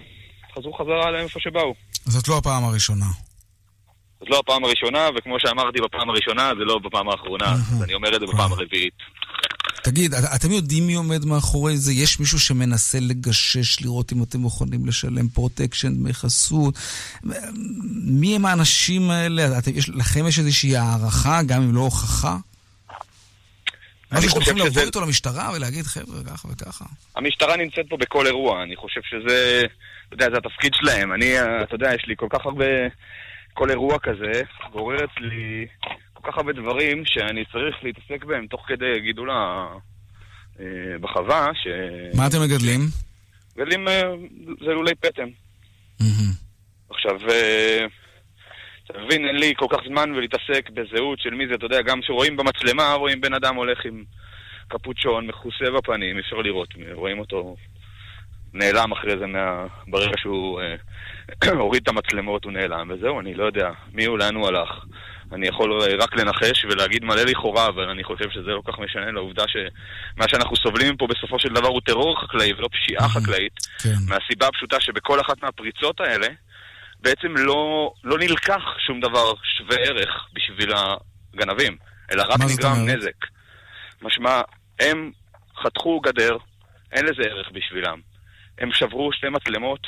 חזרו 0.55 0.73
חזרה 0.73 1.11
לאיפה 1.11 1.41
שבאו. 1.41 1.75
זאת 1.93 2.29
לא 2.29 2.39
הפעם 2.39 2.65
הראשונה. 2.65 3.07
זאת 4.21 4.31
לא 4.31 4.39
הפעם 4.39 4.65
הראשונה, 4.65 5.09
וכמו 5.17 5.41
שאמרתי 5.41 5.81
בפעם 5.81 6.11
הראשונה, 6.11 6.51
זה 6.59 6.65
לא 6.65 6.79
בפעם 6.79 7.09
האחרונה, 7.09 7.53
אז 7.53 7.83
אני 7.85 7.95
אומר 7.95 8.17
את 8.17 8.21
זה 8.21 8.27
בפעם 8.27 8.53
הרביעית. 8.53 8.95
תגיד, 9.83 10.15
אתם 10.15 10.53
יודעים 10.53 10.87
מי 10.87 10.95
עומד 10.95 11.25
מאחורי 11.25 11.77
זה? 11.77 11.93
יש 11.93 12.21
מישהו 12.21 12.41
שמנסה 12.41 12.99
לגשש, 13.01 13.81
לראות 13.81 14.13
אם 14.13 14.23
אתם 14.23 14.39
מוכנים 14.39 14.87
לשלם 14.87 15.29
פרוטקשן, 15.29 15.95
דמי 15.95 16.13
חסות? 16.13 16.75
מי 18.05 18.37
הם 18.37 18.47
האנשים 18.47 19.11
האלה? 19.11 19.59
אתם, 19.59 19.71
יש, 19.75 19.89
לכם 19.89 20.27
יש 20.27 20.39
איזושהי 20.39 20.77
הערכה, 20.77 21.41
גם 21.47 21.63
אם 21.63 21.75
לא 21.75 21.81
הוכחה? 21.81 22.37
אני 24.13 24.21
שאתם 24.21 24.31
חושב 24.31 24.51
יכולים 24.51 24.59
שזה... 24.59 24.81
לבוא 24.81 24.87
איתו 24.87 25.01
למשטרה 25.01 25.51
ולהגיד, 25.57 25.85
חבר'ה, 25.85 26.25
ככה 26.27 26.49
וככה. 26.49 26.85
המשטרה 27.17 27.57
נמצאת 27.57 27.87
פה 27.89 27.97
בכל 27.97 28.27
אירוע, 28.27 28.63
אני 28.63 28.77
חושב 28.77 29.01
שזה, 29.05 29.63
אתה 30.09 30.15
יודע, 30.15 30.27
זה 30.31 30.37
התפקיד 30.37 30.73
שלהם. 30.75 31.13
אני, 31.13 31.41
אתה 31.63 31.75
יודע, 31.75 31.95
יש 31.95 32.05
לי 32.07 32.15
כל 32.17 32.27
כך 32.31 32.47
הרבה, 32.47 32.65
כל 33.55 33.71
אירוע 33.71 33.99
כזה, 33.99 34.43
גורר 34.73 34.97
אצלי 34.97 35.67
כל 36.23 36.33
כך 36.33 36.39
הרבה 36.39 36.53
דברים 36.53 37.03
שאני 37.05 37.45
צריך 37.53 37.77
להתעסק 37.83 38.25
בהם 38.25 38.47
תוך 38.47 38.65
כדי 38.67 39.01
גידול 39.01 39.31
ה... 39.31 39.67
אה, 40.61 40.99
בחווה, 41.01 41.47
ש... 41.55 41.67
מה 42.17 42.27
אתם 42.27 42.37
מגדלים? 42.43 42.81
מגדלים, 43.57 43.89
אה, 43.89 44.03
זה 44.65 44.73
לולי 44.73 44.95
פטם. 44.95 45.29
עכשיו, 46.91 47.31
אה, 47.31 47.87
אתה 48.85 49.01
מבין, 49.05 49.27
אין 49.27 49.37
לי 49.37 49.53
כל 49.57 49.67
כך 49.71 49.79
זמן 49.89 50.13
ולהתעסק 50.13 50.71
בזהות 50.71 51.19
של 51.19 51.31
מי 51.31 51.47
זה, 51.49 51.55
אתה 51.55 51.67
יודע, 51.67 51.83
גם 51.83 52.01
כשרואים 52.01 52.37
במצלמה, 52.37 52.93
רואים 52.93 53.21
בן 53.21 53.35
אדם 53.35 53.57
הולך 53.57 53.85
עם 53.85 54.05
קפוצ'ון, 54.69 55.27
מכוסה 55.27 55.65
בפנים, 55.79 56.19
אפשר 56.19 56.37
לראות, 56.37 56.69
רואים 56.93 57.19
אותו 57.19 57.57
נעלם 58.55 58.93
אחרי 58.93 59.19
זה, 59.19 59.27
מה... 59.27 59.67
ברגע 59.87 60.19
שהוא 60.19 60.61
אה, 60.61 60.75
הוריד 61.63 61.83
את 61.83 61.89
המצלמות 61.89 62.45
הוא 62.45 62.53
נעלם, 62.53 62.91
וזהו, 62.91 63.21
אני 63.21 63.35
לא 63.35 63.45
יודע 63.45 63.71
מי 63.93 64.05
הוא, 64.05 64.19
לאן 64.19 64.35
הוא 64.35 64.49
הלך. 64.49 64.85
אני 65.35 65.49
יכול 65.49 65.83
אה, 65.83 65.97
רק 65.99 66.17
לנחש 66.17 66.65
ולהגיד 66.65 67.05
מלא 67.05 67.23
לכאורה, 67.23 67.67
אבל 67.69 67.89
אני 67.89 68.05
חושב 68.05 68.31
שזה 68.31 68.51
לא 68.51 68.63
כך 68.67 68.79
משנה 68.79 69.11
לעובדה 69.11 69.45
שמה 69.49 70.29
שאנחנו 70.29 70.57
סובלים 70.57 70.97
פה 70.97 71.07
בסופו 71.07 71.39
של 71.39 71.49
דבר 71.49 71.69
הוא 71.69 71.81
טרור 71.87 72.21
חקלאי 72.21 72.53
ולא 72.53 72.69
פשיעה 72.73 73.09
חקלאית, 73.09 73.53
מהסיבה 74.09 74.47
הפשוטה 74.47 74.81
שבכל 74.81 75.21
אחת 75.21 75.43
מהפריצות 75.43 76.01
האלה 76.01 76.27
בעצם 77.01 77.37
לא, 77.37 77.93
לא 78.05 78.19
נלקח 78.19 78.63
שום 78.87 79.01
דבר 79.01 79.33
שווה 79.57 79.77
ערך 79.77 80.29
בשביל 80.33 80.73
הגנבים, 80.75 81.77
אלא 82.13 82.23
רק 82.29 82.41
נגרם? 82.41 82.89
נזק. 82.89 83.27
משמע, 84.03 84.41
הם 84.81 85.11
חתכו 85.63 86.01
גדר, 86.01 86.37
אין 86.93 87.05
לזה 87.05 87.23
ערך 87.23 87.51
בשבילם. 87.53 88.01
הם 88.59 88.73
שברו 88.73 89.13
שתי 89.13 89.29
מצלמות, 89.29 89.81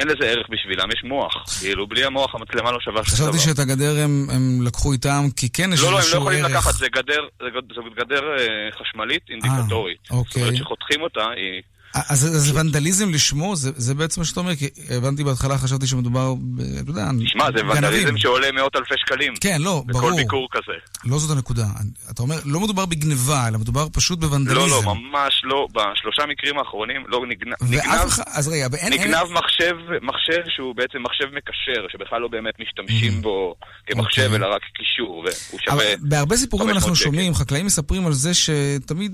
אין 0.00 0.08
לזה 0.08 0.24
ערך 0.30 0.46
בשבילם, 0.50 0.88
יש 0.92 1.04
מוח. 1.04 1.32
כאילו, 1.60 1.86
בלי 1.86 2.04
המוח 2.04 2.34
המצלמה 2.34 2.72
לא 2.72 2.80
שווה 2.80 3.04
שום 3.04 3.16
דבר. 3.16 3.32
חשבתי 3.32 3.38
שאת 3.38 3.58
הגדר 3.58 3.96
הם, 4.04 4.26
הם 4.30 4.62
לקחו 4.66 4.92
איתם, 4.92 5.24
כי 5.36 5.48
כן 5.52 5.70
יש 5.72 5.80
לא, 5.80 5.92
לא, 5.92 5.98
הם 5.98 6.04
לא 6.12 6.16
יכולים 6.18 6.44
ערך. 6.44 6.50
לקחת, 6.52 6.74
זה 6.74 6.86
גדר, 6.88 7.22
זה 7.42 7.48
גד- 7.54 7.74
זו 7.74 7.82
גדר 7.96 8.22
אה, 8.38 8.44
חשמלית 8.80 9.22
אינדיקטורית. 9.30 9.98
זאת 10.02 10.10
אוקיי. 10.10 10.42
אומרת, 10.42 10.56
שחותכים 10.56 11.00
אותה, 11.02 11.20
היא... 11.36 11.62
אז 11.94 12.20
זה 12.20 12.60
ונדליזם 12.60 13.10
לשמו? 13.10 13.56
זה, 13.56 13.70
זה 13.76 13.94
בעצם 13.94 14.20
מה 14.20 14.24
שאתה 14.24 14.40
אומר? 14.40 14.56
כי 14.56 14.68
הבנתי 14.90 15.24
בהתחלה, 15.24 15.58
חשבתי 15.58 15.86
שמדובר, 15.86 16.34
ב- 16.34 16.60
אתה 16.60 16.90
יודע, 16.90 17.08
שמע, 17.26 17.44
זה 17.46 17.52
גנבים. 17.52 17.70
ונדליזם 17.70 18.18
שעולה 18.18 18.52
מאות 18.52 18.76
אלפי 18.76 18.94
שקלים. 18.98 19.32
כן, 19.40 19.62
לא, 19.62 19.82
בכל 19.86 20.00
ברור. 20.00 20.16
ביקור 20.16 20.48
כזה. 20.52 20.72
לא 21.04 21.18
זאת 21.18 21.36
הנקודה. 21.36 21.66
אתה 22.10 22.22
אומר, 22.22 22.36
לא 22.44 22.60
מדובר 22.60 22.86
בגניבה, 22.86 23.48
אלא 23.48 23.58
מדובר 23.58 23.86
פשוט 23.92 24.18
בוונדליזם. 24.18 24.60
לא, 24.60 24.68
לא, 24.68 24.94
ממש 24.94 25.42
לא. 25.44 25.66
בשלושה 25.74 26.22
מקרים 26.28 26.58
האחרונים 26.58 27.04
לא 27.08 27.26
נגנב... 27.28 27.54
ואף 27.60 27.70
נגנב- 27.70 28.06
אחד, 28.06 28.22
אז 28.26 28.48
רגע, 28.48 28.66
ואין... 28.72 28.92
אין- 28.92 29.02
נגנב 29.02 29.26
מחשב, 29.32 29.76
מחשב 30.02 30.40
שהוא 30.56 30.74
בעצם 30.74 30.98
מחשב 31.02 31.24
מקשר, 31.36 31.86
שבכלל 31.92 32.20
לא 32.20 32.28
באמת 32.28 32.54
משתמשים 32.60 33.22
בו 33.22 33.54
כמחשב, 33.86 34.22
אוקיי. 34.22 34.36
אלא 34.36 34.54
רק 34.54 34.62
קישור, 34.74 35.16
והוא 35.48 35.60
שווה... 35.64 35.84
בהרבה 36.00 36.36
סיפורים 36.36 36.66
500 36.68 36.82
אנחנו. 36.88 36.96
שומעים, 36.96 37.34
חקלאים 37.34 37.66
מספרים 37.66 38.06
על 38.06 38.12
זה 38.12 38.30
שתמיד 38.34 39.12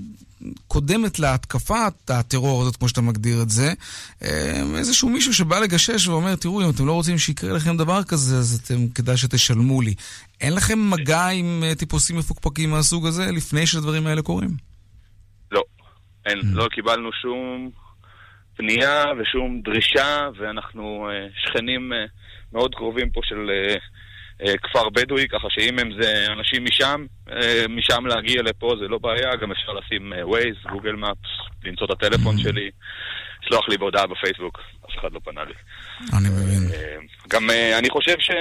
קודמת 0.67 1.19
להתקפת 1.19 2.09
הטרור 2.09 2.61
הזאת, 2.61 2.75
כמו 2.75 2.89
שאתה 2.89 3.01
מגדיר 3.01 3.41
את 3.41 3.49
זה, 3.49 3.73
אה, 4.23 4.61
איזשהו 4.77 5.09
מישהו 5.09 5.33
שבא 5.33 5.59
לגשש 5.59 6.07
ואומר, 6.07 6.35
תראו, 6.35 6.61
אם 6.61 6.69
אתם 6.69 6.87
לא 6.87 6.91
רוצים 6.91 7.17
שיקרה 7.17 7.53
לכם 7.53 7.77
דבר 7.77 8.03
כזה, 8.03 8.37
אז 8.37 8.61
אתם, 8.63 8.87
כדאי 8.95 9.17
שתשלמו 9.17 9.81
לי. 9.81 9.93
אין 10.41 10.53
לכם 10.55 10.89
מגע 10.89 11.27
עם 11.27 11.63
אה, 11.63 11.75
טיפוסים 11.75 12.17
מפוקפקים 12.17 12.69
מהסוג 12.69 13.07
הזה 13.07 13.31
לפני 13.31 13.67
שהדברים 13.67 14.07
האלה 14.07 14.21
קורים? 14.21 14.49
לא, 15.51 15.63
אין, 16.25 16.39
לא 16.53 16.67
קיבלנו 16.71 17.09
שום 17.21 17.69
פנייה 18.57 19.03
ושום 19.19 19.61
דרישה, 19.63 20.29
ואנחנו 20.39 21.07
אה, 21.09 21.27
שכנים 21.37 21.91
מאוד 22.53 22.75
קרובים 22.75 23.09
פה 23.11 23.21
של 23.23 23.49
כפר 24.63 24.89
בדואי, 24.89 25.27
ככה 25.27 25.47
שאם 25.49 25.79
הם 25.79 26.01
זה 26.01 26.27
אנשים 26.31 26.65
משם, 26.65 27.05
אה, 27.31 27.65
משם 27.69 28.05
להגיע 28.05 28.41
לפה 28.41 28.73
זה 28.79 28.87
לא 28.87 28.97
בעיה, 28.97 29.35
גם 29.35 29.51
אפשר 29.51 29.73
לשים 29.73 30.13
אה, 30.13 30.23
Waze, 30.23 30.69
גוגל 30.71 30.93
מפס, 30.93 31.29
למצוא 31.63 31.85
את 31.85 31.91
הטלפון 31.91 32.37
שלי, 32.37 32.69
לשלוח 33.43 33.69
לי 33.69 33.77
בהודעה 33.77 34.07
בפייסבוק, 34.07 34.59
אף 34.85 34.99
אחד 34.99 35.13
לא 35.13 35.19
פנה 35.23 35.43
לי. 35.43 35.53
אני 36.17 36.29
מבין. 36.29 36.73
אה, 36.73 36.97
גם 37.29 37.49
אה, 37.49 37.79
אני 37.79 37.89
חושב 37.89 38.19
ש... 38.19 38.31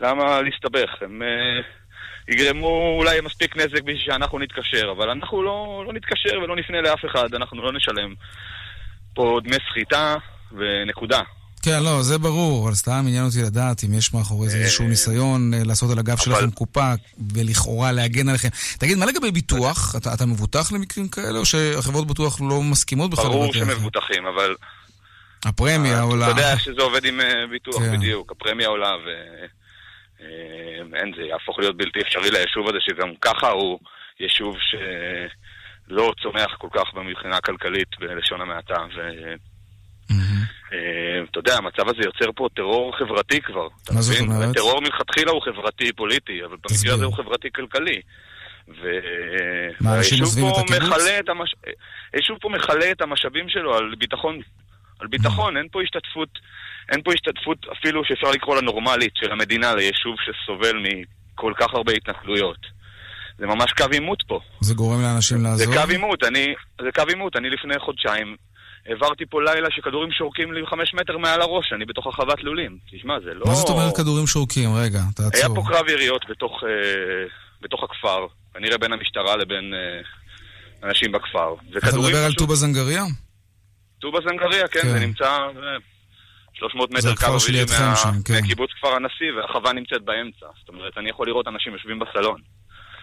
למה 0.00 0.42
להסתבך? 0.42 1.02
הם 1.02 1.22
אה, 1.22 1.60
יגרמו 2.28 2.96
אולי 2.98 3.20
מספיק 3.20 3.56
נזק 3.56 3.82
בשביל 3.82 3.98
שאנחנו 3.98 4.38
נתקשר, 4.38 4.92
אבל 4.96 5.10
אנחנו 5.10 5.42
לא, 5.42 5.84
לא 5.86 5.92
נתקשר 5.92 6.38
ולא 6.42 6.56
נפנה 6.56 6.80
לאף 6.80 7.04
אחד, 7.04 7.34
אנחנו 7.34 7.62
לא 7.62 7.72
נשלם 7.72 8.14
פה 9.14 9.40
דמי 9.44 9.56
סחיטה 9.70 10.16
ונקודה. 10.52 11.20
כן, 11.64 11.82
לא, 11.82 12.02
זה 12.02 12.18
ברור, 12.18 12.64
אבל 12.64 12.74
סתם 12.74 13.04
עניין 13.08 13.24
אותי 13.24 13.42
לדעת 13.42 13.84
אם 13.84 13.94
יש 13.98 14.14
מאחורי 14.14 14.48
זה 14.48 14.58
איזשהו 14.58 14.88
ניסיון 14.88 15.54
אה, 15.54 15.60
לעשות 15.64 15.90
על 15.90 15.98
הגב 15.98 16.16
שלכם 16.16 16.50
קופה 16.50 16.92
ולכאורה 17.34 17.92
להגן 17.92 18.28
עליכם. 18.28 18.48
תגיד, 18.78 18.98
מה 18.98 19.06
לגבי 19.06 19.30
ביטוח? 19.30 19.94
אתה, 19.96 20.26
מבוטח 20.26 20.72
למקרים 20.72 21.08
כאלה, 21.08 21.38
או 21.38 21.44
שהחברות 21.44 22.06
ביטוח 22.06 22.40
לא 22.40 22.62
מסכימות 22.62 23.10
בכלל? 23.10 23.24
ברור? 23.24 23.52
שמבוטחים, 23.52 24.26
אבל 24.26 24.54
הפרמיה 25.44 26.00
עולה. 26.00 26.30
אתה 26.30 26.40
יודע 26.40 26.58
שזה 26.58 26.82
עובד 26.82 27.04
עם 27.04 27.20
אה, 27.20 27.46
ביטוח 27.50 27.82
כן. 27.82 27.96
בדיוק, 27.96 28.32
הפרמיה 28.32 28.68
עולה 28.68 28.92
ואין, 30.90 31.12
זה 31.16 31.22
יהפוך 31.22 31.58
להיות 31.58 31.76
בלתי 31.76 32.00
אפשרי 32.00 32.30
ליישוב 32.30 32.68
הזה, 32.68 32.78
שגם 32.80 33.08
ככה 33.20 33.48
הוא 33.48 33.78
יישוב 34.20 34.56
שלא 34.70 36.12
צומח 36.22 36.56
כל 36.58 36.68
כך 36.74 36.84
מבחינה 36.94 37.40
כלכלית 37.40 37.88
בלשון 38.00 38.40
המעטה. 38.40 38.74
ו... 40.10 40.14
אה, 40.72 41.22
אתה 41.30 41.38
יודע, 41.38 41.56
המצב 41.56 41.88
הזה 41.88 42.02
יוצר 42.04 42.32
פה 42.36 42.48
טרור 42.56 42.96
חברתי 42.98 43.40
כבר. 43.40 43.68
מה 43.92 44.02
זאת? 44.02 44.20
אומרת? 44.20 44.54
טרור 44.54 44.80
מלכתחילה 44.80 45.30
הוא 45.30 45.42
חברתי-פוליטי, 45.42 46.44
אבל 46.44 46.56
במקרה 46.56 46.94
הזה 46.94 47.04
הוא 47.04 47.14
חברתי-כלכלי. 47.14 48.00
מה, 48.68 48.74
אנשים 48.74 49.86
והיישוב 49.86 50.20
עוזבים 50.20 50.48
את 50.48 50.54
פה 50.54 50.60
הקיבוץ? 50.60 50.82
מכלה 50.82 51.18
את 51.18 51.28
המש... 51.28 51.54
היישוב 52.12 52.38
פה 52.40 52.48
מכלה 52.48 52.90
את 52.90 53.02
המשאבים 53.02 53.48
שלו 53.48 53.76
על 53.76 53.94
ביטחון. 53.98 54.40
על 55.00 55.06
ביטחון, 55.06 55.56
אין 55.56 55.68
פה 55.72 55.82
השתתפות, 55.82 56.28
אין 56.92 57.02
פה 57.02 57.12
השתתפות 57.12 57.58
אפילו 57.72 58.04
שאפשר 58.04 58.30
לקרוא 58.30 58.54
לה 58.56 58.62
נורמלית 58.62 59.12
של 59.16 59.32
המדינה 59.32 59.74
ליישוב 59.74 60.16
שסובל 60.24 60.76
מכל 60.76 61.52
כך 61.60 61.74
הרבה 61.74 61.92
התנכלויות. 61.92 62.58
זה 63.38 63.46
ממש 63.46 63.72
קו 63.72 63.84
עימות 63.92 64.22
פה. 64.26 64.40
זה 64.60 64.74
גורם 64.74 65.02
לאנשים 65.02 65.38
זה 65.38 65.44
לעזוב? 65.44 65.74
קו 65.74 65.90
עימות, 65.90 66.24
אני... 66.24 66.54
זה 66.80 66.92
קו 66.94 67.02
עימות, 67.08 67.36
אני 67.36 67.50
לפני 67.50 67.78
חודשיים 67.78 68.36
העברתי 68.86 69.26
פה 69.26 69.42
לילה 69.42 69.68
שכדורים 69.70 70.10
שורקים 70.12 70.52
לי 70.52 70.66
חמש 70.66 70.94
מטר 70.94 71.18
מעל 71.18 71.40
הראש, 71.40 71.72
אני 71.72 71.84
בתוך 71.84 72.06
החוות 72.06 72.42
לולים. 72.44 72.78
תשמע, 72.90 73.14
זה 73.24 73.34
לא... 73.34 73.42
מה 73.46 73.54
זאת 73.54 73.68
אומרת 73.68 73.96
כדורים 73.96 74.26
שורקים? 74.26 74.70
רגע, 74.76 74.98
היה 74.98 75.30
תעצור. 75.30 75.54
פה 75.54 75.62
קרב 75.68 75.88
יריות 75.88 76.22
בתוך, 76.30 76.64
אה, 76.64 77.26
בתוך 77.60 77.82
הכפר, 77.84 78.26
כנראה 78.54 78.78
בין 78.78 78.92
המשטרה 78.92 79.36
לבין 79.36 79.74
אה, 79.74 80.00
אנשים 80.88 81.12
בכפר. 81.12 81.54
אתה 81.78 81.98
מדבר 81.98 82.16
על 82.24 82.28
פשוט- 82.28 82.38
טובא 82.38 82.54
זנגריה? 82.54 83.02
טובא 83.98 84.18
זנגריה, 84.28 84.68
כן, 84.68 84.80
כן. 84.80 84.88
זה 84.88 84.98
נמצא 85.00 85.24
אה, 85.26 85.76
300 86.54 86.90
זה 86.98 87.10
מטר 87.10 87.26
קו 87.26 87.32
אווירי 87.34 87.66
כן. 88.24 88.34
מהקיבוץ 88.34 88.70
כפר 88.78 88.88
הנשיא, 88.94 89.32
והחווה 89.36 89.72
נמצאת 89.72 90.02
באמצע. 90.02 90.46
זאת 90.60 90.68
אומרת, 90.68 90.98
אני 90.98 91.10
יכול 91.10 91.26
לראות 91.26 91.48
אנשים 91.48 91.72
יושבים 91.72 91.98
בסלון. 91.98 92.40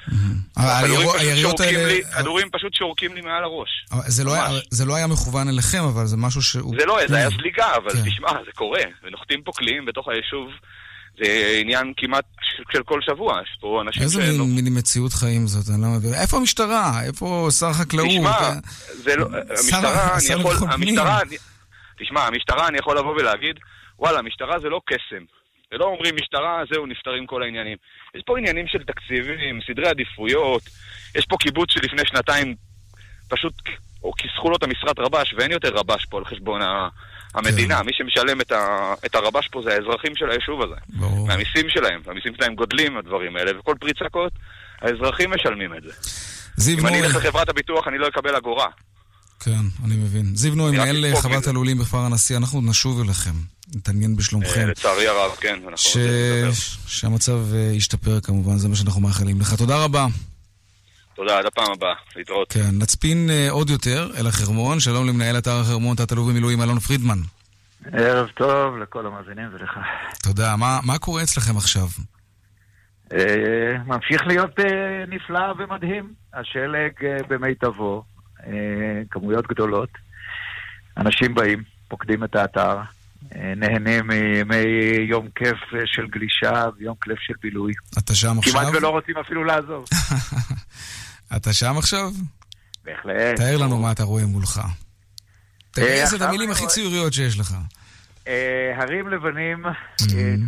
פשוט 0.09 1.15
היריות 1.19 1.57
שורקים 1.57 1.79
האלה... 1.79 1.87
לי- 1.93 2.03
כדורים 2.17 2.47
פשוט 2.51 2.73
שורקים 2.73 3.15
לי 3.15 3.21
מעל 3.21 3.43
הראש. 3.43 3.69
זה 4.07 4.23
לא 4.23 4.33
היה- 4.33 4.59
זה 4.69 4.85
לא 4.85 4.95
היה 4.95 5.07
מכוון 5.07 5.47
אליכם, 5.49 5.83
אבל 5.83 6.05
זה 6.05 6.17
משהו 6.17 6.41
שהוא... 6.41 6.75
זה 6.79 6.85
לא, 6.85 6.97
זה 7.07 7.15
היה 7.17 7.29
כן. 7.31 7.37
זליגה, 7.37 7.75
אבל 7.75 7.89
כן. 7.93 8.09
תשמע, 8.09 8.29
זה 8.45 8.51
קורה. 8.55 8.79
ונוחתים 9.03 9.41
פה 9.43 9.51
קליעים 9.55 9.85
בתוך 9.85 10.07
היישוב. 10.07 10.47
זה 11.17 11.57
עניין 11.61 11.93
כמעט 11.97 12.25
של 12.71 12.83
כל 12.83 12.99
שבוע. 13.01 13.39
יש 13.41 13.57
פה 13.61 13.81
אנשים 13.87 14.03
איזה 14.03 14.21
שלא- 14.25 14.45
מין 14.45 14.77
מציאות 14.77 15.13
חיים 15.13 15.47
זאת? 15.47 15.69
אני 15.75 15.81
לא 15.81 15.87
מבין. 15.87 16.13
איפה 16.13 16.37
המשטרה? 16.37 17.01
איפה 17.03 17.47
שר 17.59 17.67
החקלאות? 17.67 18.09
תשמע, 18.09 18.29
אה? 18.31 18.53
זה 19.03 19.15
לא, 19.15 19.25
המשטרה, 19.49 20.17
אני 20.17 20.39
יכול. 20.39 20.55
המשטרה, 20.69 21.19
תשמע, 21.99 22.21
המשטרה, 22.27 22.67
אני 22.67 22.77
יכול 22.77 22.97
לבוא 22.97 23.11
ולהגיד, 23.15 23.55
וואלה, 23.99 24.19
המשטרה 24.19 24.59
זה 24.59 24.69
לא 24.69 24.81
קסם. 24.85 25.23
זה 25.71 25.77
לא 25.77 25.85
אומרים 25.85 26.15
משטרה, 26.15 26.63
זהו, 26.73 26.85
נפתרים 26.85 27.25
כל 27.25 27.43
העניינים. 27.43 27.77
יש 28.15 28.21
פה 28.25 28.37
עניינים 28.37 28.67
של 28.67 28.83
תקציבים, 28.83 29.59
סדרי 29.67 29.87
עדיפויות, 29.87 30.61
יש 31.15 31.25
פה 31.25 31.37
קיבוץ 31.39 31.71
שלפני 31.71 32.01
שנתיים 32.05 32.55
פשוט, 33.29 33.53
או 34.03 34.11
כיסחו 34.13 34.49
לו 34.49 34.55
את 34.55 34.63
המשרת 34.63 34.99
רבש, 34.99 35.33
ואין 35.37 35.51
יותר 35.51 35.69
רבש 35.73 36.05
פה 36.05 36.17
על 36.17 36.25
חשבון 36.25 36.61
ה- 36.61 36.89
המדינה. 37.35 37.77
כן. 37.79 37.85
מי 37.85 37.91
שמשלם 37.93 38.41
את, 38.41 38.51
ה, 38.51 38.93
את 39.05 39.15
הרבש 39.15 39.47
פה 39.47 39.61
זה 39.61 39.73
האזרחים 39.73 40.15
של 40.15 40.29
היישוב 40.29 40.61
הזה. 40.61 40.75
ברור. 40.89 41.27
מהמיסים 41.27 41.69
שלהם, 41.69 42.01
והמיסים 42.03 42.33
שלהם 42.35 42.55
גודלים, 42.55 42.97
הדברים 42.97 43.35
האלה, 43.35 43.59
וכל 43.59 43.75
פריצה 43.79 44.09
קוד, 44.09 44.31
האזרחים 44.81 45.31
משלמים 45.31 45.73
את 45.75 45.83
זה. 45.83 45.93
זיו 46.55 46.79
אם 46.79 46.87
אני 46.87 46.97
נוי, 46.97 47.07
אלך 47.07 47.15
לחברת 47.15 47.49
הביטוח, 47.49 47.87
אני 47.87 47.97
לא 47.97 48.07
אקבל 48.07 48.35
אגורה. 48.35 48.67
כן, 49.43 49.85
אני 49.85 49.95
מבין. 49.95 50.35
זיו 50.35 50.55
נוי, 50.55 50.71
מנהל 50.71 51.05
חוות. 51.21 51.47
הלולים 51.47 51.77
בכפר 51.77 51.97
הנשיא, 51.97 52.37
אנחנו 52.37 52.57
עוד 52.57 52.69
נשוב 52.69 53.01
אליכם. 53.01 53.33
נתעניין 53.75 54.15
בשלומכם. 54.15 54.61
אה, 54.61 54.65
לצערי 54.65 55.07
הרב, 55.07 55.31
כן. 55.41 55.59
ש... 55.75 55.97
שהמצב 56.87 57.39
אה, 57.53 57.59
ישתפר 57.59 58.19
כמובן, 58.19 58.57
זה 58.57 58.69
מה 58.69 58.75
שאנחנו 58.75 59.01
מאחלים 59.01 59.41
לך. 59.41 59.53
תודה 59.53 59.83
רבה. 59.83 60.07
תודה, 61.15 61.37
עד 61.37 61.45
הפעם 61.45 61.71
הבאה. 61.71 61.93
להתראות. 62.15 62.53
כן, 62.53 62.69
נצפין 62.79 63.29
אה, 63.29 63.47
עוד 63.51 63.69
יותר 63.69 64.09
אל 64.19 64.27
החרמון. 64.27 64.79
שלום 64.79 65.07
למנהל 65.07 65.37
אתר 65.37 65.59
החרמון, 65.59 65.95
תת-אלוף 65.95 66.27
במילואים 66.27 66.61
אלון 66.61 66.79
פרידמן. 66.79 67.17
ערב 67.93 68.27
טוב 68.27 68.77
לכל 68.77 69.05
המאזינים 69.05 69.49
ולך. 69.53 69.71
תודה. 70.23 70.55
מה, 70.55 70.79
מה 70.83 70.97
קורה 70.97 71.23
אצלכם 71.23 71.57
עכשיו? 71.57 71.87
ממשיך 73.85 74.21
להיות 74.27 74.59
נפלא 75.07 75.53
ומדהים. 75.57 76.13
השלג 76.33 76.91
במיטבו, 77.27 78.03
כמויות 79.11 79.47
גדולות. 79.47 79.89
אנשים 80.97 81.35
באים, 81.35 81.63
פוקדים 81.87 82.23
את 82.23 82.35
האתר, 82.35 82.77
אה, 83.35 83.53
נהנים 83.55 84.07
מימי 84.07 84.55
יום 85.09 85.27
כיף 85.35 85.57
אה, 85.73 85.79
של 85.85 86.07
גלישה 86.07 86.65
ויום 86.77 86.95
כיף 87.01 87.19
של 87.19 87.33
בילוי. 87.41 87.73
אתה 87.97 88.15
שם 88.15 88.39
עכשיו? 88.39 88.61
כמעט 88.61 88.75
ולא 88.75 88.89
רוצים 88.89 89.17
אפילו 89.17 89.43
לעזוב. 89.43 89.85
אתה 91.35 91.53
שם 91.53 91.77
עכשיו? 91.77 92.11
בהחלט. 92.85 93.35
תאר 93.35 93.57
לנו 93.57 93.77
מה 93.77 93.91
אתה 93.91 94.03
רואה 94.03 94.25
מולך. 94.25 94.61
תגייס 95.71 96.13
את 96.13 96.21
המילים 96.21 96.51
הכי 96.51 96.67
ציוריות 96.67 97.13
שיש 97.13 97.39
לך. 97.39 97.55
אה, 98.27 98.73
הרים 98.77 99.07
לבנים 99.07 99.65
אה, 99.65 99.71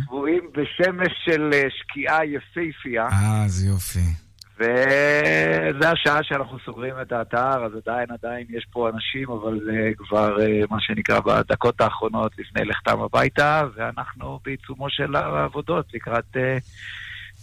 צבועים 0.06 0.42
בשמש 0.52 1.12
של 1.24 1.50
אה, 1.52 1.62
שקיעה 1.78 2.18
יפהפייה. 2.26 3.06
אה, 3.12 3.44
זה 3.46 3.66
יופי. 3.66 4.23
וזה 4.58 5.90
השעה 5.90 6.22
שאנחנו 6.22 6.58
סוגרים 6.64 6.94
את 7.02 7.12
האתר, 7.12 7.64
אז 7.64 7.72
עדיין 7.86 8.06
עדיין 8.10 8.46
יש 8.50 8.66
פה 8.72 8.88
אנשים, 8.88 9.30
אבל 9.30 9.60
זה 9.64 9.90
כבר 9.96 10.42
אה, 10.42 10.60
מה 10.70 10.80
שנקרא 10.80 11.20
בדקות 11.20 11.80
האחרונות 11.80 12.32
לפני 12.38 12.64
לכתם 12.64 13.00
הביתה, 13.00 13.62
ואנחנו 13.74 14.38
בעיצומו 14.44 14.90
של 14.90 15.16
העבודות 15.16 15.86
לקראת 15.94 16.36
אה, 16.36 16.58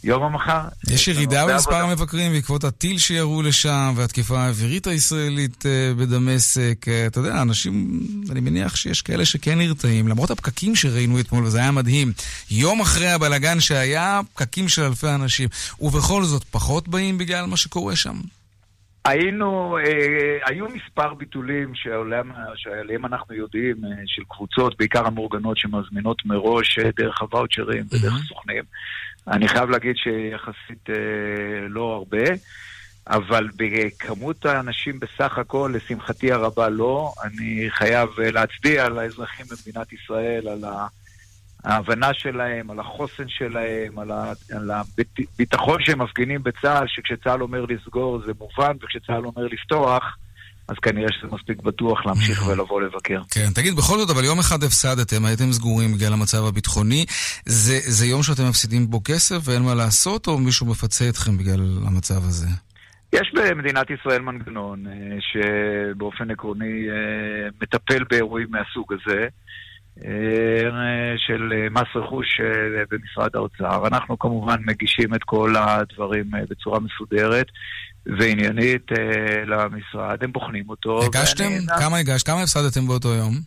יום 0.03 0.23
המחר. 0.23 0.61
יש 0.89 1.07
ירידה 1.07 1.47
במספר 1.47 1.75
עבודה. 1.75 1.91
המבקרים 1.91 2.31
בעקבות 2.31 2.63
הטיל 2.63 2.97
שירו 2.97 3.41
לשם 3.41 3.93
והתקיפה 3.95 4.39
האווירית 4.39 4.87
הישראלית 4.87 5.65
אה, 5.65 5.91
בדמשק. 5.97 6.87
אה, 6.87 7.07
אתה 7.07 7.19
יודע, 7.19 7.41
אנשים, 7.41 7.99
אני 8.31 8.39
מניח 8.39 8.75
שיש 8.75 9.01
כאלה 9.01 9.25
שכן 9.25 9.57
נרתעים, 9.57 10.07
למרות 10.07 10.31
הפקקים 10.31 10.75
שראינו 10.75 11.19
אתמול, 11.19 11.43
וזה 11.43 11.59
היה 11.59 11.71
מדהים. 11.71 12.11
יום 12.51 12.81
אחרי 12.81 13.11
הבלגן 13.11 13.59
שהיה, 13.59 14.21
פקקים 14.33 14.67
של 14.67 14.81
אלפי 14.81 15.09
אנשים. 15.09 15.49
ובכל 15.79 16.23
זאת, 16.23 16.43
פחות 16.43 16.87
באים 16.87 17.17
בגלל 17.17 17.45
מה 17.45 17.57
שקורה 17.57 17.95
שם. 17.95 18.15
היינו, 19.05 19.77
אה, 19.77 20.37
היו 20.45 20.65
מספר 20.69 21.13
ביטולים 21.13 21.75
שעולם, 21.75 22.31
שעליהם 22.55 23.05
אנחנו 23.05 23.35
יודעים, 23.35 23.75
אה, 23.85 23.89
של 24.05 24.21
קבוצות, 24.29 24.77
בעיקר 24.77 25.07
המאורגנות 25.07 25.57
שמזמינות 25.57 26.25
מראש 26.25 26.79
אה, 26.79 26.89
דרך 26.97 27.21
הוואוצ'רים 27.21 27.83
ודרך 27.91 28.13
סוכנים. 28.27 28.63
אני 29.27 29.47
חייב 29.47 29.69
להגיד 29.69 29.95
שיחסית 29.95 30.89
אה, 30.89 31.67
לא 31.69 31.93
הרבה, 31.93 32.33
אבל 33.07 33.49
בכמות 33.55 34.45
האנשים 34.45 34.99
בסך 34.99 35.37
הכל, 35.37 35.73
לשמחתי 35.75 36.31
הרבה 36.31 36.69
לא. 36.69 37.13
אני 37.23 37.65
חייב 37.69 38.09
אה, 38.19 38.31
להצדיע 38.31 38.89
לאזרחים 38.89 39.45
במדינת 39.45 39.93
ישראל 39.93 40.47
על. 40.47 40.63
ההבנה 41.63 42.13
שלהם, 42.13 42.71
על 42.71 42.79
החוסן 42.79 43.27
שלהם, 43.27 43.99
על, 43.99 44.11
ה, 44.11 44.33
על 44.55 44.71
הביטחון 44.71 45.83
שהם 45.83 46.01
מפגינים 46.01 46.43
בצה"ל, 46.43 46.87
שכשצה"ל 46.87 47.41
אומר 47.41 47.65
לסגור 47.65 48.21
זה 48.25 48.31
מובן, 48.39 48.71
וכשצה"ל 48.81 49.25
אומר 49.25 49.47
לפתוח, 49.47 50.17
אז 50.67 50.75
כנראה 50.81 51.07
שזה 51.11 51.27
מספיק 51.31 51.61
בטוח 51.61 52.05
להמשיך 52.05 52.43
ולבוא 52.47 52.81
לבקר. 52.81 53.21
כן, 53.31 53.49
תגיד, 53.55 53.75
בכל 53.75 53.97
זאת, 53.97 54.09
אבל 54.09 54.23
יום 54.23 54.39
אחד 54.39 54.63
הפסדתם, 54.63 55.25
הייתם 55.25 55.51
סגורים 55.51 55.93
בגלל 55.93 56.13
המצב 56.13 56.45
הביטחוני. 56.45 57.05
זה, 57.45 57.79
זה 57.81 58.05
יום 58.05 58.23
שאתם 58.23 58.49
מפסידים 58.49 58.89
בו 58.89 59.01
כסף 59.05 59.39
ואין 59.45 59.61
מה 59.61 59.75
לעשות, 59.75 60.27
או 60.27 60.37
מישהו 60.37 60.65
מפצה 60.65 61.09
אתכם 61.09 61.37
בגלל 61.37 61.77
המצב 61.87 62.17
הזה? 62.17 62.47
יש 63.13 63.31
במדינת 63.33 63.89
ישראל 63.89 64.21
מנגנון 64.21 64.87
אה, 64.87 65.17
שבאופן 65.19 66.31
עקרוני 66.31 66.89
אה, 66.89 67.49
מטפל 67.61 68.03
באירועים 68.09 68.47
מהסוג 68.51 68.93
הזה, 68.93 69.27
אה, 70.05 71.13
של 71.17 71.53
מס 71.71 71.95
רכוש 71.95 72.41
במשרד 72.91 73.35
האוצר. 73.35 73.87
אנחנו 73.87 74.19
כמובן 74.19 74.55
מגישים 74.65 75.13
את 75.13 75.23
כל 75.23 75.55
הדברים 75.55 76.31
בצורה 76.49 76.79
מסודרת 76.79 77.47
ועניינית 78.05 78.91
אה, 78.91 78.97
למשרד, 79.45 80.23
הם 80.23 80.31
בוחנים 80.31 80.69
אותו. 80.69 81.03
הגשתם? 81.03 81.43
ואני- 81.43 81.65
כמה 81.79 81.97
הגשת? 81.97 82.25
כמה 82.27 82.41
הפסדתם 82.41 82.87
באותו 82.87 83.09
יום? 83.13 83.39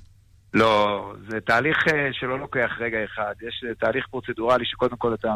לא, 0.55 1.01
זה 1.31 1.41
תהליך 1.41 1.77
אה, 1.89 2.09
שלא 2.13 2.39
לוקח 2.39 2.71
רגע 2.81 2.99
אחד. 3.05 3.33
יש 3.49 3.65
אה, 3.69 3.75
תהליך 3.75 4.07
פרוצדורלי 4.11 4.65
שקודם 4.67 4.97
כל 4.97 5.15
אתה 5.15 5.29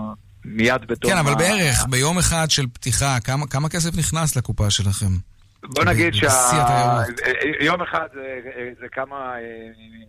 מיד 0.45 0.81
בתום... 0.89 1.11
כן, 1.11 1.19
אבל 1.19 1.33
ה- 1.33 1.35
בערך, 1.35 1.87
ביום 1.91 2.19
אחד 2.19 2.51
של 2.51 2.67
פתיחה, 2.73 3.21
כמה, 3.25 3.47
כמה 3.47 3.69
כסף 3.69 3.97
נכנס 3.99 4.37
לקופה 4.37 4.71
שלכם? 4.71 5.07
בוא 5.65 5.85
נגיד 5.85 6.13
בשיא 6.13 6.29
התיירות. 6.31 7.21
שיום 7.61 7.83
אחד 7.83 8.07
זה, 8.15 8.21
זה 8.81 8.87
כמה 8.93 9.17
אה, 9.17 9.41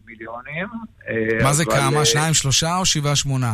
מיליונים. 0.06 0.68
אה, 1.10 1.44
מה 1.44 1.54
זה 1.54 1.66
כמה? 1.66 2.00
אה, 2.00 2.06
שניים, 2.06 2.34
שלושה 2.34 2.76
או 2.78 2.86
שבעה, 2.86 3.16
שמונה? 3.16 3.54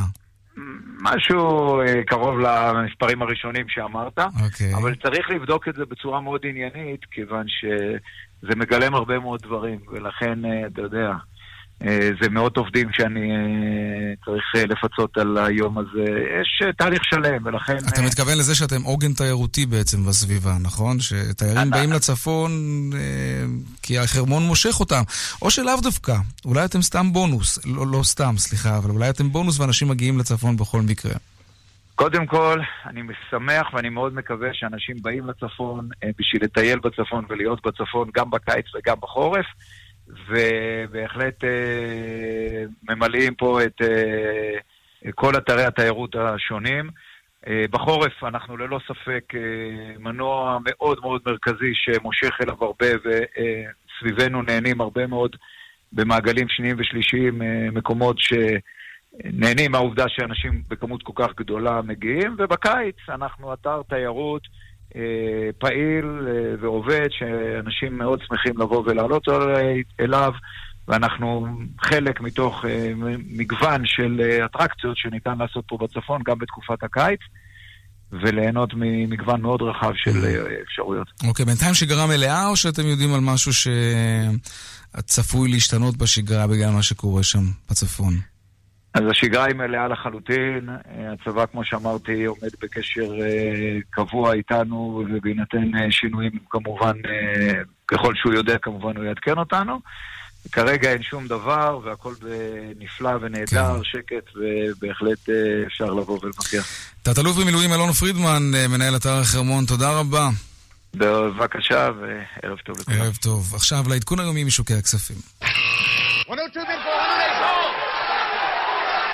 משהו 1.01 1.81
אה, 1.81 2.03
קרוב 2.03 2.39
למספרים 2.39 3.21
הראשונים 3.21 3.65
שאמרת, 3.69 4.19
אוקיי. 4.19 4.75
אבל 4.75 4.95
צריך 4.95 5.29
לבדוק 5.29 5.67
את 5.67 5.75
זה 5.75 5.85
בצורה 5.85 6.21
מאוד 6.21 6.41
עניינית, 6.43 7.05
כיוון 7.11 7.45
שזה 7.47 8.55
מגלם 8.55 8.95
הרבה 8.95 9.19
מאוד 9.19 9.41
דברים, 9.41 9.79
ולכן, 9.91 10.45
אה, 10.45 10.67
אתה 10.67 10.81
יודע, 10.81 11.11
זה 12.21 12.29
מאות 12.29 12.57
עובדים 12.57 12.89
שאני 12.91 13.31
אה, 13.31 14.13
צריך 14.25 14.43
אה, 14.55 14.65
לפצות 14.65 15.17
על 15.17 15.37
היום 15.37 15.77
הזה. 15.77 16.05
יש 16.41 16.61
אה, 16.65 16.73
תהליך 16.73 17.03
שלם, 17.03 17.45
ולכן... 17.45 17.77
אתה 17.77 18.01
אה, 18.01 18.05
מתכוון 18.07 18.37
לזה 18.37 18.55
שאתם 18.55 18.81
עוגן 18.81 19.13
תיירותי 19.13 19.65
בעצם 19.65 20.05
בסביבה, 20.05 20.51
נכון? 20.61 20.99
שתיירים 20.99 21.69
באים 21.69 21.91
לצפון 21.91 22.51
אה, 22.93 22.99
כי 23.81 23.99
החרמון 23.99 24.43
מושך 24.43 24.79
אותם. 24.79 25.01
או 25.41 25.51
שלאו 25.51 25.81
דווקא, 25.81 26.15
אולי 26.45 26.65
אתם 26.65 26.81
סתם 26.81 27.13
בונוס. 27.13 27.65
לא, 27.65 27.87
לא 27.87 28.03
סתם, 28.03 28.33
סליחה, 28.37 28.77
אבל 28.77 28.89
אולי 28.89 29.09
אתם 29.09 29.29
בונוס 29.29 29.59
ואנשים 29.59 29.87
מגיעים 29.87 30.19
לצפון 30.19 30.57
בכל 30.57 30.81
מקרה. 30.81 31.13
קודם 31.95 32.25
כל, 32.25 32.59
אני 32.85 33.01
שמח 33.29 33.73
ואני 33.73 33.89
מאוד 33.89 34.13
מקווה 34.13 34.49
שאנשים 34.53 34.95
באים 35.01 35.27
לצפון 35.27 35.89
אה, 36.03 36.09
בשביל 36.19 36.43
לטייל 36.43 36.79
בצפון 36.79 37.25
ולהיות 37.29 37.65
בצפון 37.65 38.09
גם 38.15 38.29
בקיץ 38.29 38.65
וגם 38.75 38.97
בחורף, 39.01 39.45
ובהחלט 40.07 41.43
אה, 41.43 42.63
ממלאים 42.89 43.35
פה 43.35 43.63
את 43.63 43.81
אה, 43.81 45.11
כל 45.15 45.37
אתרי 45.37 45.63
התיירות 45.63 46.15
השונים. 46.15 46.89
אה, 47.47 47.65
בחורף 47.71 48.23
אנחנו 48.23 48.57
ללא 48.57 48.79
ספק 48.87 49.35
אה, 49.35 49.97
מנוע 49.99 50.57
מאוד 50.65 50.99
מאוד 51.01 51.21
מרכזי 51.25 51.71
שמושך 51.73 52.37
אליו 52.41 52.55
הרבה 52.61 52.87
וסביבנו 53.05 54.41
נהנים 54.41 54.81
הרבה 54.81 55.07
מאוד 55.07 55.35
במעגלים 55.93 56.49
שניים 56.49 56.75
ושלישיים 56.79 57.41
אה, 57.41 57.67
מקומות 57.71 58.19
ש... 58.19 58.33
נהנים 59.23 59.71
מהעובדה 59.71 60.05
שאנשים 60.09 60.61
בכמות 60.67 61.03
כל 61.03 61.13
כך 61.15 61.35
גדולה 61.35 61.81
מגיעים, 61.81 62.35
ובקיץ 62.37 62.95
אנחנו 63.09 63.53
אתר 63.53 63.81
תיירות 63.89 64.41
אה, 64.41 64.64
פעיל 65.59 66.05
אה, 66.27 66.31
ועובד, 66.61 67.07
שאנשים 67.09 67.97
מאוד 67.97 68.19
שמחים 68.27 68.57
לבוא 68.61 68.83
ולעלות 68.85 69.29
אל- 69.29 69.81
אליו, 69.99 70.31
ואנחנו 70.87 71.47
חלק 71.81 72.21
מתוך 72.21 72.65
אה, 72.65 72.91
מגוון 73.37 73.81
של 73.85 74.21
אה, 74.23 74.45
אטרקציות 74.45 74.97
שניתן 74.97 75.37
לעשות 75.37 75.63
פה 75.67 75.77
בצפון 75.81 76.21
גם 76.25 76.39
בתקופת 76.39 76.83
הקיץ, 76.83 77.19
וליהנות 78.11 78.69
ממגוון 78.73 79.41
מאוד 79.41 79.61
רחב 79.61 79.91
של 79.95 80.25
אה, 80.25 80.61
אפשרויות. 80.63 81.07
אוקיי, 81.27 81.45
בינתיים 81.45 81.73
שגרה 81.73 82.07
מלאה, 82.07 82.47
או 82.47 82.55
שאתם 82.55 82.87
יודעים 82.87 83.13
על 83.13 83.19
משהו 83.21 83.51
שצפוי 84.95 85.51
להשתנות 85.51 85.97
בשגרה 85.97 86.47
בגלל 86.47 86.69
מה 86.69 86.83
שקורה 86.83 87.23
שם 87.23 87.43
בצפון? 87.69 88.13
אז 88.95 89.01
השגרה 89.11 89.45
היא 89.45 89.55
מלאה 89.55 89.87
לחלוטין. 89.87 90.69
אה, 90.69 91.13
הצבא, 91.13 91.45
כמו 91.45 91.65
שאמרתי, 91.65 92.25
עומד 92.25 92.49
בקשר 92.61 93.21
אה, 93.21 93.77
קבוע 93.89 94.33
איתנו, 94.33 95.03
ובהינתן 95.09 95.75
אה, 95.77 95.91
שינויים, 95.91 96.31
כמובן, 96.49 96.93
ככל 97.87 98.13
שהוא 98.15 98.33
יודע, 98.33 98.57
כמובן 98.57 98.97
הוא 98.97 99.05
יעדכן 99.05 99.37
אותנו. 99.37 99.79
כרגע 100.51 100.91
אין 100.91 101.03
שום 101.03 101.27
דבר, 101.27 101.79
והכל 101.83 102.13
נפלא 102.79 103.11
ונהדר, 103.21 103.83
שקט, 103.83 104.29
ובהחלט 104.35 105.29
אפשר 105.67 105.85
לבוא 105.85 106.19
ולבקר. 106.23 106.61
תת-אלוף 107.03 107.37
במילואים 107.37 107.73
אלון 107.73 107.91
פרידמן, 107.91 108.43
מנהל 108.69 108.95
אתר 108.95 109.13
החרמון, 109.13 109.65
תודה 109.65 109.99
רבה. 109.99 110.29
בבקשה, 110.95 111.89
וערב 111.99 112.57
טוב 112.57 112.79
לכולם. 112.79 113.01
ערב 113.01 113.15
טוב. 113.15 113.55
עכשיו 113.55 113.83
לעדכון 113.89 114.19
היומי 114.19 114.43
משוקי 114.43 114.73
הכספים. 114.73 115.17
102 116.29 116.65
bid 116.65 116.69
for 116.69 116.97
100, 116.97 117.74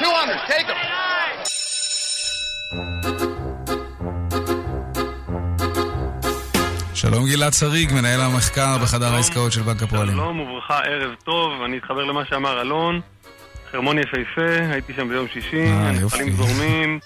200, 0.02 0.30
take 0.48 0.68
them. 0.68 0.78
שלום 6.94 7.26
גלעד 7.26 7.54
שריג, 7.54 7.94
מנהל 7.94 8.22
המחקר 8.22 8.78
בחדר 8.84 9.14
העסקאות 9.16 9.52
של 9.52 9.62
בנק 9.62 9.84
הפועלים. 9.84 10.14
שלום 10.14 10.40
וברכה, 10.40 10.80
ערב 10.80 11.16
טוב, 11.24 11.62
אני 11.66 11.78
אתחבר 11.78 12.04
למה 12.04 12.26
שאמר 12.26 12.62
אלון. 12.62 13.02
חרמון 13.72 13.98
יפהפה, 13.98 14.72
הייתי 14.72 14.94
שם 14.94 15.10
ביום 15.10 15.28
שישי, 15.28 15.66
אה, 15.66 15.90
הנחלים 15.90 16.28
יופי. 16.28 16.32
זורמים, 16.32 17.00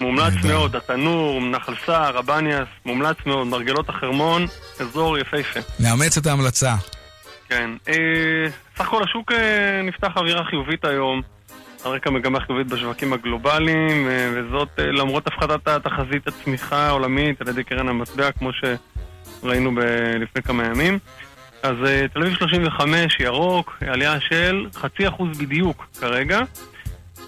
מומלץ 0.00 0.34
מאוד, 0.44 0.76
התנור, 0.76 1.40
נחל 1.40 1.74
סער, 1.86 2.16
רבניאס, 2.16 2.68
מומלץ 2.86 3.16
מאוד, 3.26 3.46
מרגלות 3.46 3.88
החרמון, 3.88 4.46
אזור 4.80 5.18
יפהפה. 5.18 5.60
נאמץ 5.80 6.18
את 6.18 6.26
ההמלצה. 6.26 6.74
כן. 7.48 7.70
אה, 7.88 7.94
סך 8.76 8.80
הכל 8.80 9.02
השוק 9.02 9.32
אה, 9.32 9.82
נפתח 9.82 10.16
אווירה 10.16 10.44
חיובית 10.44 10.84
היום, 10.84 11.22
על 11.84 11.92
רקע 11.92 12.10
מגמה 12.10 12.40
חיובית 12.40 12.66
בשווקים 12.66 13.12
הגלובליים, 13.12 14.08
אה, 14.08 14.30
וזאת 14.34 14.68
אה, 14.78 14.84
למרות 14.84 15.26
הפחתת 15.26 15.68
התחזית 15.68 16.26
הצמיחה 16.26 16.86
העולמית 16.86 17.40
על 17.40 17.48
ידי 17.48 17.64
קרן 17.64 17.88
המטבע, 17.88 18.32
כמו 18.32 18.50
שראינו 18.52 19.74
ב- 19.74 19.80
לפני 20.20 20.42
כמה 20.42 20.64
ימים. 20.64 20.98
אז 21.62 21.76
אה, 21.86 22.06
תל 22.08 22.20
אביב 22.22 22.34
35, 22.34 23.20
ירוק, 23.20 23.78
עלייה 23.88 24.20
של 24.20 24.66
חצי 24.74 25.08
אחוז 25.08 25.38
בדיוק 25.38 25.86
כרגע. 26.00 26.40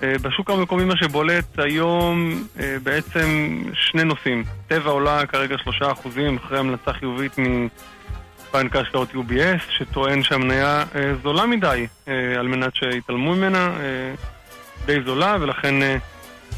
בשוק 0.03 0.51
המקומי 0.51 0.85
מה 0.85 0.97
שבולט 0.97 1.59
היום 1.59 2.45
בעצם 2.83 3.59
שני 3.75 4.05
נושאים. 4.05 4.45
טבע 4.69 4.91
עולה 4.91 5.27
כרגע 5.27 5.59
שלושה 5.59 5.93
אחוזים 5.93 6.37
אחרי 6.37 6.59
המלצה 6.59 6.93
חיובית 6.93 7.37
מבנק 7.39 8.77
ההשקעות 8.77 9.11
UBS, 9.15 9.71
שטוען 9.71 10.23
שהמניה 10.23 10.85
זולה 11.23 11.47
מדי 11.47 11.87
על 12.39 12.49
מנת 12.49 12.77
שיתעלמו 12.77 13.35
ממנה, 13.35 13.71
די 14.87 14.99
זולה, 15.07 15.37
ולכן 15.41 15.83
אה, 15.83 15.97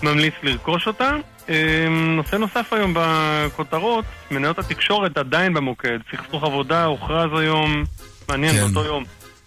ממליץ 0.03 0.35
לרכוש 0.43 0.87
אותה. 0.87 1.17
אה, 1.49 1.87
נושא 2.17 2.37
נוסף 2.37 2.73
היום 2.73 2.95
בכותרות, 2.97 4.05
מניות 4.31 4.59
התקשורת 4.59 5.19
עדיין 5.19 5.55
במוקד. 5.55 5.99
סכסוך 6.13 6.45
עבודה 6.45 6.85
הוכרז 6.85 7.41
היום, 7.41 7.85
מעניין, 8.29 8.55
כן. 8.55 8.61
באותו 8.61 8.85
יום, 8.85 9.05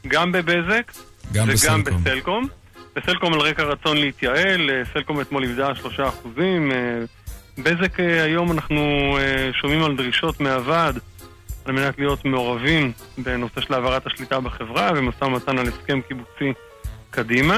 גם 0.08 0.32
בבזק 0.32 0.92
גם 1.34 1.44
וגם 1.44 1.84
בסלקום. 1.84 2.04
בסלקום. 2.04 2.48
בסלקום 2.96 3.34
על 3.34 3.40
רקע 3.40 3.64
רצון 3.64 3.98
להתייעל, 3.98 4.70
אה, 4.70 4.82
סלקום 4.94 5.22
אתמול 5.22 5.44
איבדה 5.44 5.76
שלושה 5.76 6.08
אחוזים. 6.08 6.72
בזק 7.58 8.00
היום 8.00 8.52
אנחנו 8.52 9.18
שומעים 9.62 9.84
על 9.84 9.96
דרישות 9.96 10.40
מהוועד 10.40 11.00
על 11.66 11.72
מנת 11.72 12.00
להיות 12.00 12.26
מעורבים 12.26 12.92
בנושא 13.18 13.62
של 13.62 13.74
העברת 13.74 14.08
השליטה 14.08 14.40
בחברה 14.40 14.92
ומשא 14.96 15.24
ומתן 15.24 15.58
על 15.58 15.68
הסכם 15.68 16.02
קיבוצי 16.08 16.54
קדימה. 17.10 17.58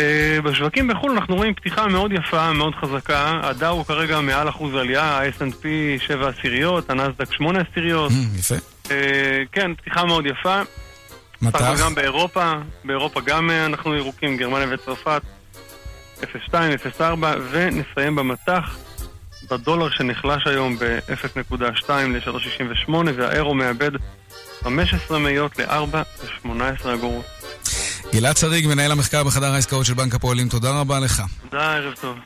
אה, 0.00 0.38
בשווקים 0.44 0.88
בחו"ל 0.88 1.10
אנחנו 1.12 1.36
רואים 1.36 1.54
פתיחה 1.54 1.86
מאוד 1.86 2.12
יפה, 2.12 2.52
מאוד 2.52 2.74
חזקה. 2.74 3.40
הדאו 3.42 3.68
הוא 3.68 3.84
כרגע 3.84 4.20
מעל 4.20 4.48
אחוז 4.48 4.74
עלייה, 4.74 5.04
ה-S&P 5.04 5.66
7 5.98 6.28
עשיריות, 6.28 6.90
הנסדק 6.90 7.32
8 7.32 7.60
עשיריות. 7.70 8.12
יפה. 8.38 8.54
אה, 8.90 9.42
כן, 9.52 9.74
פתיחה 9.74 10.04
מאוד 10.04 10.26
יפה. 10.26 10.62
מטח? 11.42 11.60
הכל 11.60 11.82
גם 11.82 11.94
באירופה, 11.94 12.52
באירופה 12.84 13.20
גם 13.20 13.50
אה, 13.50 13.66
אנחנו 13.66 13.96
ירוקים, 13.96 14.36
גרמניה 14.36 14.66
וצרפת 14.70 15.22
0.2, 16.22 16.26
0.4 16.98 17.02
ונסיים 17.50 18.16
במטח 18.16 18.76
בדולר 19.50 19.90
שנחלש 19.90 20.46
היום 20.46 20.76
ב-0.2 20.78 21.90
ל-3.68 21.90 22.92
והאירו 23.16 23.54
מאבד 23.54 23.90
15 24.62 25.18
מאיות 25.18 25.58
ל-4 25.58 25.96
ו-18 26.44 26.94
אגורות. 26.94 27.24
גלעד 28.12 28.36
שריג, 28.36 28.66
מנהל 28.66 28.92
המחקר 28.92 29.24
בחדר 29.24 29.54
העסקאות 29.54 29.86
של 29.86 29.94
בנק 29.94 30.14
הפועלים, 30.14 30.48
תודה 30.48 30.80
רבה 30.80 31.00
לך. 31.00 31.22
תודה, 31.50 31.74
ערב 31.74 31.94
טוב. 32.00 32.16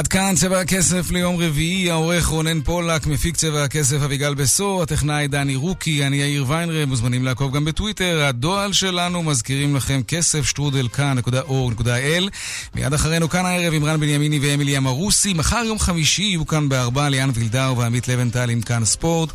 עד 0.00 0.08
כאן 0.08 0.34
צבע 0.36 0.60
הכסף 0.60 1.10
ליום 1.10 1.36
רביעי, 1.36 1.90
העורך 1.90 2.26
רונן 2.26 2.60
פולק, 2.60 3.06
מפיק 3.06 3.36
צבע 3.36 3.64
הכסף 3.64 4.02
אביגל 4.04 4.34
בסו, 4.34 4.82
הטכנאי 4.82 5.28
דני 5.28 5.56
רוקי, 5.56 6.06
אני 6.06 6.16
יאיר 6.16 6.44
ויינרב, 6.48 6.88
מוזמנים 6.88 7.24
לעקוב 7.24 7.56
גם 7.56 7.64
בטוויטר, 7.64 8.24
הדואל 8.24 8.72
שלנו, 8.72 9.22
מזכירים 9.22 9.76
לכם 9.76 10.00
כסף 10.08 10.46
שטרודל 10.46 10.88
כאן.org.il 10.88 12.28
מיד 12.74 12.94
אחרינו 12.94 13.28
כאן 13.28 13.46
הערב 13.46 13.74
עם 13.74 13.84
רן 13.84 14.00
בנימיני 14.00 14.38
ואמילי 14.42 14.76
אמרוסי, 14.76 15.34
מחר 15.34 15.62
יום 15.66 15.78
חמישי 15.78 16.22
יהיו 16.22 16.46
כאן 16.46 16.68
בארבע 16.68 17.08
ליאן 17.08 17.30
וילדאו 17.34 17.76
ועמית 17.76 18.08
לבנטל 18.08 18.50
עם 18.50 18.60
כאן 18.60 18.84
ספורט. 18.84 19.30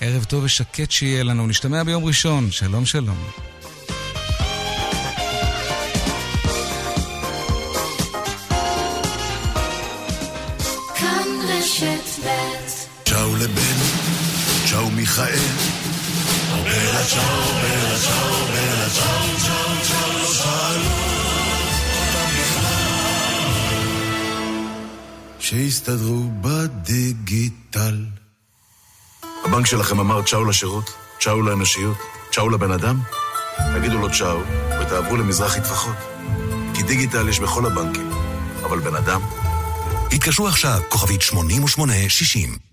ערב 0.00 0.24
טוב 0.24 0.44
ושקט 0.44 0.90
שיהיה 0.90 1.22
לנו, 1.22 1.46
נשתמע 1.46 1.82
ביום 1.82 2.04
ראשון, 2.04 2.50
שלום 2.50 2.86
שלום. 2.86 3.16
שיסתדרו 25.40 26.22
בדיגיטל. 26.40 28.04
הבנק 29.44 29.66
שלכם 29.66 30.00
אמר 30.00 30.22
צ'או 30.22 30.44
לשירות, 30.44 30.90
צ'או 31.20 31.42
לאנושיות, 31.42 31.96
צ'או 32.32 32.50
לבן 32.50 32.70
אדם? 32.70 33.00
תגידו 33.74 33.98
לו 33.98 34.10
צ'או 34.10 34.40
ותעברו 34.80 35.16
למזרחי 35.16 35.60
טפחות. 35.60 35.96
כי 36.74 36.82
דיגיטל 36.82 37.28
יש 37.28 37.40
בכל 37.40 37.66
הבנקים, 37.66 38.10
אבל 38.64 38.78
בן 38.78 38.96
אדם? 38.96 39.20
התקשרו 40.12 40.48
עכשיו, 40.48 40.80
כוכבית 40.88 41.22
8860. 41.22 42.69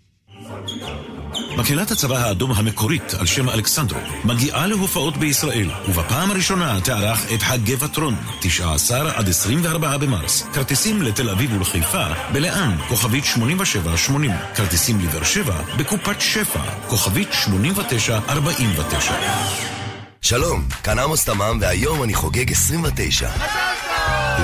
מקהלת 1.57 1.91
הצבא 1.91 2.17
האדום 2.17 2.51
המקורית 2.51 3.13
על 3.13 3.25
שם 3.25 3.49
אלכסנדרו 3.49 3.99
מגיעה 4.23 4.67
להופעות 4.67 5.17
בישראל, 5.17 5.69
ובפעם 5.87 6.31
הראשונה 6.31 6.81
תערך 6.81 7.33
את 7.33 7.41
חגי 7.41 7.75
וטרון, 7.79 8.15
19 8.41 9.11
עד 9.15 9.29
24 9.29 9.97
במרס. 9.97 10.43
כרטיסים 10.53 11.01
לתל 11.01 11.29
אביב 11.29 11.53
ולחיפה, 11.53 12.05
בלאן, 12.33 12.77
כוכבית 12.87 13.25
8780. 13.25 14.31
כרטיסים 14.55 14.99
לבאר 14.99 15.23
שבע, 15.23 15.61
בקופת 15.77 16.21
שפע, 16.21 16.61
כוכבית 16.87 17.29
8949. 17.33 19.13
שלום, 20.21 20.63
כאן 20.83 20.99
עמוס 20.99 21.25
תמם, 21.25 21.57
והיום 21.61 22.03
אני 22.03 22.13
חוגג 22.13 22.51
29. 22.51 23.29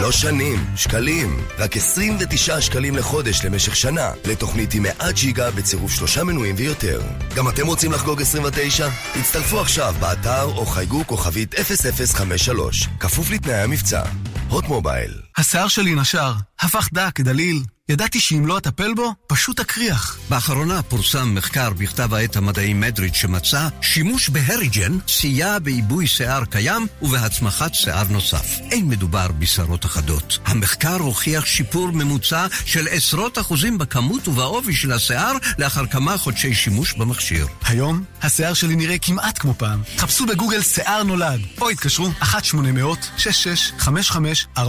לא 0.02 0.12
שנים, 0.12 0.60
שקלים. 0.76 1.38
רק 1.58 1.78
29 1.78 2.62
שקלים 2.62 2.96
לחודש 2.96 3.46
למשך 3.46 3.76
שנה, 3.76 4.12
לתוכנית 4.26 4.74
עם 4.74 4.84
100 4.84 5.12
ג'יגה 5.12 5.52
בצירוף 5.52 5.92
שלושה 5.92 6.24
מנויים 6.24 6.56
ויותר. 6.58 7.02
גם 7.36 7.50
אתם 7.50 7.68
רוצים 7.68 7.92
לחגוג 7.92 8.22
29? 8.22 8.88
הצטרפו 9.20 9.60
עכשיו 9.60 9.96
באתר 10.00 10.44
או 10.44 10.66
חייגו 10.66 11.04
כוכבית 11.08 11.56
0053, 11.56 12.88
כפוף 13.00 13.32
לתנאי 13.32 13.56
המבצע. 13.56 14.04
הוט 14.50 14.66
מובייל. 14.66 15.12
השיער 15.38 15.68
שלי 15.68 15.96
נשר, 15.96 16.34
הפך 16.60 16.90
דק, 16.94 17.20
דליל. 17.20 17.64
ידעתי 17.90 18.20
שאם 18.20 18.46
לא 18.46 18.58
אטפל 18.58 18.94
בו, 18.94 19.14
פשוט 19.28 19.60
אקריח. 19.60 20.18
באחרונה 20.30 20.82
פורסם 20.82 21.36
מחקר 21.36 21.74
בכתב 21.74 22.14
העת 22.14 22.36
המדעי 22.36 22.74
מדריד 22.74 23.16
שמצא 23.16 23.68
שימוש 23.82 24.30
בהריג'ן 24.30 24.98
סייע 25.08 25.60
בעיבוי 25.60 26.08
שיער 26.08 26.46
קיים 26.46 26.88
ובהצמחת 27.02 27.74
שיער 27.74 28.04
נוסף. 28.10 28.60
אין 28.72 28.88
מדובר 28.88 29.28
בשערות 29.40 29.86
אחדות. 29.86 30.40
המחקר 30.46 30.96
הוכיח 30.96 31.46
שיפור 31.46 31.92
ממוצע 31.92 32.48
של 32.66 32.88
עשרות 32.92 33.38
אחוזים 33.38 33.78
בכמות 33.78 34.28
ובעובי 34.28 34.74
של 34.74 34.92
השיער 34.92 35.34
לאחר 35.58 35.86
כמה 35.86 36.18
חודשי 36.18 36.54
שימוש 36.54 36.94
במכשיר. 36.94 37.48
היום, 37.66 38.04
השיער 38.22 38.54
שלי 38.54 38.76
נראה 38.76 38.98
כמעט 38.98 39.38
כמו 39.38 39.54
פעם. 39.58 39.82
חפשו 39.98 40.26
בגוגל 40.26 40.62
שיער 40.62 41.04
נולד, 41.04 41.42
או 41.62 41.70
התקשרו 41.70 42.10
1-800-665544. 44.58 44.60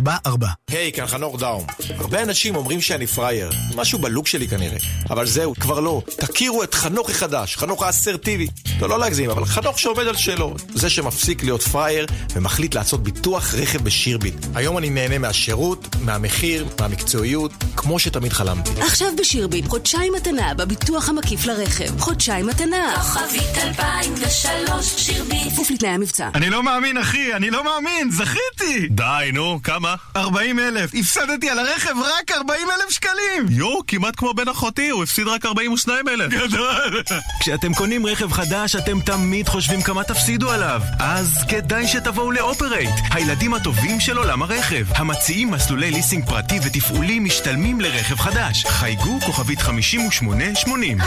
היי, 0.70 0.92
כאן 0.92 1.07
חנוך 1.07 1.40
דאום. 1.40 1.66
הרבה 1.98 2.22
אנשים 2.22 2.57
אומרים 2.57 2.80
שאני 2.80 3.07
פראייר, 3.07 3.50
משהו 3.74 3.98
בלוק 3.98 4.26
שלי 4.26 4.48
כנראה. 4.48 4.78
אבל 5.11 5.26
זהו, 5.26 5.55
כבר 5.55 5.80
לא. 5.80 6.02
תכירו 6.07 6.62
את 6.62 6.74
חנוך 6.74 7.11
החדש, 7.11 7.57
חנוך 7.57 7.82
האסרטיבי. 7.82 8.46
לא, 8.80 8.88
לא 8.88 8.98
להגזים, 8.98 9.30
אבל 9.30 9.44
חנוך 9.44 9.78
שעומד 9.78 10.07
על 10.07 10.16
שלו. 10.16 10.55
זה 10.74 10.90
שמפסיק 10.90 11.42
להיות 11.42 11.62
פראייר 11.62 12.07
ומחליט 12.34 12.74
לעשות 12.74 13.02
ביטוח 13.02 13.55
רכב 13.55 13.82
בשירביט. 13.82 14.34
היום 14.55 14.78
אני 14.78 14.90
נהנה 14.90 15.18
מהשירות, 15.18 15.96
מהמחיר, 16.00 16.66
מהמקצועיות, 16.80 17.52
כמו 17.76 17.98
שתמיד 17.98 18.32
חלמתי. 18.32 18.70
עכשיו 18.80 19.09
בשירביט, 19.18 19.66
חודשיים 19.66 20.12
מתנה 20.12 20.55
בביטוח 20.55 21.09
המקיף 21.09 21.46
לרכב. 21.46 22.00
חודשיים 22.00 22.46
מתנה. 22.46 22.94
כוכבית 22.96 23.57
2003 23.62 24.94
שירביט 24.96 25.52
כפוף 25.52 25.70
לתנאי 25.70 25.90
המבצע. 25.90 26.28
אני 26.34 26.50
לא 26.50 26.62
מאמין, 26.62 26.98
אחי, 26.98 27.34
אני 27.34 27.50
לא 27.50 27.64
מאמין, 27.64 28.11
זכיתי! 28.11 28.88
די, 28.90 29.30
נו, 29.32 29.61
כמה? 29.62 29.94
40 30.16 30.43
אלף, 30.59 30.90
הפסדתי 30.95 31.51
על 31.51 31.59
הרכב 31.59 31.95
רק 31.99 32.32
40 32.32 32.68
אלף 32.70 32.90
שקלים! 32.90 33.47
יואו, 33.49 33.80
כמעט 33.86 34.16
כמו 34.16 34.34
בן 34.34 34.49
אחותי, 34.49 34.88
הוא 34.88 35.03
הפסיד 35.03 35.26
רק 35.26 35.47
42 35.47 36.09
אלף. 36.09 36.32
גדול! 36.32 37.03
כשאתם 37.40 37.74
קונים 37.74 38.07
רכב 38.07 38.32
חדש, 38.32 38.55
חדש 38.55 38.76
אתם 38.76 39.01
תמיד 39.01 39.49
חושבים 39.49 39.82
כמה 39.82 40.05
תפסידו 40.05 40.51
עליו. 40.51 40.82
אז 40.99 41.45
כדאי 41.49 41.88
שתבואו 41.88 42.32
לאופרייט, 42.32 42.90
הילדים 43.11 43.55
הטובים 43.55 44.01
של 44.01 44.16
עולם 44.16 44.42
הרכב. 44.42 44.86
המציעים 44.95 45.51
מסלולי 45.51 45.90
ליסינג 45.90 46.26
פרטי 46.26 46.59
ותפעולי 46.64 47.18
משתלמים 47.18 47.80
לרכב 47.80 48.16
חדש. 48.16 48.64
חייגו 48.66 49.20
כוכבית 49.26 49.62
5880. 49.62 50.99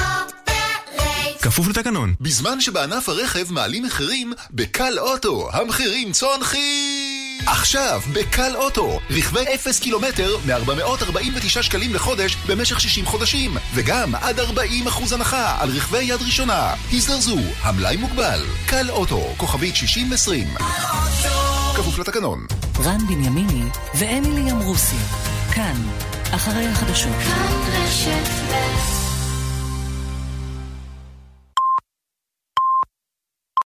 כפוף 1.41 1.67
לתקנון. 1.67 2.13
בזמן 2.21 2.61
שבענף 2.61 3.09
הרכב 3.09 3.53
מעלים 3.53 3.83
מחירים, 3.83 4.33
בקל 4.51 4.99
אוטו 4.99 5.49
המחירים 5.53 6.11
צונחים! 6.11 7.06
עכשיו, 7.45 8.01
בקל 8.13 8.55
אוטו, 8.55 8.99
רכבי 9.09 9.55
0 9.55 9.79
קילומטר 9.79 10.37
מ-449 10.45 11.61
שקלים 11.61 11.93
לחודש 11.93 12.35
במשך 12.47 12.81
60 12.81 13.05
חודשים, 13.05 13.57
וגם 13.73 14.15
עד 14.15 14.39
40% 14.39 14.43
הנחה 15.13 15.61
על 15.61 15.69
רכבי 15.69 16.03
יד 16.03 16.21
ראשונה. 16.21 16.73
הזדרזו, 16.93 17.37
המלאי 17.61 17.97
מוגבל. 17.97 18.45
קל 18.65 18.89
אוטו, 18.89 19.33
כוכבית 19.37 19.75
6020. 19.75 20.47
כפוף 21.75 21.99
לתקנון. 21.99 22.45
רן 22.83 23.07
בנימיני 23.07 23.63
ואמילי 23.95 24.51
אמרוסי, 24.51 24.95
כאן, 25.51 25.81
אחרי 26.31 26.67
החדשות. 26.67 27.17
כאן 27.23 27.83
רשת 27.83 28.29
ב' 28.51 29.06